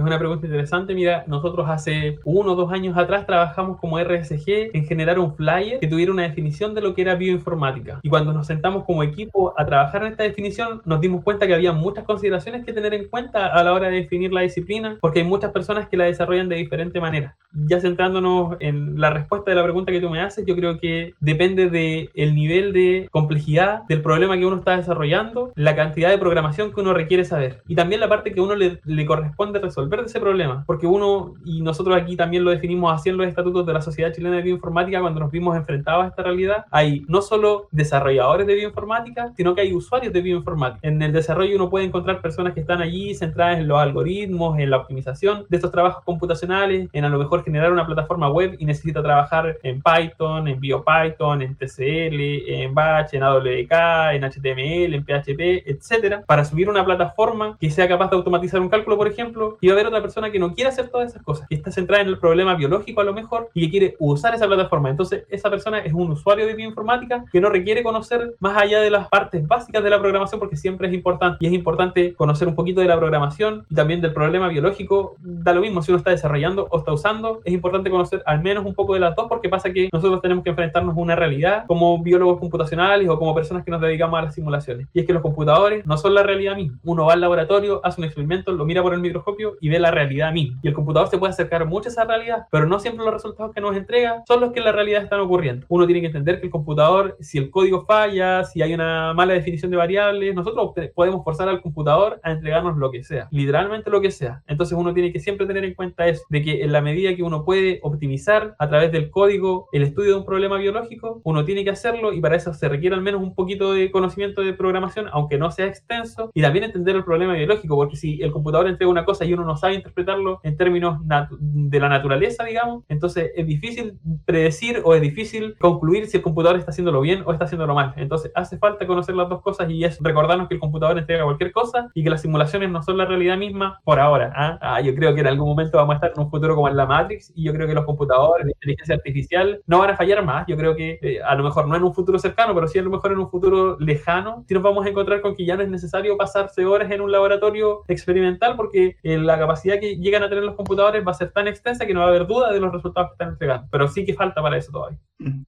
Es 0.02 0.08
una 0.08 0.18
pregunta 0.18 0.48
interesante. 0.48 0.96
Mira, 0.96 1.24
nosotros 1.28 1.70
hace 1.70 2.18
uno 2.24 2.54
o 2.54 2.56
dos 2.56 2.74
años 2.74 2.98
atrás 2.98 3.28
trabajamos 3.28 3.78
como 3.80 4.00
RSG 4.00 4.72
en 4.74 4.84
generar 4.88 5.20
un 5.20 5.36
flyer 5.36 5.80
que 5.80 5.86
tuviera 5.86 6.12
una 6.12 6.24
definición 6.24 6.74
de 6.74 6.82
lo 6.82 6.96
que 6.96 7.04
era 7.04 7.14
bioinformática. 7.14 8.00
Y 8.02 8.10
cuando 8.10 8.34
nos 8.34 8.48
sentamos 8.48 8.84
como 8.86 9.04
equipo 9.04 9.54
a 9.56 9.64
trabajar 9.64 10.02
en 10.02 10.14
esta 10.14 10.24
definición, 10.24 10.82
nos 10.86 11.02
dimos 11.02 11.24
cuenta 11.24 11.46
que 11.46 11.54
había 11.54 11.72
muchas 11.72 12.04
consideraciones 12.04 12.66
que 12.66 12.74
tener 12.74 12.96
en 12.96 13.10
cuenta 13.10 13.46
a 13.46 13.64
la 13.64 13.74
hora 13.74 13.90
de 13.90 13.98
definir 13.98 14.34
la 14.34 14.42
disciplina, 14.42 14.98
porque 15.00 15.20
hay 15.20 15.26
muchas 15.26 15.52
personas 15.52 15.88
que 15.88 15.98
la 15.98 16.06
desarrollan 16.06 16.50
de 16.50 16.56
diferente 16.56 17.00
manera. 17.00 17.36
Ya 17.68 17.80
centrándonos 17.80 18.58
en 18.60 19.00
la 19.00 19.12
respuesta 19.12 19.52
de 19.52 19.58
la 19.58 19.64
pregunta 19.64 19.92
que 19.92 20.02
tú 20.02 20.10
me 20.10 20.22
haces, 20.22 20.48
yo 20.48 20.56
creo 20.56 20.80
que 20.80 21.14
depende 21.20 21.70
del 21.70 22.10
el 22.16 22.34
nivel 22.34 22.74
de 22.74 23.08
complejidad 23.12 23.84
del 23.84 24.02
problema 24.02 24.36
que 24.36 24.48
uno 24.48 24.58
está 24.58 24.78
desarrollando, 24.78 25.52
la 25.54 25.76
cantidad 25.76 26.10
de 26.10 26.18
programación 26.18 26.74
que 26.74 26.82
uno 26.82 26.96
requiere 26.96 27.24
saber 27.24 27.62
y 27.68 27.76
también 27.76 28.02
la 28.02 28.10
parte 28.10 28.34
que 28.34 28.42
uno 28.42 28.56
le 28.56 29.06
corresponde 29.06 29.60
resolver 29.60 29.91
resolver 29.92 30.06
ese 30.06 30.20
problema, 30.20 30.64
porque 30.66 30.88
uno, 30.88 31.36
y 31.46 31.62
nosotros 31.62 31.96
aquí 31.96 32.16
también 32.16 32.44
lo 32.44 32.52
definimos 32.52 32.94
así 32.94 33.10
en 33.10 33.18
los 33.18 33.28
estatutos 33.28 33.66
de 33.66 33.74
la 33.74 33.82
Sociedad 33.82 34.14
Chilena 34.14 34.38
de 34.38 34.44
Bioinformática, 34.44 35.02
cuando 35.02 35.20
nos 35.20 35.32
vimos 35.32 35.56
enfrentados 35.56 36.06
a 36.06 36.08
esta 36.08 36.24
realidad, 36.24 36.66
hay 36.72 37.04
no 37.08 37.22
solo 37.22 37.68
desarrolladores 37.72 38.48
de 38.48 38.56
bioinformática, 38.56 39.34
sino 39.36 39.54
que 39.54 39.62
hay 39.62 39.74
usuarios 39.74 40.14
de 40.14 40.22
bioinformática. 40.22 40.88
En 40.88 41.02
el 41.02 41.12
desarrollo 41.12 41.56
uno 41.56 41.70
puede 41.70 41.86
encontrar 41.86 42.22
personas 42.22 42.54
que 42.54 42.62
están 42.62 42.82
allí 42.82 43.14
centradas 43.16 43.60
en 43.60 43.68
los 43.68 43.80
algoritmos, 43.80 44.60
en 44.60 44.70
la 44.70 44.78
optimización 44.78 45.46
de 45.50 45.58
estos 45.58 45.72
trabajos 45.72 46.04
computacionales, 46.04 46.90
en 46.94 47.06
a 47.06 47.10
lo 47.10 47.20
mejor 47.20 47.44
generar 47.44 47.72
una 47.72 47.86
plataforma 47.86 48.30
web 48.30 48.56
y 48.60 48.66
necesita 48.66 49.02
trabajar 49.02 49.58
en 49.64 49.82
Python, 49.82 50.48
en 50.48 50.60
BioPython, 50.60 51.42
en 51.42 51.56
TCL, 51.56 52.20
en 52.48 52.74
Batch, 52.74 53.14
en 53.14 53.24
AWK, 53.24 53.74
en 54.14 54.24
HTML, 54.24 54.94
en 54.94 55.04
PHP, 55.04 55.68
etcétera, 55.68 56.24
para 56.26 56.46
subir 56.46 56.70
una 56.70 56.86
plataforma 56.86 57.58
que 57.60 57.70
sea 57.70 57.88
capaz 57.88 58.10
de 58.10 58.18
automatizar 58.18 58.62
un 58.62 58.70
cálculo, 58.70 58.98
por 58.98 59.08
ejemplo, 59.08 59.58
y 59.62 59.70
a 59.72 59.76
haber 59.76 59.88
otra 59.88 60.02
persona 60.02 60.32
que 60.32 60.40
no 60.40 60.54
quiere 60.54 60.70
hacer 60.70 60.90
todas 60.90 61.12
esas 61.12 61.24
cosas, 61.24 61.48
que 61.48 61.56
está 61.56 61.72
centrada 61.72 62.04
en 62.04 62.10
el 62.10 62.18
problema 62.18 62.56
biológico 62.56 63.02
a 63.02 63.04
lo 63.04 63.14
mejor 63.14 63.50
y 63.54 63.66
que 63.66 63.72
quiere 63.72 63.96
usar 64.00 64.36
esa 64.36 64.48
plataforma. 64.48 64.90
Entonces, 64.90 65.26
esa 65.30 65.50
persona 65.50 65.80
es 65.80 65.94
un 65.94 66.12
usuario 66.12 66.46
de 66.46 66.54
bioinformática 66.54 67.26
que 67.32 67.42
no 67.42 67.50
requiere 67.50 67.84
conocer 67.84 68.36
más 68.40 68.58
allá 68.58 68.82
de 68.82 68.90
las 68.90 69.08
partes 69.08 69.48
básicas 69.48 69.84
de 69.84 69.90
la 69.90 70.00
programación 70.00 70.40
porque 70.40 70.56
siempre 70.56 70.88
es 70.88 70.94
importante. 70.94 71.38
Y 71.40 71.48
es 71.48 71.54
importante 71.54 72.14
conocer 72.14 72.48
un 72.48 72.56
poquito 72.56 72.82
de 72.82 72.88
la 72.88 72.98
programación 72.98 73.66
y 73.70 73.76
también 73.76 74.02
del 74.02 74.14
problema 74.14 74.48
biológico. 74.48 75.16
Da 75.20 75.54
lo 75.54 75.62
mismo 75.62 75.82
si 75.82 75.92
uno 75.92 75.98
está 75.98 76.12
desarrollando 76.12 76.68
o 76.70 76.80
está 76.80 76.94
usando. 76.94 77.42
Es 77.46 77.54
importante 77.54 77.90
conocer 77.90 78.22
al 78.26 78.42
menos 78.42 78.66
un 78.66 78.74
poco 78.74 78.94
de 78.94 79.00
las 79.00 79.16
dos 79.16 79.28
porque 79.28 79.50
pasa 79.50 79.72
que 79.72 79.90
nosotros 79.92 80.22
tenemos 80.22 80.44
que 80.44 80.50
enfrentarnos 80.50 80.96
a 80.96 81.00
una 81.00 81.16
realidad 81.16 81.66
como 81.68 82.02
biólogos 82.02 82.40
computacionales 82.40 83.08
o 83.10 83.18
como 83.18 83.34
personas 83.34 83.64
que 83.64 83.72
nos 83.72 83.82
dedicamos 83.82 84.20
a 84.20 84.24
las 84.24 84.36
simulaciones. 84.36 84.88
Y 84.94 85.02
es 85.02 85.06
que 85.06 85.14
los 85.14 85.22
computadores 85.22 85.86
no 85.86 85.98
son 85.98 86.14
la 86.14 86.24
realidad 86.24 86.56
misma. 86.56 86.78
Uno 86.84 87.06
va 87.06 87.14
al 87.14 87.22
laboratorio, 87.22 87.82
hace 87.84 88.02
un 88.02 88.06
experimento, 88.06 88.52
lo 88.52 88.66
mira 88.66 88.82
por 88.82 88.94
el 88.94 89.00
microscopio 89.00 89.58
y 89.62 89.70
ve 89.70 89.80
la 89.80 89.92
realidad 89.92 90.34
misma. 90.34 90.60
Y 90.62 90.68
el 90.68 90.74
computador 90.74 91.08
se 91.08 91.18
puede 91.18 91.32
acercar 91.32 91.66
mucho 91.66 91.90
a 91.90 91.92
esa 91.92 92.04
realidad, 92.04 92.48
pero 92.52 92.66
no 92.66 92.80
siempre 92.80 93.06
los 93.06 93.14
resultados 93.14 93.54
que 93.54 93.62
nos 93.62 93.78
entrega 93.78 94.24
son 94.28 94.42
los 94.42 94.52
que 94.52 94.60
en 94.60 94.66
la 94.66 94.72
realidad 94.72 95.04
están 95.04 95.20
ocurriendo. 95.20 95.66
Uno 95.70 95.86
tiene 95.86 96.02
que 96.02 96.08
entender 96.08 96.40
que 96.40 96.48
el 96.48 96.52
computador, 96.52 97.16
si 97.20 97.38
el 97.38 97.50
código 97.50 97.86
falla, 97.86 98.44
si 98.44 98.62
hay 98.62 98.74
una 98.74 99.14
mala 99.14 99.34
definición 99.34 99.72
de 99.72 99.78
variables, 99.78 100.36
nosotros 100.36 100.72
podemos 100.96 101.24
forzar 101.24 101.48
al 101.48 101.62
computador 101.62 102.20
a 102.24 102.32
entregarnos 102.32 102.78
lo 102.78 102.92
que 102.92 103.04
sea, 103.04 103.28
literalmente 103.32 103.90
lo 103.90 104.02
que 104.02 104.12
sea. 104.12 104.42
Entonces 104.48 104.78
uno 104.78 104.94
tiene 104.94 105.14
que 105.14 105.20
siempre 105.20 105.46
tener 105.46 105.64
en 105.64 105.76
cuenta 105.76 106.08
eso, 106.08 106.24
de 106.30 106.42
que 106.42 106.64
en 106.64 106.72
la 106.72 106.82
medida 106.82 107.16
que 107.16 107.24
uno 107.24 107.46
puede 107.46 107.80
optimizar 107.84 108.56
a 108.58 108.68
través 108.68 108.92
del 108.92 109.10
código 109.12 109.68
el 109.72 109.84
estudio 109.84 110.12
de 110.12 110.18
un 110.18 110.26
problema 110.26 110.58
biológico, 110.58 111.22
uno 111.24 111.46
tiene 111.46 111.64
que 111.64 111.70
hacerlo 111.70 112.14
y 112.14 112.22
para 112.22 112.36
eso 112.36 112.54
se 112.54 112.68
requiere 112.68 112.96
al 112.96 113.02
menos 113.02 113.22
un 113.22 113.36
poquito 113.36 113.74
de 113.74 113.92
conocimiento 113.92 114.42
de 114.42 114.54
programación, 114.54 115.08
aunque 115.12 115.38
no 115.38 115.52
sea 115.52 115.68
extenso, 115.68 116.32
y 116.34 116.42
también 116.42 116.66
entender 116.66 116.96
el 116.96 117.04
problema 117.04 117.34
biológico, 117.34 117.76
porque 117.76 117.96
si 117.96 118.22
el 118.22 118.32
computador 118.32 118.68
entrega 118.68 118.92
una 118.92 119.06
cosa 119.06 119.26
y 119.26 119.34
uno 119.34 119.44
no 119.44 119.51
no 119.52 119.58
sabe 119.58 119.76
interpretarlo 119.76 120.40
en 120.44 120.56
términos 120.56 121.00
de 121.40 121.80
la 121.80 121.90
naturaleza, 121.90 122.46
digamos. 122.46 122.84
Entonces 122.88 123.32
es 123.36 123.46
difícil 123.46 124.00
predecir 124.26 124.82
o 124.84 124.96
es 124.96 125.02
difícil 125.02 125.56
concluir 125.60 126.08
si 126.08 126.18
el 126.18 126.24
computador 126.24 126.58
está 126.58 126.72
haciéndolo 126.72 127.02
bien 127.02 127.24
o 127.26 127.34
está 127.34 127.46
haciéndolo 127.46 127.76
mal. 127.76 127.94
Entonces 127.98 128.32
hace 128.34 128.58
falta 128.58 128.88
conocer 128.88 129.16
las 129.16 129.28
dos 129.28 129.42
cosas 129.42 129.70
y 129.70 129.84
es 129.84 130.00
recordarnos 130.02 130.48
que 130.48 130.54
el 130.54 130.60
computador 130.60 130.98
entrega 130.98 131.26
cualquier 131.26 131.52
cosa 131.52 131.90
y 131.94 132.04
que 132.04 132.10
las 132.10 132.22
simulaciones 132.22 132.72
no 132.72 132.82
son 132.82 132.98
la 132.98 133.06
realidad 133.06 133.38
misma 133.38 133.80
por 133.84 134.00
ahora. 134.00 134.32
¿ah? 134.36 134.58
Ah, 134.62 134.82
yo 134.82 134.96
creo 134.96 135.14
que 135.14 135.22
en 135.22 135.28
algún 135.28 135.50
momento 135.50 135.78
vamos 135.78 135.94
a 135.94 135.96
estar 135.96 136.14
en 136.16 136.24
un 136.24 136.30
futuro 136.30 136.56
como 136.56 136.70
en 136.70 136.78
la 136.78 136.86
Matrix 136.86 137.34
y 137.36 137.44
yo 137.44 137.54
creo 137.54 137.68
que 137.68 137.74
los 137.74 137.86
computadores 137.86 138.46
de 138.46 138.52
inteligencia 138.54 138.96
artificial 138.96 139.62
no 139.68 139.80
van 139.80 139.90
a 139.90 139.98
fallar 139.98 140.24
más. 140.24 140.46
Yo 140.48 140.56
creo 140.56 140.76
que 140.76 140.98
eh, 141.02 141.22
a 141.22 141.36
lo 141.36 141.44
mejor 141.44 141.68
no 141.68 141.76
en 141.76 141.84
un 141.84 141.94
futuro 141.94 142.20
cercano, 142.20 142.54
pero 142.56 142.68
sí 142.68 142.80
a 142.80 142.84
lo 142.84 142.90
mejor 142.90 143.12
en 143.12 143.20
un 143.20 143.30
futuro 143.30 143.78
lejano, 143.80 144.46
si 144.48 144.54
nos 144.54 144.64
vamos 144.64 144.86
a 144.86 144.90
encontrar 144.90 145.22
con 145.22 145.36
que 145.36 145.46
ya 145.46 145.58
no 145.58 145.64
es 145.64 145.70
necesario 145.70 146.16
pasarse 146.16 146.66
horas 146.66 146.90
en 146.92 147.02
un 147.02 147.12
laboratorio 147.12 147.84
experimental 147.88 148.56
porque 148.56 148.96
eh, 149.04 149.18
la 149.18 149.36
capacidad 149.42 149.80
que 149.80 149.98
llegan 149.98 150.24
a 150.24 150.30
tener 150.30 150.44
los 150.44 150.56
computadores 150.56 151.06
va 151.06 151.12
a 151.12 151.16
ser 151.16 151.32
tan 151.32 151.48
extensa 151.48 151.86
que 151.86 151.94
no 151.94 152.02
va 152.02 152.08
a 152.08 152.10
haber 152.10 152.28
duda 152.28 152.52
de 152.52 152.60
los 152.60 152.72
resultados 152.72 153.10
que 153.10 153.14
están 153.14 153.30
entregando. 153.30 153.68
Pero 153.72 153.88
sí 153.88 154.06
que 154.06 154.14
falta 154.14 154.42
para 154.42 154.58
eso 154.58 154.72
todavía. 154.72 155.00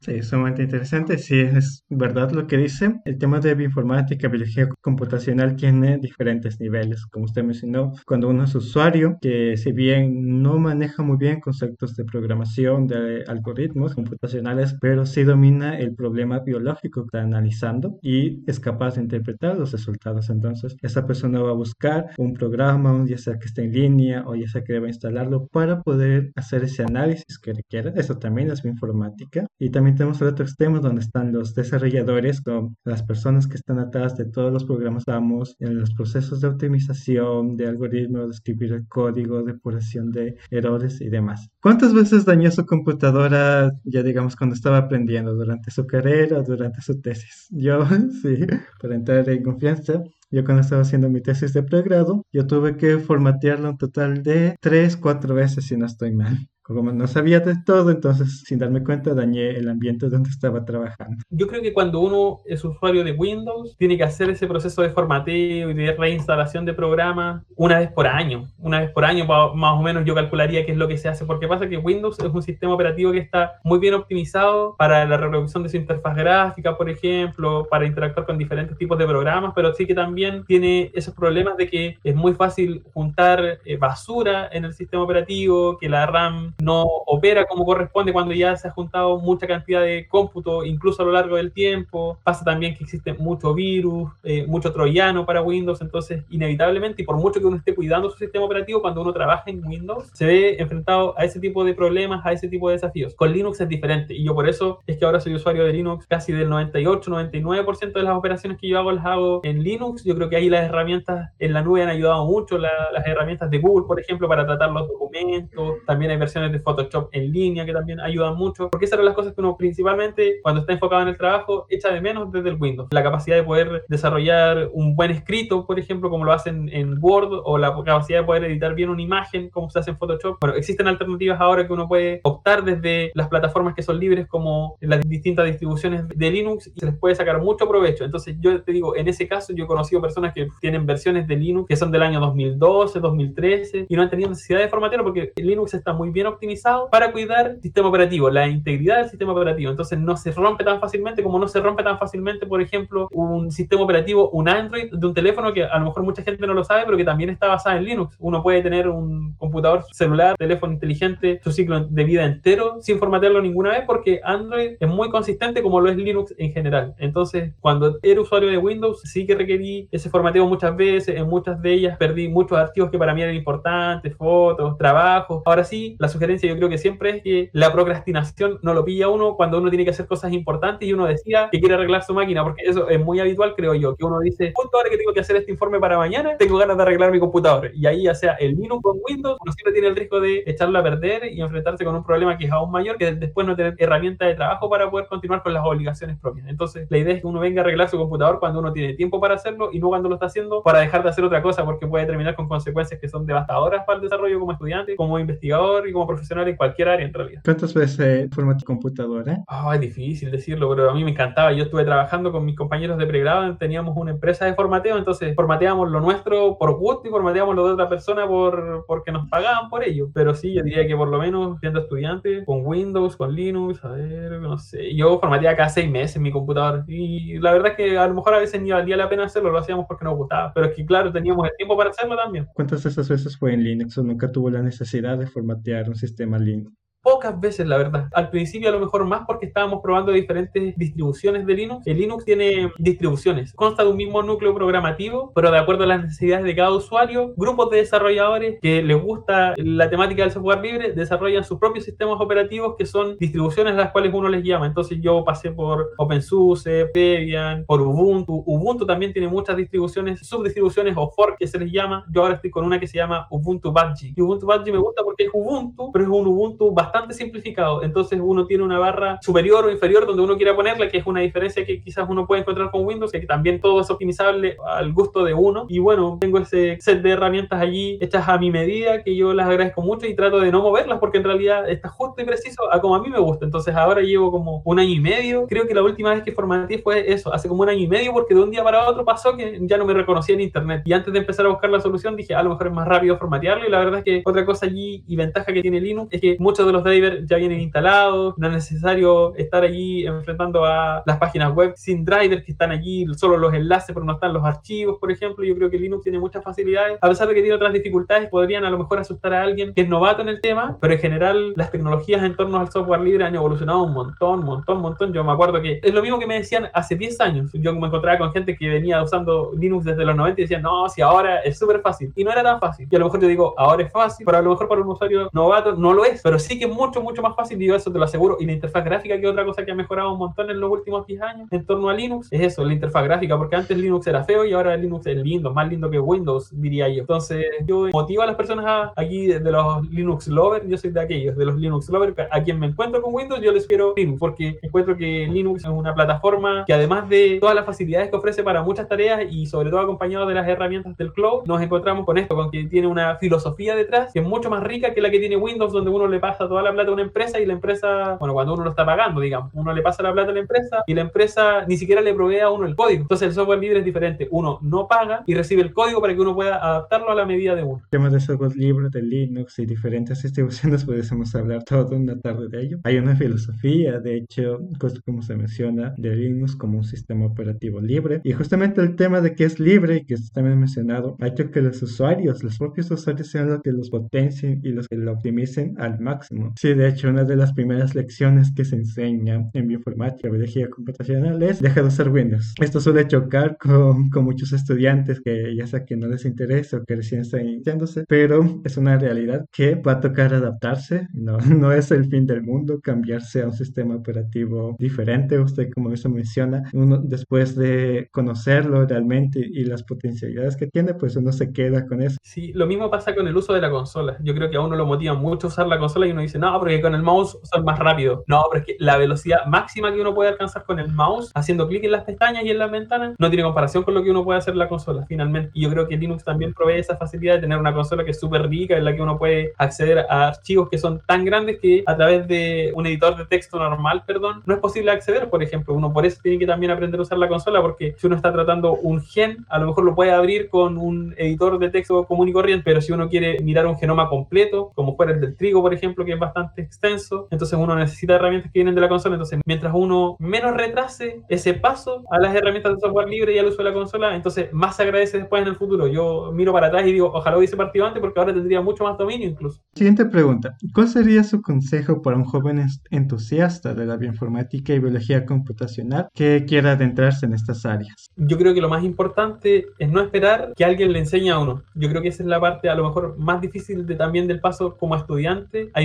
Sí, 0.02 0.22
sumamente 0.22 0.64
interesante. 0.64 1.18
Sí, 1.18 1.40
es 1.40 1.84
verdad 1.90 2.32
lo 2.32 2.46
que 2.48 2.58
dice. 2.58 3.00
El 3.06 3.18
tema 3.18 3.40
de 3.40 3.56
bioinformática, 3.56 4.28
biología 4.28 4.70
computacional 4.82 5.56
tiene 5.56 5.98
diferentes 5.98 6.60
niveles. 6.60 7.06
Como 7.08 7.26
usted 7.26 7.44
mencionó, 7.44 7.94
cuando 8.06 8.30
uno 8.30 8.44
es 8.44 8.54
usuario, 8.56 9.18
que 9.22 9.58
si 9.58 9.72
bien 9.72 10.42
no 10.42 10.58
maneja 10.60 11.02
muy 11.04 11.18
bien 11.18 11.40
conceptos 11.40 11.96
de 11.96 12.06
programación, 12.06 12.88
de 12.88 13.24
algoritmos 13.28 13.96
computacionales, 13.96 14.76
pero 14.80 15.06
sí 15.06 15.24
domina 15.24 15.78
el 15.78 15.96
problema 15.96 16.40
biológico 16.40 17.02
que 17.02 17.18
está 17.18 17.22
analizando 17.22 17.98
y 18.02 18.44
es 18.50 18.60
capaz 18.60 18.96
de 18.96 19.02
interpretar 19.02 19.58
los 19.58 19.72
resultados. 19.72 20.30
Entonces, 20.30 20.76
esa 20.82 21.06
persona 21.08 21.42
va 21.42 21.50
a 21.50 21.54
buscar 21.54 22.08
un 22.18 22.34
programa, 22.34 23.04
ya 23.06 23.18
sea 23.18 23.40
que 23.40 23.46
esté 23.46 23.64
en 23.64 23.72
línea 23.72 23.83
o 24.26 24.36
ya 24.36 24.48
sea 24.48 24.64
que 24.64 24.74
deba 24.74 24.88
instalarlo 24.88 25.48
para 25.48 25.82
poder 25.82 26.32
hacer 26.36 26.64
ese 26.64 26.84
análisis 26.84 27.40
que 27.40 27.54
requiere. 27.54 27.92
Eso 27.96 28.18
también 28.18 28.50
es 28.52 28.62
bioinformática. 28.64 29.48
Y 29.60 29.70
también 29.70 29.96
tenemos 29.96 30.22
el 30.22 30.28
otro 30.30 30.46
extremo 30.46 30.80
donde 30.80 31.02
están 31.02 31.32
los 31.32 31.54
desarrolladores, 31.54 32.42
con 32.42 32.76
las 32.84 33.04
personas 33.04 33.48
que 33.48 33.56
están 33.56 33.80
atrás 33.80 34.16
de 34.18 34.26
todos 34.26 34.52
los 34.52 34.66
programas, 34.66 35.06
vamos 35.06 35.56
en 35.60 35.80
los 35.80 35.94
procesos 35.94 36.42
de 36.42 36.48
optimización, 36.48 37.56
de 37.58 37.68
algoritmos, 37.68 38.28
de 38.28 38.32
escribir 38.32 38.74
el 38.74 38.88
código, 38.88 39.44
depuración 39.44 40.12
de 40.12 40.38
errores 40.50 41.02
y 41.02 41.10
demás. 41.10 41.50
¿Cuántas 41.62 41.94
veces 41.94 42.26
dañó 42.26 42.52
su 42.52 42.66
computadora, 42.66 43.72
ya 43.84 44.04
digamos, 44.04 44.36
cuando 44.36 44.56
estaba 44.56 44.78
aprendiendo, 44.78 45.34
durante 45.34 45.72
su 45.72 45.86
carrera, 45.86 46.42
durante 46.42 46.82
su 46.82 47.00
tesis? 47.02 47.48
Yo, 47.52 47.86
sí, 48.22 48.46
para 48.82 48.96
entrar 48.96 49.28
en 49.30 49.44
confianza, 49.44 50.04
yo 50.34 50.44
cuando 50.44 50.62
estaba 50.62 50.82
haciendo 50.82 51.10
mi 51.10 51.22
tesis 51.22 51.54
de 51.54 51.64
pregrado, 51.64 52.26
yo 52.32 52.48
tuve 52.48 52.76
que 52.76 52.98
formatearla 52.98 53.70
un 53.70 53.78
total 53.78 54.24
de 54.24 54.56
3, 54.62 54.98
4 54.98 55.36
veces 55.36 55.66
si 55.68 55.78
no 55.78 55.86
estoy 55.86 56.12
mal 56.12 56.48
como 56.64 56.92
no 56.94 57.08
sabía 57.08 57.42
de 57.42 57.56
todo, 57.66 57.92
entonces 57.92 58.44
sin 58.46 58.58
darme 58.58 58.84
cuenta 58.84 59.14
dañé 59.14 59.50
el 59.50 59.68
ambiente 59.68 60.10
donde 60.10 60.30
estaba 60.30 60.64
trabajando. 60.64 61.24
Yo 61.30 61.48
creo 61.48 61.62
que 61.62 61.74
cuando 61.74 62.00
uno 62.00 62.40
es 62.46 62.64
usuario 62.64 63.04
de 63.04 63.12
Windows, 63.12 63.76
tiene 63.78 63.98
que 63.98 64.04
hacer 64.04 64.30
ese 64.30 64.48
proceso 64.48 64.82
de 64.82 64.90
formateo 64.90 65.70
y 65.70 65.74
de 65.74 65.94
reinstalación 65.94 66.66
de 66.66 66.74
programas 66.74 67.44
una 67.56 67.80
vez 67.80 67.92
por 67.92 68.08
año. 68.08 68.48
Una 68.60 68.80
vez 68.80 68.92
por 68.92 69.04
año 69.04 69.26
más 69.26 69.74
o 69.74 69.82
menos 69.82 70.06
yo 70.06 70.16
calcularía 70.16 70.66
qué 70.66 70.72
es 70.72 70.78
lo 70.78 70.88
que 70.88 70.98
se 70.98 71.10
hace, 71.10 71.26
porque 71.26 71.48
pasa 71.48 71.68
que 71.68 71.78
Windows 71.78 72.18
es 72.20 72.34
un 72.34 72.42
sistema 72.42 72.74
operativo 72.74 73.12
que 73.12 73.20
está 73.20 73.60
muy 73.64 73.80
bien 73.80 73.94
optimizado 73.94 74.76
para 74.78 75.06
la 75.06 75.18
reproducción 75.18 75.64
de 75.64 75.70
su 75.70 75.78
interfaz 75.78 76.16
gráfica, 76.16 76.78
por 76.78 76.90
ejemplo, 76.90 77.68
para 77.70 77.86
interactuar 77.86 78.26
con 78.26 78.38
diferentes 78.38 78.78
tipos 78.78 78.98
de 78.98 79.06
programas, 79.06 79.52
pero 79.54 79.74
sí 79.74 79.86
que 79.86 79.94
también 79.94 80.46
tiene 80.46 80.92
esos 80.94 81.14
problemas 81.14 81.58
de 81.58 81.68
que 81.68 81.98
es 82.04 82.16
muy 82.16 82.34
fácil 82.34 82.84
juntar 82.94 83.60
eh, 83.66 83.78
basura 83.78 84.48
en 84.52 84.64
el 84.64 84.74
sistema 84.74 85.04
operativo, 85.04 85.78
que 85.78 85.90
la 85.90 86.06
RAM 86.06 86.53
no 86.62 86.84
opera 86.84 87.46
como 87.46 87.66
corresponde 87.66 88.14
cuando 88.14 88.34
ya 88.34 88.56
se 88.56 88.68
ha 88.68 88.72
juntado 88.72 89.18
mucha 89.20 89.48
cantidad 89.48 89.82
de 89.82 90.08
cómputo, 90.08 90.66
incluso 90.66 91.02
a 91.02 91.06
lo 91.06 91.12
largo 91.12 91.38
del 91.38 91.52
tiempo. 91.52 92.18
Pasa 92.24 92.44
también 92.44 92.76
que 92.76 92.84
existe 92.84 93.14
mucho 93.14 93.54
virus, 93.54 94.12
eh, 94.24 94.46
mucho 94.48 94.72
troyano 94.74 95.26
para 95.26 95.42
Windows, 95.42 95.82
entonces 95.82 96.24
inevitablemente, 96.30 97.02
y 97.02 97.06
por 97.06 97.18
mucho 97.18 97.40
que 97.40 97.46
uno 97.46 97.58
esté 97.58 97.76
cuidando 97.76 98.10
su 98.10 98.18
sistema 98.18 98.46
operativo, 98.46 98.82
cuando 98.82 99.02
uno 99.02 99.14
trabaja 99.14 99.44
en 99.48 99.66
Windows, 99.66 100.10
se 100.14 100.26
ve 100.26 100.56
enfrentado 100.60 101.18
a 101.18 101.26
ese 101.26 101.40
tipo 101.40 101.64
de 101.64 101.74
problemas, 101.74 102.26
a 102.26 102.32
ese 102.32 102.48
tipo 102.48 102.70
de 102.70 102.76
desafíos. 102.76 103.16
Con 103.16 103.32
Linux 103.32 103.60
es 103.62 103.68
diferente, 103.68 104.14
y 104.14 104.24
yo 104.26 104.34
por 104.34 104.48
eso 104.48 104.80
es 104.88 104.98
que 104.98 105.06
ahora 105.06 105.20
soy 105.20 105.36
usuario 105.36 105.64
de 105.66 105.74
Linux, 105.74 106.06
casi 106.08 106.32
del 106.32 106.50
98-99% 106.50 107.94
de 107.94 108.04
las 108.04 108.16
operaciones 108.16 108.58
que 108.58 108.68
yo 108.68 108.80
hago 108.80 108.92
las 108.92 109.06
hago 109.06 109.42
en 109.44 109.64
Linux. 109.64 110.04
Yo 110.04 110.16
creo 110.16 110.30
que 110.30 110.36
ahí 110.36 110.50
las 110.50 110.66
herramientas 110.66 111.32
en 111.40 111.54
la 111.54 111.62
nube 111.62 111.84
han 111.84 111.90
ayudado 111.90 112.26
mucho, 112.26 112.58
las 112.58 113.06
herramientas 113.06 113.50
de 113.50 113.60
Google, 113.60 113.86
por 113.88 114.00
ejemplo, 114.00 114.28
para 114.28 114.46
tratar 114.46 114.72
los 114.72 114.88
documentos, 114.88 115.78
también 115.86 116.12
hay 116.12 116.18
versiones 116.18 116.43
de 116.52 116.60
Photoshop 116.60 117.10
en 117.12 117.32
línea 117.32 117.66
que 117.66 117.74
también 117.74 118.00
ayudan 118.00 118.36
mucho, 118.36 118.70
porque 118.70 118.86
esas 118.86 118.98
son 118.98 119.06
las 119.06 119.16
cosas 119.16 119.34
que 119.34 119.42
uno 119.42 119.56
principalmente 119.58 120.40
cuando 120.42 120.62
está 120.62 120.74
enfocado 120.74 121.02
en 121.02 121.08
el 121.10 121.18
trabajo 121.18 121.66
echa 121.70 121.92
de 121.92 122.02
menos 122.02 122.32
desde 122.32 122.50
el 122.50 122.58
Windows. 122.60 122.90
La 122.92 123.04
capacidad 123.04 123.36
de 123.36 123.44
poder 123.44 123.86
desarrollar 123.88 124.70
un 124.74 124.96
buen 124.96 125.12
escrito, 125.12 125.66
por 125.66 125.80
ejemplo, 125.80 126.10
como 126.10 126.26
lo 126.26 126.32
hacen 126.32 126.70
en 126.72 126.98
Word, 127.02 127.42
o 127.44 127.58
la 127.58 127.74
capacidad 127.84 128.20
de 128.20 128.26
poder 128.26 128.46
editar 128.46 128.74
bien 128.76 128.90
una 128.90 129.02
imagen, 129.02 129.50
como 129.50 129.70
se 129.70 129.80
hace 129.80 129.92
en 129.92 129.98
Photoshop. 129.98 130.38
Bueno, 130.42 130.56
existen 130.56 130.88
alternativas 130.88 131.40
ahora 131.40 131.66
que 131.66 131.74
uno 131.74 131.88
puede 131.88 132.22
optar 132.24 132.64
desde 132.64 133.12
las 133.16 133.28
plataformas 133.28 133.74
que 133.76 133.82
son 133.82 134.00
libres 134.00 134.28
como 134.28 134.78
las 134.82 135.02
distintas 135.08 135.46
distribuciones 135.46 136.08
de 136.08 136.32
Linux 136.32 136.72
y 136.74 136.80
se 136.80 136.86
les 136.86 136.98
puede 136.98 137.16
sacar 137.16 137.42
mucho 137.42 137.68
provecho. 137.68 138.04
Entonces 138.04 138.36
yo 138.40 138.62
te 138.64 138.72
digo, 138.72 138.96
en 138.96 139.08
ese 139.08 139.28
caso 139.28 139.54
yo 139.54 139.66
he 139.66 139.68
conocido 139.68 140.02
personas 140.02 140.34
que 140.34 140.48
tienen 140.60 140.86
versiones 140.86 141.28
de 141.28 141.36
Linux 141.36 141.68
que 141.68 141.76
son 141.76 141.92
del 141.92 142.04
año 142.04 142.20
2012, 142.20 143.00
2013 143.00 143.86
y 143.90 143.96
no 143.96 144.02
han 144.02 144.10
tenido 144.10 144.30
necesidad 144.30 144.60
de 144.60 144.68
formatearlo 144.68 145.06
porque 145.06 145.34
Linux 145.36 145.74
está 145.74 145.94
muy 145.94 146.10
bien 146.10 146.28
optimizado 146.34 146.90
para 146.90 147.12
cuidar 147.12 147.48
el 147.48 147.62
sistema 147.62 147.88
operativo, 147.90 148.30
la 148.30 148.48
integridad 148.48 148.98
del 148.98 149.10
sistema 149.10 149.32
operativo. 149.34 149.72
Entonces 149.72 150.00
no 150.00 150.18
se 150.18 150.32
rompe 150.32 150.64
tan 150.64 150.80
fácilmente 150.80 151.24
como 151.24 151.40
no 151.40 151.48
se 151.48 151.60
rompe 151.60 151.84
tan 151.84 151.98
fácilmente, 151.98 152.46
por 152.46 152.62
ejemplo, 152.62 153.08
un 153.12 153.52
sistema 153.52 153.84
operativo, 153.84 154.30
un 154.30 154.50
Android 154.50 154.92
de 154.92 155.08
un 155.08 155.14
teléfono 155.14 155.54
que 155.54 155.64
a 155.64 155.80
lo 155.80 155.86
mejor 155.86 156.04
mucha 156.04 156.24
gente 156.24 156.46
no 156.46 156.54
lo 156.54 156.64
sabe, 156.64 156.84
pero 156.86 156.98
que 156.98 157.04
también 157.04 157.30
está 157.30 157.48
basado 157.48 157.78
en 157.78 157.86
Linux. 157.86 158.16
Uno 158.20 158.44
puede 158.44 158.62
tener 158.62 158.88
un 158.88 159.36
computador 159.38 159.84
celular, 159.92 160.36
teléfono 160.38 160.74
inteligente, 160.74 161.40
su 161.44 161.52
ciclo 161.52 161.86
de 161.86 162.04
vida 162.04 162.26
entero 162.26 162.78
sin 162.82 163.00
formatearlo 163.00 163.42
ninguna 163.42 163.72
vez 163.72 163.84
porque 163.86 164.22
Android 164.24 164.72
es 164.80 164.88
muy 164.88 165.10
consistente 165.10 165.62
como 165.62 165.80
lo 165.80 165.90
es 165.90 165.98
Linux 165.98 166.34
en 166.38 166.52
general. 166.52 166.96
Entonces, 166.98 167.54
cuando 167.60 168.00
era 168.02 168.22
usuario 168.22 168.50
de 168.50 168.58
Windows, 168.58 169.02
sí 169.04 169.26
que 169.26 169.36
requerí 169.36 169.88
ese 169.92 170.10
formateo 170.10 170.48
muchas 170.48 170.76
veces, 170.76 171.16
en 171.16 171.28
muchas 171.28 171.62
de 171.62 171.74
ellas 171.74 171.98
perdí 171.98 172.28
muchos 172.28 172.58
archivos 172.58 172.90
que 172.90 172.98
para 172.98 173.14
mí 173.14 173.22
eran 173.22 173.36
importantes, 173.36 174.16
fotos, 174.16 174.78
trabajos. 174.78 175.42
Ahora 175.46 175.64
sí, 175.64 175.96
la 176.00 176.08
sugerencia 176.08 176.23
yo 176.28 176.56
creo 176.56 176.70
que 176.70 176.78
siempre 176.78 177.18
es 177.18 177.24
que 177.24 177.50
la 177.54 177.72
procrastinación 177.72 178.60
no 178.62 178.74
lo 178.74 178.86
pilla 178.86 179.10
uno 179.10 179.36
cuando 179.36 179.58
uno 179.58 179.70
tiene 179.70 179.84
que 179.86 179.92
hacer 179.92 180.08
cosas 180.08 180.32
importantes 180.34 180.88
y 180.88 180.94
uno 180.94 181.06
decía 181.06 181.50
que 181.52 181.60
quiere 181.60 181.76
arreglar 181.76 182.04
su 182.04 182.14
máquina, 182.14 182.44
porque 182.44 182.64
eso 182.66 182.90
es 182.90 183.00
muy 183.00 183.20
habitual, 183.20 183.54
creo 183.56 183.74
yo, 183.74 183.96
que 183.96 184.06
uno 184.06 184.20
dice, 184.20 184.54
justo 184.56 184.78
ahora 184.78 184.90
que 184.90 184.98
tengo 184.98 185.14
que 185.14 185.20
hacer 185.20 185.36
este 185.36 185.52
informe 185.52 185.80
para 185.80 185.98
mañana, 185.98 186.38
tengo 186.38 186.58
ganas 186.58 186.78
de 186.78 186.84
arreglar 186.84 187.12
mi 187.12 187.20
computador. 187.20 187.72
Y 187.74 187.86
ahí 187.86 188.04
ya 188.04 188.16
sea 188.16 188.34
el 188.34 188.56
Linux 188.56 188.82
con 188.82 189.00
Windows, 189.08 189.38
uno 189.42 189.52
siempre 189.52 189.74
tiene 189.74 189.88
el 189.88 189.96
riesgo 189.96 190.20
de 190.20 190.44
echarlo 190.46 190.80
a 190.80 190.84
perder 190.84 191.26
y 191.32 191.42
enfrentarse 191.42 191.84
con 191.84 191.96
un 191.96 192.04
problema 192.04 192.38
que 192.38 192.46
es 192.46 192.52
aún 192.52 192.72
mayor, 192.72 192.98
que 192.98 193.14
después 193.14 193.46
no 193.46 193.56
tener 193.56 193.76
herramientas 193.78 194.28
de 194.28 194.36
trabajo 194.36 194.70
para 194.70 194.90
poder 194.90 195.08
continuar 195.08 195.44
con 195.44 195.54
las 195.54 195.66
obligaciones 195.66 196.18
propias. 196.20 196.48
Entonces, 196.48 196.88
la 196.90 196.98
idea 196.98 197.14
es 197.16 197.22
que 197.22 197.28
uno 197.28 197.40
venga 197.40 197.62
a 197.62 197.64
arreglar 197.64 197.90
su 197.90 197.98
computador 197.98 198.40
cuando 198.40 198.60
uno 198.60 198.72
tiene 198.72 198.94
tiempo 198.94 199.20
para 199.20 199.36
hacerlo 199.36 199.70
y 199.72 199.80
no 199.80 199.90
cuando 199.90 200.10
lo 200.10 200.16
está 200.16 200.28
haciendo 200.28 200.64
para 200.64 200.80
dejar 200.80 201.04
de 201.04 201.10
hacer 201.10 201.24
otra 201.24 201.42
cosa, 201.42 201.66
porque 201.66 201.88
puede 201.88 202.06
terminar 202.06 202.36
con 202.36 202.48
consecuencias 202.48 203.00
que 203.00 203.08
son 203.08 203.26
devastadoras 203.26 203.84
para 203.86 203.98
el 203.98 204.04
desarrollo 204.04 204.40
como 204.40 204.52
estudiante, 204.52 204.96
como 204.96 205.20
investigador 205.20 205.88
y 205.88 205.94
como 205.94 206.08
profesional 206.14 206.48
en 206.48 206.56
cualquier 206.56 206.90
área 206.90 207.06
en 207.06 207.14
realidad. 207.14 207.42
¿Cuántas 207.44 207.74
veces 207.74 208.30
forma 208.34 208.58
tu 208.58 208.66
computadora? 208.66 209.44
Ah, 209.48 209.72
es 209.74 209.82
difícil 209.82 210.32
decirlo, 210.32 210.70
pero 210.70 210.90
a 210.90 210.94
mí 210.94 211.04
me 211.04 211.12
encantaba. 211.12 211.52
Yo 211.54 211.64
estuve 211.64 211.84
trabajando 211.84 212.32
con 212.32 212.46
mis 212.46 212.56
compañeros 212.56 212.98
de 212.98 213.08
pregrado, 213.08 213.58
teníamos 213.58 213.96
una 213.98 214.12
empresa 214.12 214.46
de 214.46 214.54
formateo, 214.54 214.98
entonces 214.98 215.36
formateábamos 215.36 215.90
lo 215.90 216.00
nuestro 216.00 216.58
por 216.58 216.78
gusto 216.78 217.08
y 217.08 217.12
formateábamos 217.12 217.56
lo 217.56 217.68
de 217.68 217.74
otra 217.74 217.90
persona 217.90 218.28
por 218.28 218.86
porque 218.88 219.12
nos 219.12 219.28
pagaban 219.30 219.70
por 219.70 219.84
ello. 219.84 220.10
Pero 220.14 220.34
sí, 220.34 220.54
yo 220.54 220.64
diría 220.64 220.88
que 220.88 220.96
por 220.96 221.08
lo 221.08 221.20
menos 221.20 221.60
siendo 221.60 221.82
estudiante, 221.82 222.46
con 222.46 222.66
Windows, 222.66 223.16
con 223.16 223.34
Linux, 223.34 223.84
a 223.84 223.90
ver, 223.90 224.40
no 224.40 224.58
sé. 224.58 224.96
Yo 224.96 225.20
formateaba 225.20 225.56
cada 225.56 225.70
seis 225.70 225.90
meses 225.90 226.22
mi 226.22 226.32
computador 226.32 226.84
y 226.88 227.40
la 227.40 227.54
verdad 227.54 227.72
es 227.72 227.78
que 227.78 227.98
a 227.98 228.08
lo 228.08 228.14
mejor 228.14 228.36
a 228.36 228.40
veces 228.40 228.62
ni 228.62 228.72
valía 228.72 228.98
la 228.98 229.10
pena 229.10 229.26
hacerlo, 229.26 229.52
lo 229.52 229.60
hacíamos 229.60 229.86
porque 229.88 230.06
nos 230.06 230.16
gustaba. 230.16 230.52
Pero 230.54 230.68
es 230.68 230.76
que 230.76 230.86
claro, 230.86 231.12
teníamos 231.12 231.48
el 231.48 231.56
tiempo 231.58 231.76
para 231.78 231.90
hacerlo 231.90 232.16
también. 232.16 232.48
¿Cuántas 232.54 232.84
de 232.84 232.90
esas 232.90 233.10
veces 233.10 233.38
fue 233.38 233.54
en 233.54 233.64
Linux 233.64 233.98
o 233.98 234.04
nunca 234.04 234.32
tuvo 234.32 234.50
la 234.50 234.62
necesidad 234.62 235.18
de 235.18 235.28
formatear 235.28 235.90
un 235.90 235.96
sistema 236.08 236.38
Linux? 236.38 236.83
Pocas 237.04 237.40
veces, 237.40 237.68
la 237.68 237.78
verdad. 237.78 238.08
Al 238.14 238.30
principio 238.30 238.70
a 238.70 238.72
lo 238.72 238.80
mejor 238.80 239.06
más 239.06 239.24
porque 239.28 239.46
estábamos 239.46 239.82
probando 239.84 240.14
diferentes 240.14 240.76
distribuciones 240.78 241.46
de 241.46 241.54
Linux. 241.54 241.86
El 241.86 241.98
Linux 241.98 242.24
tiene 242.24 242.72
distribuciones, 242.80 243.54
consta 243.54 243.84
de 243.84 243.90
un 243.90 243.98
mismo 243.98 244.24
núcleo 244.24 244.56
programativo, 244.56 245.32
pero 245.36 245.52
de 245.52 245.60
acuerdo 245.60 245.84
a 245.84 245.88
las 245.88 246.02
necesidades 246.02 246.46
de 246.46 246.56
cada 246.56 246.72
usuario, 246.72 247.34
grupos 247.36 247.70
de 247.70 247.78
desarrolladores 247.78 248.58
que 248.62 248.82
les 248.82 249.00
gusta 249.02 249.54
la 249.58 249.90
temática 249.90 250.24
del 250.24 250.32
software 250.32 250.62
libre 250.62 250.94
desarrollan 250.94 251.44
sus 251.44 251.60
propios 251.60 251.84
sistemas 251.84 252.16
operativos 252.20 252.76
que 252.78 252.86
son 252.86 253.18
distribuciones 253.18 253.74
a 253.74 253.78
las 253.78 253.92
cuales 253.92 254.14
uno 254.14 254.30
les 254.30 254.44
llama. 254.44 254.66
Entonces 254.66 255.00
yo 255.02 255.26
pasé 255.26 255.52
por 255.52 255.92
OpenSUSE, 255.98 256.90
Debian, 256.94 257.66
por 257.66 257.82
Ubuntu. 257.82 258.44
Ubuntu 258.46 258.86
también 258.86 259.12
tiene 259.12 259.28
muchas 259.28 259.58
distribuciones, 259.58 260.26
subdistribuciones 260.26 260.96
o 260.96 261.12
fork 261.12 261.38
que 261.38 261.48
se 261.48 261.60
les 261.60 261.70
llama. 261.70 262.06
Yo 262.10 262.22
ahora 262.22 262.36
estoy 262.36 262.50
con 262.50 262.64
una 262.64 262.80
que 262.80 262.88
se 262.88 262.98
llama 262.98 263.28
Ubuntu 263.30 263.74
Budgie. 263.74 264.14
Y 264.16 264.22
Ubuntu 264.22 264.46
Budgie 264.46 264.72
me 264.72 264.78
gusta 264.78 265.04
porque 265.04 265.26
es 265.26 265.30
Ubuntu, 265.34 265.92
pero 265.92 266.06
es 266.06 266.10
un 266.10 266.28
Ubuntu 266.28 266.74
bastante 266.74 266.93
simplificado. 267.12 267.84
Entonces 267.84 268.20
uno 268.22 268.46
tiene 268.46 268.64
una 268.64 268.80
barra 268.80 269.20
superior 269.22 269.66
o 269.66 269.72
inferior 269.72 270.06
donde 270.06 270.24
uno 270.24 270.38
quiera 270.38 270.56
ponerla, 270.56 270.88
que 270.90 270.98
es 270.98 271.06
una 271.06 271.22
diferencia 271.22 271.66
que 271.66 271.82
quizás 271.82 272.08
uno 272.10 272.26
puede 272.26 272.42
encontrar 272.42 272.72
con 272.72 272.86
Windows, 272.86 273.12
que 273.12 273.20
también 273.22 273.60
todo 273.60 273.82
es 273.82 273.90
optimizable 273.90 274.58
al 274.66 274.94
gusto 274.94 275.24
de 275.24 275.34
uno. 275.34 275.66
Y 275.70 275.80
bueno, 275.80 276.18
tengo 276.20 276.40
ese 276.40 276.78
set 276.80 277.02
de 277.02 277.12
herramientas 277.12 277.62
allí 277.62 277.98
hechas 278.02 278.28
a 278.28 278.38
mi 278.38 278.52
medida 278.52 279.04
que 279.04 279.16
yo 279.16 279.34
las 279.34 279.48
agradezco 279.48 279.82
mucho 279.82 280.08
y 280.08 280.16
trato 280.16 280.40
de 280.40 280.52
no 280.52 280.62
moverlas 280.62 281.00
porque 281.00 281.18
en 281.18 281.24
realidad 281.24 281.70
está 281.70 281.90
justo 281.90 282.22
y 282.22 282.26
preciso 282.26 282.72
a 282.72 282.80
como 282.80 282.96
a 282.96 283.02
mí 283.02 283.10
me 283.10 283.20
gusta. 283.20 283.46
Entonces 283.46 283.76
ahora 283.76 284.02
llevo 284.02 284.32
como 284.32 284.62
un 284.66 284.80
año 284.80 284.92
y 284.92 285.00
medio. 285.00 285.48
Creo 285.48 285.68
que 285.68 285.74
la 285.74 285.84
última 285.84 286.14
vez 286.14 286.24
que 286.24 286.32
formateé 286.32 286.80
fue 286.80 287.12
eso, 287.12 287.34
hace 287.34 287.48
como 287.48 287.64
un 287.64 287.70
año 287.70 287.82
y 287.82 287.88
medio 287.88 288.14
porque 288.14 288.34
de 288.34 288.42
un 288.42 288.52
día 288.52 288.64
para 288.64 288.88
otro 288.88 289.04
pasó 289.06 289.36
que 289.36 289.60
ya 289.62 289.78
no 289.78 289.86
me 289.86 289.94
reconocía 289.94 290.36
en 290.36 290.42
internet. 290.42 290.84
Y 290.86 290.94
antes 290.94 291.12
de 291.14 291.20
empezar 291.20 291.46
a 291.46 291.50
buscar 291.50 291.70
la 291.70 291.80
solución 291.80 292.16
dije, 292.16 292.36
a 292.36 292.44
lo 292.44 292.52
mejor 292.52 292.68
es 292.68 292.74
más 292.74 292.88
rápido 292.88 293.18
formatearlo 293.18 293.68
y 293.68 293.72
la 293.72 293.80
verdad 293.80 294.00
es 294.00 294.06
que 294.06 294.22
otra 294.26 294.46
cosa 294.46 294.66
allí 294.66 295.04
y 295.08 295.16
ventaja 295.16 295.52
que 295.54 295.62
tiene 295.62 295.80
Linux 295.80 296.10
es 296.12 296.22
que 296.22 296.38
muchos 296.40 296.66
de 296.66 296.72
los 296.72 296.83
drivers 296.84 297.26
ya 297.26 297.38
vienen 297.38 297.62
instalados, 297.62 298.36
no 298.38 298.48
es 298.48 298.54
necesario 298.54 299.36
estar 299.36 299.64
allí 299.64 300.06
enfrentando 300.06 300.66
a 300.66 301.04
las 301.06 301.18
páginas 301.18 301.54
web 301.54 301.74
sin 301.76 302.06
drivers 302.06 302.44
que 302.44 302.52
están 302.52 302.72
allí, 302.72 303.06
solo 303.16 303.38
los 303.38 303.54
enlaces 303.54 303.94
pero 303.94 304.06
no 304.06 304.14
están 304.14 304.34
los 304.34 304.44
archivos, 304.44 304.98
por 305.00 305.12
ejemplo. 305.12 305.44
Yo 305.46 305.56
creo 305.56 305.70
que 305.70 305.78
Linux 305.78 306.04
tiene 306.04 306.20
muchas 306.20 306.44
facilidades, 306.44 306.98
a 307.02 307.10
pesar 307.10 307.28
de 307.28 307.34
que 307.34 307.42
tiene 307.42 307.56
otras 307.56 307.74
dificultades, 307.74 308.30
podrían 308.30 308.66
a 308.66 308.70
lo 308.70 308.78
mejor 308.78 309.00
asustar 309.00 309.34
a 309.34 309.44
alguien 309.44 309.74
que 309.74 309.82
es 309.82 309.90
novato 309.90 310.22
en 310.22 310.30
el 310.30 310.42
tema, 310.42 310.78
pero 310.80 310.94
en 310.94 311.00
general 311.00 311.54
las 311.56 311.72
tecnologías 311.72 312.24
en 312.24 312.36
torno 312.36 312.60
al 312.60 312.72
software 312.72 313.02
libre 313.02 313.24
han 313.26 313.36
evolucionado 313.36 313.84
un 313.84 313.94
montón, 313.94 314.44
montón, 314.44 314.82
montón. 314.82 315.14
Yo 315.14 315.24
me 315.24 315.32
acuerdo 315.32 315.62
que 315.62 315.80
es 315.82 315.94
lo 315.94 316.02
mismo 316.02 316.20
que 316.20 316.28
me 316.28 316.36
decían 316.36 316.70
hace 316.74 316.96
10 316.96 317.22
años. 317.22 317.52
Yo 317.54 317.74
me 317.74 317.88
encontraba 317.88 318.18
con 318.18 318.32
gente 318.32 318.56
que 318.56 318.70
venía 318.70 319.02
usando 319.02 319.52
Linux 319.58 319.86
desde 319.86 320.06
los 320.06 320.16
90 320.16 320.42
y 320.42 320.44
decían, 320.44 320.62
no, 320.62 320.90
si 320.90 321.02
ahora 321.02 321.40
es 321.40 321.58
súper 321.58 321.82
fácil. 321.82 322.12
Y 322.16 322.24
no 322.24 322.32
era 322.32 322.44
tan 322.44 322.60
fácil. 322.60 322.88
Y 322.90 322.96
a 322.96 323.00
lo 323.00 323.06
mejor 323.06 323.22
yo 323.22 323.28
digo, 323.28 323.54
ahora 323.58 323.84
es 323.84 323.92
fácil, 323.92 324.26
pero 324.26 324.38
a 324.38 324.42
lo 324.42 324.52
mejor 324.52 324.68
para 324.68 324.82
un 324.82 324.88
usuario 324.88 325.30
novato 325.32 325.74
no 325.76 325.94
lo 325.94 326.06
es, 326.06 326.22
pero 326.22 326.40
sí 326.40 326.60
que 326.60 326.68
mucho, 326.74 327.02
mucho 327.02 327.22
más 327.22 327.36
fácil. 327.36 327.62
Y 327.62 327.68
yo 327.68 327.76
eso 327.76 327.92
te 327.92 328.00
lo 328.00 328.06
aseguro. 328.06 328.38
Y 328.40 328.46
la 328.46 328.54
interfaz 328.54 328.84
gráfica, 328.84 329.16
que 329.16 329.24
es 329.24 329.32
otra 329.32 329.46
cosa 329.46 329.64
que 329.66 329.72
ha 329.72 329.76
mejorado 329.76 330.14
un 330.14 330.20
montón 330.20 330.50
en 330.50 330.60
los 330.60 330.70
últimos 330.72 331.06
10 331.06 331.22
años 331.22 331.48
en 331.52 331.66
torno 331.66 331.90
a 331.90 331.94
Linux, 331.94 332.28
es 332.32 332.42
eso, 332.42 332.64
la 332.66 332.74
interfaz 332.74 333.04
gráfica, 333.04 333.38
porque 333.38 333.56
antes 333.56 333.78
Linux 333.78 334.08
era 334.08 334.24
feo 334.24 334.46
y 334.46 334.54
ahora 334.54 334.76
Linux 334.76 335.06
es 335.08 335.18
lindo, 335.18 335.54
más 335.54 335.70
lindo 335.70 335.90
que 335.90 336.00
Windows, 336.00 336.50
diría 336.52 336.88
yo. 336.90 337.02
Entonces, 337.02 337.46
yo 337.66 337.90
motivo 337.94 338.22
a 338.22 338.26
las 338.26 338.36
personas 338.36 338.92
aquí 338.96 339.28
de, 339.28 339.40
los 339.40 339.88
Linux 339.90 340.28
lovers, 340.28 340.68
yo 340.68 340.78
soy 340.78 340.92
de 340.92 341.02
aquellos, 341.02 341.36
de 341.36 341.46
los 341.46 341.56
Linux 341.56 341.90
lovers, 341.90 342.16
a 342.32 342.44
quien 342.44 342.60
me 342.60 342.68
encuentro 342.68 343.02
con 343.02 343.14
Windows, 343.14 343.42
yo 343.42 343.52
les 343.52 343.68
quiero 343.68 343.94
Linux, 343.96 344.20
porque 344.20 344.60
encuentro 344.62 344.98
que 344.98 345.28
Linux 345.28 345.64
es 345.64 345.70
una 345.70 345.94
plataforma 345.94 346.64
que 346.66 346.74
además 346.74 347.08
de 347.10 347.38
todas 347.40 347.56
las 347.56 347.66
facilidades 347.66 348.10
que 348.10 348.16
ofrece 348.16 348.44
para 348.44 348.64
muchas 348.64 348.88
tareas 348.88 349.22
y 349.30 349.46
sobre 349.46 349.70
todo 349.70 349.80
acompañado 349.80 350.26
de 350.26 350.34
las 350.34 350.48
herramientas 350.48 350.98
del 350.98 351.14
cloud, 351.14 351.44
nos 351.46 351.62
encontramos 351.62 352.06
con 352.06 352.18
esto, 352.18 352.36
con 352.36 352.50
que 352.50 352.64
tiene 352.66 352.88
una 352.88 353.16
filosofía 353.18 353.76
detrás 353.76 354.12
que 354.12 354.20
es 354.20 354.26
mucho 354.26 354.50
más 354.50 354.64
rica 354.64 354.94
que 354.94 355.02
la 355.02 355.10
que 355.10 355.20
tiene 355.20 355.38
Windows, 355.38 355.72
donde 355.72 355.90
uno 355.90 356.08
le 356.08 356.20
pasa 356.20 356.48
toda 356.48 356.63
la 356.64 356.74
plata 356.74 356.90
a 356.90 356.94
una 356.94 357.04
empresa 357.04 357.40
y 357.40 357.46
la 357.46 357.54
empresa, 357.54 358.18
bueno, 358.20 358.34
cuando 358.34 358.54
uno 358.54 358.64
lo 358.64 358.70
está 358.70 358.86
pagando, 358.86 359.22
digamos, 359.22 359.52
uno 359.54 359.74
le 359.74 359.82
pasa 359.82 360.04
la 360.04 360.14
plata 360.14 360.32
a 360.32 360.34
la 360.34 360.40
empresa 360.40 360.84
y 360.88 360.94
la 360.94 361.02
empresa 361.02 361.66
ni 361.68 361.78
siquiera 361.78 362.02
le 362.02 362.14
provee 362.14 362.40
a 362.40 362.50
uno 362.50 362.66
el 362.66 362.76
código. 362.76 363.02
Entonces 363.02 363.30
el 363.30 363.34
software 363.34 363.60
libre 363.60 363.80
es 363.80 363.86
diferente. 363.86 364.28
Uno 364.32 364.60
no 364.62 364.88
paga 364.88 365.24
y 365.26 365.34
recibe 365.36 365.62
el 365.62 365.74
código 365.74 366.02
para 366.02 366.14
que 366.14 366.22
uno 366.22 366.36
pueda 366.36 366.58
adaptarlo 366.58 367.12
a 367.12 367.16
la 367.16 367.26
medida 367.26 367.56
de 367.56 367.64
uno. 367.64 367.82
Temas 367.90 368.14
de 368.14 368.20
software 368.20 368.56
libre, 368.56 368.90
de 368.90 369.02
Linux 369.02 369.60
y 369.60 369.66
diferentes 369.66 370.22
distribuciones, 370.22 370.86
podemos 370.86 371.36
hablar 371.36 371.64
toda 371.64 371.96
una 371.96 372.20
tarde 372.20 372.48
de 372.50 372.62
ello. 372.62 372.78
Hay 372.84 372.98
una 372.98 373.16
filosofía, 373.16 374.00
de 374.00 374.18
hecho, 374.18 374.60
como 375.06 375.22
se 375.22 375.36
menciona, 375.36 375.94
de 375.98 376.16
Linux 376.16 376.56
como 376.56 376.78
un 376.78 376.84
sistema 376.84 377.26
operativo 377.26 377.82
libre. 377.82 378.22
Y 378.24 378.34
justamente 378.34 378.82
el 378.82 378.96
tema 378.96 379.22
de 379.22 379.36
que 379.36 379.46
es 379.46 379.60
libre 379.60 379.98
y 379.98 380.06
que 380.06 380.16
está 380.16 380.36
también 380.36 380.60
mencionado, 380.60 381.16
ha 381.20 381.28
hecho 381.28 381.52
que 381.52 381.62
los 381.62 381.82
usuarios, 381.82 382.44
los 382.44 382.58
propios 382.58 382.90
usuarios 382.92 383.28
sean 383.28 383.50
los 383.50 383.62
que 383.62 383.72
los 383.72 383.90
potencien 383.90 384.62
y 384.64 384.70
los 384.70 384.88
que 384.88 384.96
lo 384.96 385.12
optimicen 385.12 385.76
al 385.78 386.00
máximo. 386.00 386.53
Sí, 386.56 386.74
de 386.74 386.88
hecho, 386.88 387.10
una 387.10 387.24
de 387.24 387.36
las 387.36 387.54
primeras 387.54 387.96
lecciones 387.96 388.54
que 388.56 388.66
se 388.66 388.76
enseña 388.76 389.50
en 389.54 389.68
bioinformática, 389.68 390.30
biología 390.30 390.70
computacional 390.70 391.42
es 391.44 391.62
deja 391.62 391.82
de 391.82 391.88
usar 391.88 392.10
Windows. 392.10 392.54
Esto 392.62 392.80
suele 392.80 393.08
chocar 393.08 393.58
con, 393.58 394.10
con 394.10 394.26
muchos 394.26 394.54
estudiantes 394.54 395.22
que 395.22 395.56
ya 395.56 395.68
sea 395.68 395.86
que 395.86 395.96
no 395.96 396.08
les 396.08 396.26
interesa 396.26 396.78
o 396.78 396.84
que 396.84 396.96
recién 396.96 397.22
están 397.22 397.48
iniciándose, 397.48 398.06
pero 398.08 398.62
es 398.64 398.78
una 398.78 398.98
realidad 398.98 399.46
que 399.52 399.76
va 399.76 399.94
a 399.94 400.00
tocar 400.00 400.34
adaptarse. 400.34 401.08
No, 401.14 401.38
no 401.40 401.72
es 401.72 401.92
el 401.92 402.06
fin 402.06 402.26
del 402.26 402.44
mundo 402.44 402.80
cambiarse 402.82 403.42
a 403.42 403.48
un 403.48 403.54
sistema 403.54 403.96
operativo 403.96 404.76
diferente. 404.80 405.40
Usted, 405.40 405.70
como 405.74 405.92
eso 405.92 406.10
menciona, 406.10 406.64
uno 406.74 406.98
después 406.98 407.56
de 407.56 408.10
conocerlo 408.12 408.86
realmente 408.86 409.40
y 409.40 409.66
las 409.66 409.84
potencialidades 409.84 410.56
que 410.56 410.68
tiene, 410.68 410.94
pues 410.94 411.16
uno 411.16 411.32
se 411.32 411.52
queda 411.52 411.86
con 411.86 412.02
eso. 412.02 412.18
Sí, 412.22 412.52
lo 412.54 412.68
mismo 412.68 412.90
pasa 412.90 413.16
con 413.16 413.28
el 413.28 413.36
uso 413.36 413.54
de 413.54 413.62
la 413.62 413.70
consola. 413.70 414.18
Yo 414.24 414.34
creo 414.34 414.50
que 414.50 414.58
a 414.58 414.62
uno 414.62 414.76
lo 414.76 414.86
motiva 414.86 415.14
mucho 415.14 415.48
usar 415.48 415.68
la 415.68 415.80
consola 415.80 416.08
y 416.08 416.12
uno 416.12 416.22
dice, 416.22 416.33
no, 416.40 416.58
porque 416.60 416.82
con 416.82 416.96
el 416.96 417.04
mouse 417.04 417.38
son 417.44 417.64
más 417.64 417.80
rápido. 417.80 418.24
No, 418.28 418.44
pero 418.52 418.62
es 418.62 418.68
que 418.68 418.76
la 418.80 418.98
velocidad 418.98 419.46
máxima 419.46 419.94
que 419.94 420.02
uno 420.02 420.14
puede 420.14 420.30
alcanzar 420.30 420.64
con 420.64 420.80
el 420.80 420.92
mouse, 420.92 421.32
haciendo 421.34 421.68
clic 421.68 421.84
en 421.84 421.92
las 421.92 422.04
pestañas 422.04 422.44
y 422.44 422.52
en 422.52 422.60
las 422.60 422.72
ventanas, 422.72 423.16
no 423.18 423.30
tiene 423.30 423.44
comparación 423.44 423.84
con 423.84 423.94
lo 423.94 424.04
que 424.04 424.12
uno 424.12 424.24
puede 424.24 424.40
hacer 424.40 424.54
en 424.54 424.60
la 424.60 424.70
consola, 424.70 425.06
finalmente. 425.08 425.52
Y 425.54 425.64
yo 425.64 425.70
creo 425.70 425.88
que 425.88 425.98
Linux 425.98 426.24
también 426.24 426.54
provee 426.54 426.80
esa 426.80 426.98
facilidad 426.98 427.36
de 427.36 427.42
tener 427.42 427.58
una 427.58 427.74
consola 427.74 428.04
que 428.04 428.12
es 428.12 428.20
súper 428.20 428.48
rica, 428.48 428.78
en 428.78 428.86
la 428.86 428.96
que 428.96 429.02
uno 429.02 429.18
puede 429.18 429.54
acceder 429.58 430.06
a 430.10 430.28
archivos 430.28 430.70
que 430.70 430.78
son 430.78 431.02
tan 431.06 431.26
grandes 431.26 431.60
que 431.60 431.84
a 431.86 431.96
través 431.96 432.28
de 432.28 432.72
un 432.76 432.86
editor 432.86 433.16
de 433.16 433.26
texto 433.26 433.60
normal, 433.60 434.04
perdón, 434.06 434.42
no 434.46 434.54
es 434.54 434.60
posible 434.60 434.92
acceder, 434.92 435.30
por 435.30 435.44
ejemplo. 435.44 435.74
Uno 435.74 435.94
por 435.94 436.06
eso 436.06 436.20
tiene 436.22 436.40
que 436.40 436.48
también 436.48 436.72
aprender 436.72 437.00
a 437.00 437.04
usar 437.04 437.18
la 437.18 437.28
consola, 437.28 437.62
porque 437.62 437.96
si 437.98 438.08
uno 438.08 438.16
está 438.16 438.32
tratando 438.32 438.74
un 438.76 439.02
gen, 439.02 439.46
a 439.50 439.60
lo 439.60 439.68
mejor 439.68 439.84
lo 439.84 439.96
puede 439.96 440.12
abrir 440.12 440.50
con 440.50 440.78
un 440.78 441.14
editor 441.18 441.60
de 441.60 441.70
texto 441.70 442.06
común 442.06 442.28
y 442.30 442.34
corriente, 442.34 442.64
pero 442.66 442.82
si 442.82 442.92
uno 442.92 443.10
quiere 443.10 443.40
mirar 443.42 443.68
un 443.68 443.78
genoma 443.78 444.10
completo, 444.10 444.72
como 444.76 444.96
fuera 444.96 445.14
el 445.14 445.22
del 445.22 445.36
trigo, 445.36 445.62
por 445.62 445.74
ejemplo, 445.74 446.06
que 446.06 446.14
es 446.14 446.20
bastante 446.24 446.62
extenso, 446.62 447.28
entonces 447.32 447.58
uno 447.58 447.76
necesita 447.76 448.16
herramientas 448.16 448.52
que 448.52 448.60
vienen 448.60 448.76
de 448.76 448.82
la 448.82 448.90
consola. 448.90 449.16
Entonces, 449.16 449.40
mientras 449.46 449.74
uno 449.76 450.16
menos 450.20 450.56
retrase 450.56 451.22
ese 451.30 451.54
paso 451.54 452.04
a 452.12 452.20
las 452.20 452.36
herramientas 452.36 452.74
de 452.74 452.80
software 452.80 453.08
libre 453.08 453.36
y 453.36 453.40
al 453.40 453.48
uso 453.48 453.58
de 453.58 453.66
la 453.66 453.74
consola, 453.74 454.16
entonces 454.16 454.52
más 454.54 454.76
se 454.76 454.84
agradece 454.84 455.20
después 455.20 455.42
en 455.42 455.48
el 455.48 455.56
futuro. 455.56 455.88
Yo 455.88 456.32
miro 456.34 456.54
para 456.54 456.68
atrás 456.68 456.88
y 456.88 456.94
digo, 456.94 457.12
ojalá 457.14 457.38
hubiese 457.38 457.58
partido 457.58 457.86
antes 457.86 458.02
porque 458.02 458.20
ahora 458.20 458.34
tendría 458.34 458.62
mucho 458.62 458.84
más 458.84 458.98
dominio 458.98 459.28
incluso. 459.28 459.62
Siguiente 459.74 460.06
pregunta. 460.06 460.56
¿Cuál 460.74 460.88
sería 460.88 461.24
su 461.24 461.42
consejo 461.42 462.02
para 462.02 462.18
un 462.18 462.26
joven 462.26 462.66
entusiasta 462.92 463.74
de 463.74 463.86
la 463.86 463.98
bioinformática 463.98 464.74
y 464.74 464.80
biología 464.80 465.26
computacional 465.26 466.08
que 466.14 466.46
quiera 466.48 466.74
adentrarse 466.74 467.26
en 467.26 467.34
estas 467.34 467.66
áreas? 467.66 468.10
Yo 468.16 468.38
creo 468.38 468.54
que 468.54 468.62
lo 468.62 468.70
más 468.70 468.84
importante 468.84 469.68
es 469.78 469.90
no 469.90 470.02
esperar 470.02 470.54
que 470.56 470.66
alguien 470.66 470.94
le 470.94 471.00
enseñe 471.00 471.30
a 471.30 471.40
uno. 471.40 471.64
Yo 471.76 471.90
creo 471.90 472.02
que 472.02 472.10
esa 472.10 472.24
es 472.24 472.30
la 472.30 472.40
parte 472.40 472.70
a 472.70 472.76
lo 472.76 472.86
mejor 472.86 473.18
más 473.18 473.42
difícil 473.42 473.86
de, 473.86 473.96
también 473.96 474.28
del 474.28 474.40
paso 474.40 474.76
como 474.78 474.96
estudiante 474.96 475.70
a 475.74 475.82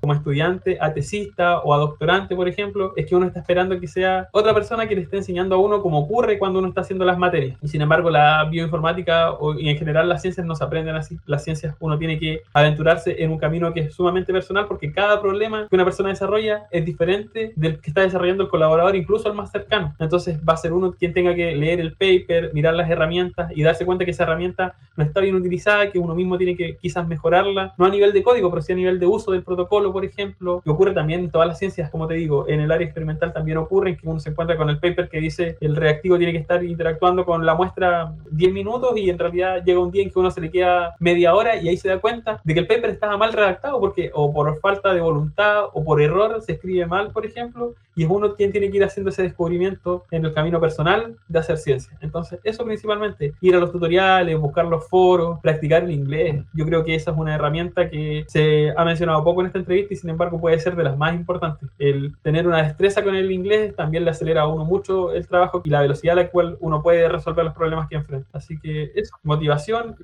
como 0.00 0.14
estudiante 0.14 0.78
a 0.80 0.92
tesista 0.92 1.58
o 1.60 1.74
a 1.74 1.78
doctorante, 1.78 2.34
por 2.34 2.48
ejemplo, 2.48 2.92
es 2.96 3.06
que 3.06 3.14
uno 3.14 3.26
está 3.26 3.40
esperando 3.40 3.78
que 3.78 3.88
sea 3.88 4.28
otra 4.32 4.54
persona 4.54 4.86
que 4.86 4.94
le 4.94 5.02
esté 5.02 5.18
enseñando 5.18 5.54
a 5.54 5.58
uno 5.58 5.82
como 5.82 5.98
ocurre 5.98 6.38
cuando 6.38 6.58
uno 6.58 6.68
está 6.68 6.82
haciendo 6.82 7.04
las 7.04 7.18
materias. 7.18 7.58
Y 7.62 7.68
sin 7.68 7.82
embargo, 7.82 8.10
la 8.10 8.44
bioinformática 8.44 9.32
y 9.58 9.68
en 9.68 9.76
general 9.76 10.08
las 10.08 10.22
ciencias 10.22 10.46
no 10.46 10.54
se 10.54 10.64
aprenden 10.64 10.96
así. 10.96 11.18
Las 11.26 11.44
ciencias 11.44 11.74
uno 11.80 11.98
tiene 11.98 12.18
que 12.18 12.42
aventurarse 12.52 13.22
en 13.22 13.30
un 13.30 13.38
camino 13.38 13.72
que 13.72 13.80
es 13.80 13.94
sumamente 13.94 14.32
personal 14.32 14.66
porque 14.66 14.92
cada 14.92 15.20
problema 15.20 15.66
que 15.68 15.74
una 15.74 15.84
persona 15.84 16.10
desarrolla 16.10 16.66
es 16.70 16.84
diferente 16.84 17.52
del 17.56 17.80
que 17.80 17.90
está 17.90 18.02
desarrollando 18.02 18.44
el 18.44 18.48
colaborador, 18.48 18.96
incluso 18.96 19.28
el 19.28 19.34
más 19.34 19.50
cercano. 19.50 19.94
Entonces 19.98 20.38
va 20.46 20.54
a 20.54 20.56
ser 20.56 20.72
uno 20.72 20.92
quien 20.92 21.12
tenga 21.12 21.34
que 21.34 21.54
leer 21.54 21.80
el 21.80 21.92
paper, 21.92 22.52
mirar 22.54 22.74
las 22.74 22.90
herramientas 22.90 23.50
y 23.54 23.62
darse 23.62 23.86
cuenta 23.86 24.04
que 24.04 24.10
esa 24.10 24.24
herramienta 24.24 24.74
no 24.96 25.04
está 25.04 25.20
bien 25.20 25.34
utilizada, 25.34 25.90
que 25.90 25.98
uno 25.98 26.14
mismo 26.14 26.36
tiene 26.38 26.56
que 26.56 26.76
quizás 26.76 27.06
mejorarla, 27.06 27.74
no 27.78 27.84
a 27.84 27.90
nivel 27.90 28.12
de 28.12 28.22
código, 28.22 28.50
pero 28.50 28.62
sí 28.62 28.72
a 28.72 28.76
nivel 28.76 28.98
de 28.98 29.06
uso 29.06 29.32
del 29.32 29.42
protocolo, 29.50 29.92
por 29.92 30.04
ejemplo, 30.04 30.60
que 30.62 30.70
ocurre 30.70 30.92
también 30.92 31.20
en 31.20 31.30
todas 31.30 31.48
las 31.48 31.58
ciencias, 31.58 31.90
como 31.90 32.06
te 32.06 32.14
digo, 32.14 32.48
en 32.48 32.60
el 32.60 32.70
área 32.70 32.84
experimental 32.86 33.32
también 33.32 33.58
ocurre 33.58 33.96
que 33.96 34.08
uno 34.08 34.20
se 34.20 34.30
encuentra 34.30 34.56
con 34.56 34.70
el 34.70 34.78
paper 34.78 35.08
que 35.08 35.20
dice 35.20 35.56
el 35.60 35.74
reactivo 35.74 36.18
tiene 36.18 36.32
que 36.32 36.38
estar 36.38 36.62
interactuando 36.62 37.24
con 37.24 37.44
la 37.44 37.54
muestra 37.54 38.12
10 38.30 38.52
minutos 38.52 38.96
y 38.96 39.10
en 39.10 39.18
realidad 39.18 39.64
llega 39.64 39.80
un 39.80 39.90
día 39.90 40.04
en 40.04 40.10
que 40.10 40.18
uno 40.20 40.30
se 40.30 40.40
le 40.40 40.52
queda 40.52 40.94
media 41.00 41.34
hora 41.34 41.56
y 41.56 41.68
ahí 41.68 41.76
se 41.76 41.88
da 41.88 41.98
cuenta 41.98 42.40
de 42.44 42.54
que 42.54 42.60
el 42.60 42.68
paper 42.68 42.90
estaba 42.90 43.16
mal 43.16 43.32
redactado 43.32 43.80
porque 43.80 44.12
o 44.14 44.32
por 44.32 44.60
falta 44.60 44.94
de 44.94 45.00
voluntad 45.00 45.64
o 45.72 45.82
por 45.82 46.00
error 46.00 46.40
se 46.42 46.52
escribe 46.52 46.86
mal, 46.86 47.10
por 47.10 47.26
ejemplo, 47.26 47.74
y 48.00 48.04
es 48.04 48.08
uno 48.08 48.34
quien 48.34 48.50
tiene 48.50 48.70
que 48.70 48.78
ir 48.78 48.84
haciendo 48.84 49.10
ese 49.10 49.24
descubrimiento 49.24 50.06
en 50.10 50.24
el 50.24 50.32
camino 50.32 50.58
personal 50.58 51.18
de 51.28 51.38
hacer 51.38 51.58
ciencia. 51.58 51.98
Entonces, 52.00 52.40
eso 52.44 52.64
principalmente, 52.64 53.34
ir 53.42 53.54
a 53.54 53.58
los 53.58 53.70
tutoriales, 53.70 54.38
buscar 54.38 54.64
los 54.64 54.88
foros, 54.88 55.38
practicar 55.40 55.84
el 55.84 55.90
inglés. 55.90 56.42
Yo 56.54 56.64
creo 56.64 56.82
que 56.82 56.94
esa 56.94 57.10
es 57.10 57.16
una 57.18 57.34
herramienta 57.34 57.90
que 57.90 58.24
se 58.26 58.72
ha 58.74 58.86
mencionado 58.86 59.22
poco 59.22 59.42
en 59.42 59.48
esta 59.48 59.58
entrevista 59.58 59.92
y 59.92 59.98
sin 59.98 60.08
embargo 60.08 60.40
puede 60.40 60.58
ser 60.58 60.76
de 60.76 60.84
las 60.84 60.96
más 60.96 61.14
importantes. 61.14 61.68
El 61.78 62.16
tener 62.22 62.48
una 62.48 62.62
destreza 62.62 63.04
con 63.04 63.14
el 63.14 63.30
inglés 63.30 63.76
también 63.76 64.06
le 64.06 64.12
acelera 64.12 64.42
a 64.42 64.48
uno 64.48 64.64
mucho 64.64 65.12
el 65.12 65.28
trabajo 65.28 65.60
y 65.62 65.68
la 65.68 65.82
velocidad 65.82 66.18
a 66.18 66.22
la 66.22 66.30
cual 66.30 66.56
uno 66.60 66.82
puede 66.82 67.06
resolver 67.06 67.44
los 67.44 67.52
problemas 67.52 67.86
que 67.86 67.96
enfrenta. 67.96 68.30
Así 68.32 68.58
que 68.58 68.92
eso, 68.94 69.14
motivación, 69.24 69.94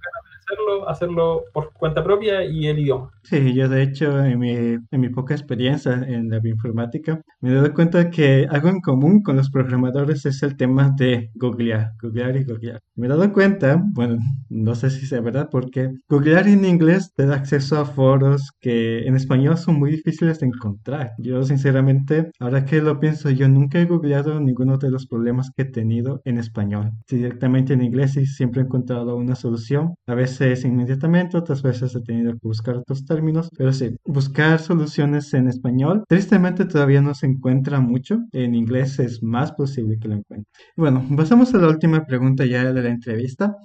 hacerlo, 0.47 0.89
hacerlo 0.89 1.45
por 1.53 1.73
cuenta 1.73 2.05
propia 2.05 2.45
y 2.45 2.67
el 2.67 2.79
idioma. 2.79 3.11
Sí, 3.23 3.55
yo 3.55 3.69
de 3.69 3.83
hecho 3.83 4.25
en 4.25 4.39
mi, 4.39 4.53
en 4.53 5.01
mi 5.01 5.09
poca 5.09 5.35
experiencia 5.35 5.95
en 5.95 6.31
la 6.31 6.39
bioinformática 6.39 7.21
me 7.41 7.51
he 7.51 7.55
dado 7.55 7.75
cuenta 7.75 8.11
que 8.11 8.47
algo 8.49 8.69
en 8.69 8.81
común 8.81 9.23
con 9.23 9.37
los 9.37 9.51
programadores 9.51 10.25
es 10.27 10.43
el 10.43 10.57
tema 10.57 10.93
de 10.97 11.31
googlear, 11.35 11.93
googlear 12.01 12.37
y 12.37 12.45
googlear. 12.45 12.81
Me 12.95 13.07
he 13.07 13.11
dado 13.11 13.33
cuenta, 13.33 13.83
bueno, 13.93 14.19
no 14.49 14.75
sé 14.75 14.91
si 14.91 15.07
sea 15.07 15.21
verdad, 15.21 15.49
porque 15.51 15.91
googlear 16.09 16.47
en 16.47 16.65
inglés 16.65 17.13
te 17.15 17.27
da 17.27 17.37
acceso 17.37 17.79
a 17.79 17.85
foros 17.85 18.53
que 18.61 19.07
en 19.07 19.17
español 19.17 19.59
son 19.59 19.79
muy 19.79 19.91
difíciles 19.91 20.39
de 20.41 20.47
encontrar. 20.47 21.13
Yo 21.19 21.43
sinceramente, 21.43 22.31
ahora 22.39 22.65
que 22.65 22.81
lo 22.81 23.01
pienso, 23.01 23.31
yo 23.31 23.49
nunca 23.49 23.81
he 23.81 23.87
googleado 23.87 24.41
ninguno 24.41 24.79
de 24.79 24.91
los 24.91 25.07
problemas 25.07 25.51
que 25.51 25.63
he 25.63 25.65
tenido 25.67 26.21
en 26.25 26.39
español. 26.39 26.93
Directamente 27.09 27.73
en 27.75 27.83
inglés 27.83 28.17
y 28.17 28.27
siempre 28.27 28.63
he 28.63 28.65
encontrado 28.65 29.17
una 29.17 29.35
solución. 29.35 29.95
A 30.07 30.15
veces 30.15 30.36
inmediatamente, 30.41 31.37
otras 31.37 31.63
veces 31.63 31.95
he 31.95 32.01
tenido 32.03 32.33
que 32.33 32.41
buscar 32.43 32.77
otros 32.77 33.05
términos, 33.05 33.49
pero 33.57 33.73
sí, 33.73 33.97
buscar 34.05 34.59
soluciones 34.59 35.33
en 35.35 35.49
español, 35.49 36.05
tristemente 36.09 36.65
todavía 36.65 37.01
no 37.01 37.15
se 37.15 37.27
encuentra 37.27 37.81
mucho. 37.81 38.19
En 38.33 38.55
inglés 38.55 38.99
es 38.99 39.23
más 39.23 39.53
posible 39.53 39.99
que 39.99 40.09
lo 40.09 40.17
encuentre. 40.17 40.51
Bueno, 40.77 41.05
pasamos 41.17 41.55
a 41.55 41.59
la 41.59 41.69
última 41.69 42.05
pregunta 42.05 42.45
ya 42.45 42.73
de 42.73 42.83
la 42.83 42.89
entrevista. 42.89 43.57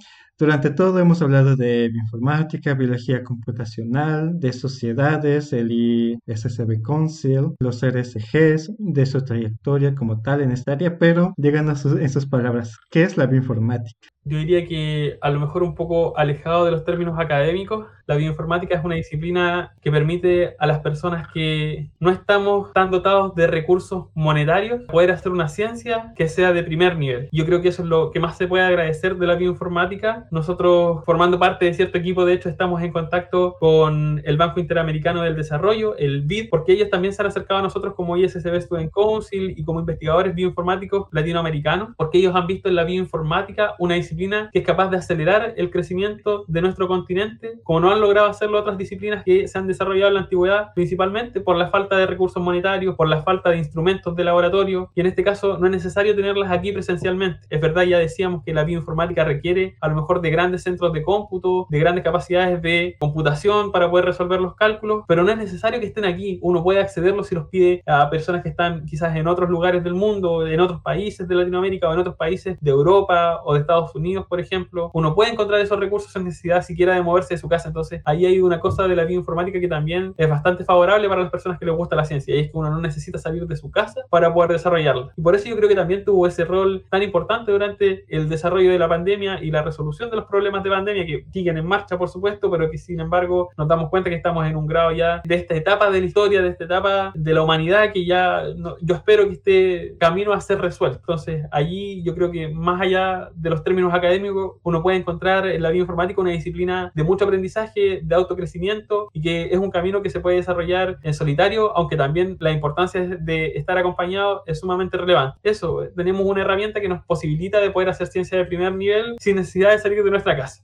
Durante 0.41 0.71
todo 0.71 0.97
hemos 0.97 1.21
hablado 1.21 1.55
de 1.55 1.89
bioinformática, 1.89 2.73
biología 2.73 3.23
computacional, 3.23 4.39
de 4.39 4.53
sociedades, 4.53 5.53
el 5.53 5.71
ISSB 5.71 6.81
Council, 6.81 7.53
los 7.59 7.83
RSGs, 7.83 8.71
de 8.79 9.05
su 9.05 9.23
trayectoria 9.23 9.93
como 9.93 10.19
tal 10.21 10.41
en 10.41 10.51
esta 10.51 10.71
área, 10.71 10.97
pero 10.97 11.35
díganos 11.37 11.85
en 11.85 12.09
sus 12.09 12.25
palabras, 12.25 12.75
¿qué 12.89 13.03
es 13.03 13.17
la 13.17 13.27
bioinformática? 13.27 14.09
Yo 14.23 14.37
diría 14.37 14.67
que 14.67 15.17
a 15.19 15.31
lo 15.31 15.39
mejor 15.39 15.63
un 15.63 15.73
poco 15.73 16.15
alejado 16.15 16.65
de 16.65 16.71
los 16.71 16.85
términos 16.85 17.19
académicos, 17.19 17.87
la 18.05 18.17
bioinformática 18.17 18.75
es 18.75 18.85
una 18.85 18.95
disciplina 18.95 19.73
que 19.81 19.89
permite 19.89 20.55
a 20.59 20.67
las 20.67 20.79
personas 20.79 21.27
que 21.29 21.89
no 21.99 22.11
estamos 22.11 22.71
tan 22.73 22.91
dotados 22.91 23.33
de 23.35 23.47
recursos 23.47 24.07
monetarios 24.13 24.81
poder 24.83 25.11
hacer 25.11 25.31
una 25.31 25.47
ciencia 25.47 26.13
que 26.15 26.27
sea 26.27 26.53
de 26.53 26.61
primer 26.61 26.97
nivel. 26.97 27.29
Yo 27.31 27.45
creo 27.45 27.61
que 27.61 27.69
eso 27.69 27.81
es 27.81 27.87
lo 27.87 28.11
que 28.11 28.19
más 28.19 28.37
se 28.37 28.47
puede 28.47 28.63
agradecer 28.63 29.15
de 29.15 29.25
la 29.25 29.35
bioinformática. 29.35 30.27
Nosotros, 30.29 31.03
formando 31.03 31.39
parte 31.39 31.65
de 31.65 31.73
cierto 31.73 31.97
equipo, 31.97 32.23
de 32.23 32.33
hecho, 32.33 32.49
estamos 32.49 32.83
en 32.83 32.91
contacto 32.91 33.55
con 33.59 34.21
el 34.23 34.37
Banco 34.37 34.59
Interamericano 34.59 35.23
del 35.23 35.35
Desarrollo, 35.35 35.97
el 35.97 36.21
BID, 36.21 36.49
porque 36.49 36.73
ellos 36.73 36.89
también 36.91 37.13
se 37.13 37.23
han 37.23 37.27
acercado 37.27 37.61
a 37.61 37.63
nosotros 37.63 37.95
como 37.95 38.17
ISSB 38.17 38.61
Student 38.61 38.91
Council 38.91 39.55
y 39.57 39.63
como 39.63 39.79
investigadores 39.79 40.35
bioinformáticos 40.35 41.07
latinoamericanos, 41.11 41.89
porque 41.97 42.19
ellos 42.19 42.35
han 42.35 42.45
visto 42.45 42.69
en 42.69 42.75
la 42.75 42.83
bioinformática 42.83 43.73
una 43.79 43.95
disciplina 43.95 44.10
que 44.51 44.59
es 44.59 44.65
capaz 44.65 44.89
de 44.89 44.97
acelerar 44.97 45.53
el 45.57 45.71
crecimiento 45.71 46.45
de 46.47 46.61
nuestro 46.61 46.87
continente, 46.87 47.59
como 47.63 47.79
no 47.79 47.91
han 47.91 48.01
logrado 48.01 48.27
hacerlo 48.27 48.59
otras 48.59 48.77
disciplinas 48.77 49.23
que 49.23 49.47
se 49.47 49.57
han 49.57 49.67
desarrollado 49.67 50.09
en 50.09 50.15
la 50.15 50.19
antigüedad, 50.21 50.73
principalmente 50.73 51.41
por 51.41 51.55
la 51.55 51.69
falta 51.69 51.97
de 51.97 52.05
recursos 52.05 52.41
monetarios, 52.41 52.95
por 52.95 53.07
la 53.07 53.21
falta 53.21 53.49
de 53.49 53.57
instrumentos 53.57 54.15
de 54.15 54.23
laboratorio, 54.23 54.91
y 54.95 55.01
en 55.01 55.07
este 55.07 55.23
caso 55.23 55.57
no 55.57 55.65
es 55.65 55.71
necesario 55.71 56.15
tenerlas 56.15 56.51
aquí 56.51 56.71
presencialmente. 56.71 57.39
Es 57.49 57.61
verdad, 57.61 57.83
ya 57.83 57.99
decíamos 57.99 58.43
que 58.43 58.53
la 58.53 58.63
bioinformática 58.63 59.23
requiere 59.23 59.75
a 59.81 59.87
lo 59.87 59.95
mejor 59.95 60.21
de 60.21 60.29
grandes 60.29 60.63
centros 60.63 60.93
de 60.93 61.03
cómputo, 61.03 61.67
de 61.69 61.79
grandes 61.79 62.03
capacidades 62.03 62.61
de 62.61 62.95
computación 62.99 63.71
para 63.71 63.89
poder 63.89 64.05
resolver 64.05 64.41
los 64.41 64.55
cálculos, 64.55 65.05
pero 65.07 65.23
no 65.23 65.31
es 65.31 65.37
necesario 65.37 65.79
que 65.79 65.87
estén 65.87 66.05
aquí. 66.05 66.39
Uno 66.41 66.63
puede 66.63 66.79
accederlos 66.79 67.27
si 67.27 67.35
los 67.35 67.47
pide 67.47 67.81
a 67.85 68.09
personas 68.09 68.43
que 68.43 68.49
están 68.49 68.85
quizás 68.85 69.15
en 69.15 69.27
otros 69.27 69.49
lugares 69.49 69.83
del 69.83 69.93
mundo, 69.93 70.45
en 70.45 70.59
otros 70.59 70.81
países 70.81 71.27
de 71.27 71.35
Latinoamérica 71.35 71.89
o 71.89 71.93
en 71.93 71.99
otros 71.99 72.15
países 72.15 72.57
de 72.59 72.71
Europa 72.71 73.41
o 73.43 73.53
de 73.53 73.61
Estados 73.61 73.95
Unidos 73.95 74.00
Unidos, 74.01 74.25
por 74.27 74.39
ejemplo, 74.39 74.89
uno 74.93 75.13
puede 75.13 75.31
encontrar 75.31 75.61
esos 75.61 75.79
recursos 75.79 76.11
sin 76.11 76.25
necesidad 76.25 76.63
siquiera 76.63 76.95
de 76.95 77.01
moverse 77.01 77.35
de 77.35 77.37
su 77.37 77.47
casa. 77.47 77.67
Entonces, 77.67 78.01
ahí 78.03 78.25
hay 78.25 78.41
una 78.41 78.59
cosa 78.59 78.87
de 78.87 78.95
la 78.95 79.05
bioinformática 79.05 79.59
que 79.59 79.67
también 79.67 80.13
es 80.17 80.29
bastante 80.29 80.65
favorable 80.65 81.07
para 81.07 81.21
las 81.21 81.31
personas 81.31 81.59
que 81.59 81.65
les 81.65 81.75
gusta 81.75 81.95
la 81.95 82.05
ciencia, 82.05 82.35
y 82.35 82.39
es 82.39 82.51
que 82.51 82.57
uno 82.57 82.69
no 82.69 82.79
necesita 82.79 83.19
salir 83.19 83.45
de 83.45 83.55
su 83.55 83.69
casa 83.69 84.01
para 84.09 84.33
poder 84.33 84.51
desarrollarla. 84.51 85.11
Y 85.15 85.21
por 85.21 85.35
eso 85.35 85.47
yo 85.47 85.55
creo 85.55 85.69
que 85.69 85.75
también 85.75 86.03
tuvo 86.03 86.25
ese 86.27 86.45
rol 86.45 86.83
tan 86.89 87.03
importante 87.03 87.51
durante 87.51 88.05
el 88.07 88.27
desarrollo 88.27 88.71
de 88.71 88.79
la 88.79 88.89
pandemia 88.89 89.43
y 89.43 89.51
la 89.51 89.61
resolución 89.61 90.09
de 90.09 90.15
los 90.15 90.25
problemas 90.25 90.63
de 90.63 90.69
pandemia 90.69 91.05
que 91.05 91.25
siguen 91.31 91.57
en 91.57 91.65
marcha, 91.65 91.97
por 91.97 92.09
supuesto, 92.09 92.49
pero 92.49 92.69
que 92.71 92.77
sin 92.77 92.99
embargo 92.99 93.49
nos 93.57 93.67
damos 93.67 93.89
cuenta 93.89 94.09
que 94.09 94.15
estamos 94.15 94.47
en 94.47 94.55
un 94.55 94.67
grado 94.67 94.91
ya 94.91 95.21
de 95.23 95.35
esta 95.35 95.55
etapa 95.55 95.89
de 95.91 95.99
la 95.99 96.05
historia, 96.05 96.41
de 96.41 96.49
esta 96.49 96.63
etapa 96.63 97.11
de 97.13 97.33
la 97.33 97.43
humanidad 97.43 97.91
que 97.91 98.05
ya 98.05 98.43
yo 98.81 98.95
espero 98.95 99.27
que 99.27 99.33
esté 99.33 99.95
camino 99.99 100.33
a 100.33 100.41
ser 100.41 100.59
resuelto. 100.59 100.99
Entonces, 100.99 101.45
allí 101.51 102.01
yo 102.03 102.15
creo 102.15 102.31
que 102.31 102.49
más 102.49 102.81
allá 102.81 103.29
de 103.35 103.49
los 103.49 103.63
términos 103.63 103.90
académico, 103.93 104.59
uno 104.63 104.81
puede 104.81 104.97
encontrar 104.97 105.47
en 105.47 105.61
la 105.61 105.69
bioinformática 105.69 106.21
una 106.21 106.31
disciplina 106.31 106.91
de 106.95 107.03
mucho 107.03 107.25
aprendizaje, 107.25 108.01
de 108.03 108.15
autocrecimiento 108.15 109.09
y 109.13 109.21
que 109.21 109.49
es 109.51 109.57
un 109.57 109.71
camino 109.71 110.01
que 110.01 110.09
se 110.09 110.19
puede 110.19 110.37
desarrollar 110.37 110.99
en 111.03 111.13
solitario, 111.13 111.75
aunque 111.75 111.97
también 111.97 112.37
la 112.39 112.51
importancia 112.51 113.01
de 113.01 113.53
estar 113.55 113.77
acompañado 113.77 114.43
es 114.45 114.59
sumamente 114.59 114.97
relevante. 114.97 115.37
Eso, 115.43 115.83
tenemos 115.95 116.25
una 116.25 116.41
herramienta 116.41 116.81
que 116.81 116.89
nos 116.89 117.03
posibilita 117.05 117.59
de 117.59 117.71
poder 117.71 117.89
hacer 117.89 118.07
ciencia 118.07 118.37
de 118.37 118.45
primer 118.45 118.75
nivel 118.75 119.15
sin 119.19 119.35
necesidad 119.35 119.71
de 119.71 119.79
salir 119.79 120.03
de 120.03 120.11
nuestra 120.11 120.35
casa. 120.35 120.63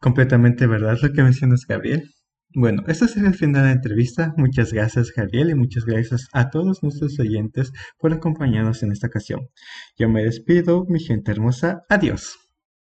Completamente 0.00 0.66
verdad 0.66 0.96
lo 1.02 1.12
que 1.12 1.22
mencionas, 1.22 1.66
Gabriel. 1.66 2.04
Bueno, 2.54 2.82
este 2.86 3.04
es 3.04 3.16
el 3.16 3.34
final 3.34 3.62
de 3.62 3.68
la 3.68 3.74
entrevista. 3.74 4.32
Muchas 4.36 4.72
gracias, 4.72 5.12
Javier, 5.12 5.50
y 5.50 5.54
muchas 5.54 5.84
gracias 5.84 6.28
a 6.32 6.48
todos 6.48 6.82
nuestros 6.82 7.18
oyentes 7.20 7.72
por 7.98 8.12
acompañarnos 8.12 8.82
en 8.82 8.92
esta 8.92 9.08
ocasión. 9.08 9.48
Yo 9.98 10.08
me 10.08 10.24
despido, 10.24 10.86
mi 10.88 11.00
gente 11.00 11.30
hermosa. 11.30 11.82
Adiós. 11.90 12.47